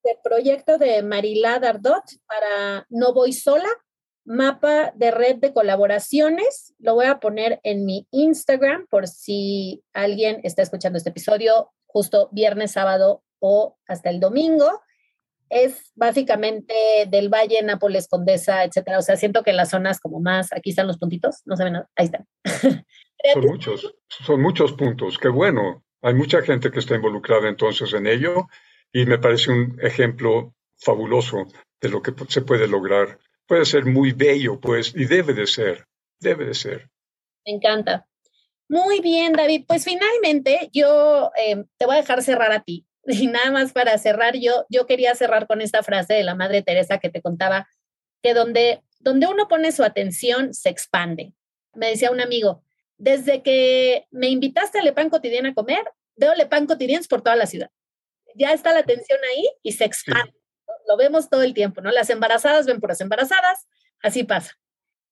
del 0.04 0.16
proyecto 0.22 0.78
de 0.78 1.02
Marilá 1.02 1.58
Dardot 1.58 2.04
para 2.26 2.86
No 2.90 3.14
Voy 3.14 3.32
Sola, 3.32 3.68
mapa 4.24 4.92
de 4.94 5.10
red 5.10 5.36
de 5.36 5.52
colaboraciones. 5.52 6.74
Lo 6.78 6.94
voy 6.94 7.06
a 7.06 7.18
poner 7.18 7.60
en 7.62 7.84
mi 7.84 8.06
Instagram 8.10 8.86
por 8.88 9.08
si 9.08 9.82
alguien 9.92 10.40
está 10.44 10.62
escuchando 10.62 10.98
este 10.98 11.10
episodio 11.10 11.70
justo 11.86 12.28
viernes, 12.32 12.72
sábado 12.72 13.22
o 13.38 13.78
hasta 13.86 14.10
el 14.10 14.20
domingo. 14.20 14.82
Es 15.48 15.92
básicamente 15.94 16.74
del 17.08 17.28
Valle, 17.28 17.62
Nápoles, 17.62 18.06
Condesa, 18.06 18.64
etcétera. 18.64 18.98
O 18.98 19.02
sea, 19.02 19.16
siento 19.16 19.42
que 19.42 19.52
las 19.52 19.70
zonas 19.70 19.98
como 19.98 20.20
más, 20.20 20.52
aquí 20.52 20.70
están 20.70 20.86
los 20.86 20.98
puntitos, 20.98 21.40
no 21.44 21.56
se 21.56 21.64
ven 21.64 21.72
nada, 21.72 21.90
ahí 21.96 22.04
están. 22.04 22.26
son 23.34 23.46
muchos, 23.46 23.94
son 24.08 24.42
muchos 24.42 24.72
puntos, 24.74 25.18
qué 25.18 25.28
bueno. 25.28 25.84
Hay 26.02 26.14
mucha 26.14 26.40
gente 26.42 26.70
que 26.70 26.78
está 26.78 26.94
involucrada 26.94 27.48
entonces 27.48 27.92
en 27.92 28.06
ello 28.06 28.46
y 28.92 29.06
me 29.06 29.18
parece 29.18 29.50
un 29.50 29.78
ejemplo 29.82 30.54
fabuloso 30.76 31.46
de 31.80 31.88
lo 31.88 32.02
que 32.02 32.12
se 32.28 32.42
puede 32.42 32.66
lograr 32.66 33.18
puede 33.50 33.64
ser 33.64 33.84
muy 33.84 34.12
bello, 34.12 34.60
pues, 34.60 34.94
y 34.94 35.06
debe 35.06 35.34
de 35.34 35.44
ser, 35.44 35.88
debe 36.20 36.44
de 36.44 36.54
ser. 36.54 36.88
Me 37.44 37.54
encanta. 37.54 38.06
Muy 38.68 39.00
bien, 39.00 39.32
David. 39.32 39.64
Pues 39.66 39.82
finalmente 39.82 40.70
yo 40.72 41.32
eh, 41.36 41.64
te 41.76 41.84
voy 41.84 41.96
a 41.96 42.00
dejar 42.00 42.22
cerrar 42.22 42.52
a 42.52 42.62
ti. 42.62 42.86
Y 43.06 43.26
nada 43.26 43.50
más 43.50 43.72
para 43.72 43.98
cerrar, 43.98 44.36
yo, 44.36 44.66
yo 44.68 44.86
quería 44.86 45.16
cerrar 45.16 45.48
con 45.48 45.60
esta 45.62 45.82
frase 45.82 46.14
de 46.14 46.22
la 46.22 46.36
Madre 46.36 46.62
Teresa 46.62 46.98
que 46.98 47.10
te 47.10 47.20
contaba, 47.20 47.66
que 48.22 48.34
donde, 48.34 48.82
donde 49.00 49.26
uno 49.26 49.48
pone 49.48 49.72
su 49.72 49.82
atención, 49.82 50.54
se 50.54 50.68
expande. 50.68 51.32
Me 51.74 51.88
decía 51.88 52.12
un 52.12 52.20
amigo, 52.20 52.62
desde 52.98 53.42
que 53.42 54.06
me 54.12 54.28
invitaste 54.28 54.78
a 54.78 54.82
Le 54.82 54.92
Pan 54.92 55.10
Cotidiano 55.10 55.48
a 55.48 55.54
comer, 55.54 55.82
veo 56.14 56.36
Le 56.36 56.46
Pan 56.46 56.66
Cotidianos 56.66 57.08
por 57.08 57.22
toda 57.22 57.34
la 57.34 57.46
ciudad. 57.46 57.70
Ya 58.34 58.52
está 58.52 58.72
la 58.72 58.80
atención 58.80 59.18
ahí 59.32 59.48
y 59.62 59.72
se 59.72 59.84
expande 59.84 60.40
lo 60.90 60.96
vemos 60.96 61.30
todo 61.30 61.42
el 61.42 61.54
tiempo, 61.54 61.80
¿no? 61.80 61.90
Las 61.90 62.10
embarazadas 62.10 62.66
ven 62.66 62.80
por 62.80 62.90
las 62.90 63.00
embarazadas, 63.00 63.68
así 64.02 64.24
pasa. 64.24 64.58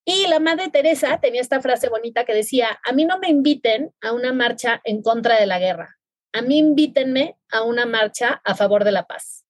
Y 0.05 0.27
la 0.27 0.41
Madre 0.41 0.71
Teresa 0.71 1.21
tenía 1.21 1.41
esta 1.41 1.61
frase 1.61 1.89
bonita 1.89 2.25
que 2.25 2.35
decía, 2.35 2.81
a 2.85 2.93
mí 2.93 3.05
no 3.05 3.19
me 3.19 3.29
inviten 3.29 3.95
a 4.01 4.13
una 4.13 4.33
marcha 4.33 4.81
en 4.85 5.03
contra 5.03 5.39
de 5.39 5.47
la 5.47 5.59
guerra, 5.59 5.99
a 6.33 6.43
mí 6.43 6.59
invítenme 6.59 7.39
a 7.51 7.63
una 7.63 7.87
marcha 7.87 8.41
a 8.45 8.55
favor 8.55 8.85
de 8.85 8.93
la 8.93 9.07
paz. 9.07 9.45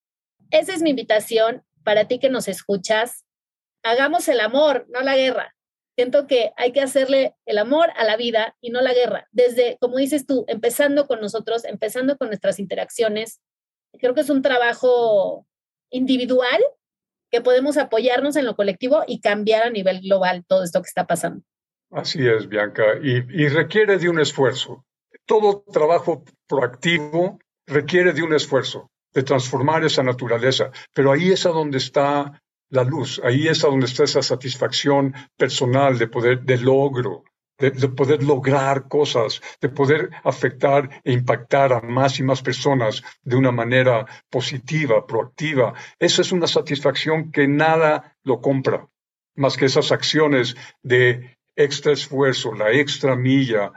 Esa 0.51 0.75
es 0.75 0.83
mi 0.83 0.91
invitación 0.91 1.64
para 1.83 2.09
ti 2.09 2.19
que 2.19 2.29
nos 2.29 2.49
escuchas. 2.49 3.25
Hagamos 3.83 4.29
el 4.29 4.41
amor, 4.41 4.87
no 4.91 5.01
la 5.01 5.16
guerra. 5.16 5.55
Siento 5.97 6.27
que 6.27 6.53
hay 6.57 6.73
que 6.73 6.81
hacerle 6.81 7.35
el 7.45 7.59
amor 7.59 7.91
a 7.97 8.05
la 8.05 8.16
vida 8.16 8.57
y 8.61 8.71
no 8.71 8.81
la 8.81 8.95
guerra. 8.95 9.29
Desde, 9.33 9.79
como 9.81 9.97
dices 9.97 10.27
tú, 10.27 10.45
empezando 10.47 11.07
con 11.07 11.21
nosotros, 11.21 11.64
empezando 11.64 12.16
con 12.16 12.29
nuestras 12.29 12.59
interacciones. 12.59 13.41
Creo 13.99 14.14
que 14.14 14.20
es 14.20 14.30
un 14.30 14.43
trabajo 14.43 15.47
individual 15.91 16.61
que 17.30 17.41
podemos 17.41 17.76
apoyarnos 17.76 18.36
en 18.36 18.47
lo 18.47 18.57
colectivo 18.57 19.05
y 19.07 19.20
cambiar 19.20 19.64
a 19.64 19.70
nivel 19.70 20.01
global 20.01 20.45
todo 20.47 20.64
esto 20.64 20.80
que 20.82 20.89
está 20.89 21.07
pasando. 21.07 21.43
Así 21.91 22.26
es, 22.26 22.49
Bianca, 22.49 22.99
y, 23.03 23.49
requiere 23.49 23.99
de 23.99 24.09
un 24.09 24.20
esfuerzo. 24.20 24.84
Todo 25.24 25.64
trabajo 25.72 26.24
proactivo 26.47 27.39
requiere 27.66 28.12
de 28.12 28.22
un 28.22 28.34
esfuerzo, 28.34 28.91
de 29.12 29.22
transformar 29.22 29.84
esa 29.84 30.03
naturaleza, 30.03 30.70
pero 30.93 31.12
ahí 31.12 31.32
es 31.32 31.47
a 31.47 31.51
donde 31.51 31.78
está 31.78 32.43
la 32.70 32.84
luz, 32.84 33.20
ahí 33.24 33.49
es 33.49 33.64
a 33.64 33.68
donde 33.68 33.86
está 33.86 34.05
esa 34.05 34.22
satisfacción 34.22 35.14
personal 35.36 35.99
de 35.99 36.09
poder, 36.09 36.43
de 36.43 36.59
logro, 36.59 37.24
de, 37.59 37.89
poder 37.89 38.23
lograr 38.23 38.89
cosas, 38.89 39.41
de 39.61 39.69
poder 39.69 40.11
afectar 40.25 41.03
e 41.05 41.13
impactar 41.13 41.73
a 41.73 41.81
más 41.81 42.19
y 42.19 42.23
más 42.23 42.43
personas 42.43 43.03
de 43.23 43.37
una 43.37 43.53
manera 43.53 44.07
positiva, 44.31 45.07
proactiva. 45.07 45.75
Esa 45.99 46.23
es 46.23 46.33
una 46.33 46.47
satisfacción 46.47 47.33
que 47.33 47.49
nada 47.49 48.17
lo 48.23 48.41
compra, 48.41 48.89
más 49.35 49.57
que 49.57 49.67
esas 49.67 49.93
acciones 49.93 50.57
de 50.83 51.39
extra 51.57 51.93
esfuerzo, 51.93 52.55
la 52.55 52.71
extra 52.71 53.17
milla. 53.17 53.73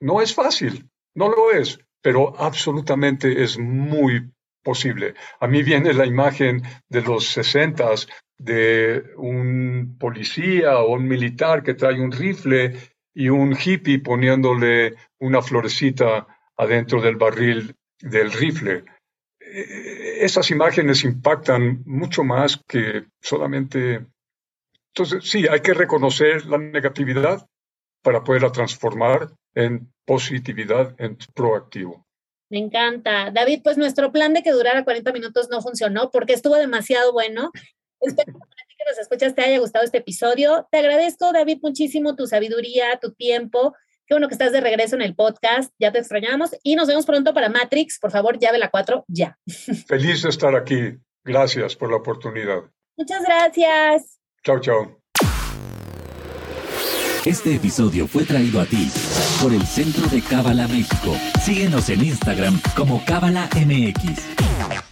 No 0.00 0.20
es 0.20 0.34
fácil, 0.34 0.88
no 1.14 1.28
lo 1.28 1.52
es, 1.52 1.78
pero 2.02 2.38
absolutamente 2.38 3.42
es 3.42 3.58
muy 3.58 4.30
posible. 4.62 5.14
A 5.40 5.46
mí 5.48 5.62
viene 5.62 5.92
la 5.92 6.06
imagen 6.06 6.62
de 6.88 7.02
los 7.02 7.26
sesentas 7.26 8.08
de 8.38 9.04
un 9.16 9.96
policía 9.98 10.78
o 10.78 10.94
un 10.94 11.06
militar 11.06 11.62
que 11.62 11.74
trae 11.74 12.00
un 12.00 12.12
rifle 12.12 12.76
y 13.14 13.28
un 13.28 13.56
hippie 13.56 13.98
poniéndole 13.98 14.94
una 15.18 15.42
florecita 15.42 16.26
adentro 16.56 17.00
del 17.00 17.16
barril 17.16 17.74
del 18.00 18.32
rifle. 18.32 18.84
Eh, 19.40 20.18
esas 20.20 20.50
imágenes 20.50 21.04
impactan 21.04 21.82
mucho 21.84 22.24
más 22.24 22.60
que 22.66 23.06
solamente... 23.20 24.06
Entonces, 24.94 25.28
sí, 25.28 25.46
hay 25.48 25.60
que 25.60 25.74
reconocer 25.74 26.46
la 26.46 26.58
negatividad 26.58 27.46
para 28.02 28.22
poderla 28.22 28.52
transformar 28.52 29.30
en 29.54 29.92
positividad, 30.04 30.94
en 30.98 31.16
proactivo. 31.34 32.06
Me 32.50 32.58
encanta. 32.58 33.30
David, 33.30 33.60
pues 33.64 33.78
nuestro 33.78 34.12
plan 34.12 34.34
de 34.34 34.42
que 34.42 34.50
durara 34.50 34.84
40 34.84 35.12
minutos 35.12 35.48
no 35.48 35.62
funcionó 35.62 36.10
porque 36.10 36.34
estuvo 36.34 36.56
demasiado 36.56 37.12
bueno. 37.12 37.50
Espero 38.00 38.38
que 38.82 38.90
nos 38.90 38.98
escuchas 38.98 39.34
te 39.34 39.42
haya 39.42 39.58
gustado 39.58 39.84
este 39.84 39.98
episodio. 39.98 40.66
Te 40.70 40.78
agradezco, 40.78 41.32
David, 41.32 41.58
muchísimo 41.62 42.16
tu 42.16 42.26
sabiduría, 42.26 42.98
tu 43.00 43.12
tiempo. 43.12 43.74
Qué 44.06 44.14
bueno 44.14 44.28
que 44.28 44.34
estás 44.34 44.52
de 44.52 44.60
regreso 44.60 44.96
en 44.96 45.02
el 45.02 45.14
podcast. 45.14 45.72
Ya 45.78 45.92
te 45.92 45.98
extrañamos 45.98 46.50
y 46.62 46.74
nos 46.76 46.88
vemos 46.88 47.06
pronto 47.06 47.32
para 47.32 47.48
Matrix. 47.48 47.98
Por 47.98 48.10
favor, 48.10 48.38
llave 48.38 48.58
la 48.58 48.70
4 48.70 49.04
ya. 49.08 49.38
Feliz 49.86 50.22
de 50.22 50.28
estar 50.28 50.54
aquí. 50.54 50.98
Gracias 51.24 51.76
por 51.76 51.90
la 51.90 51.96
oportunidad. 51.96 52.62
Muchas 52.96 53.22
gracias. 53.24 54.18
Chao, 54.42 54.60
chao. 54.60 54.98
Este 57.24 57.54
episodio 57.54 58.08
fue 58.08 58.24
traído 58.24 58.60
a 58.60 58.66
ti 58.66 58.90
por 59.40 59.52
el 59.52 59.64
Centro 59.64 60.04
de 60.08 60.20
Cábala 60.20 60.66
México. 60.66 61.16
Síguenos 61.44 61.88
en 61.88 62.04
Instagram 62.04 62.60
como 62.76 63.04
Cábala 63.04 63.48
MX. 63.54 64.91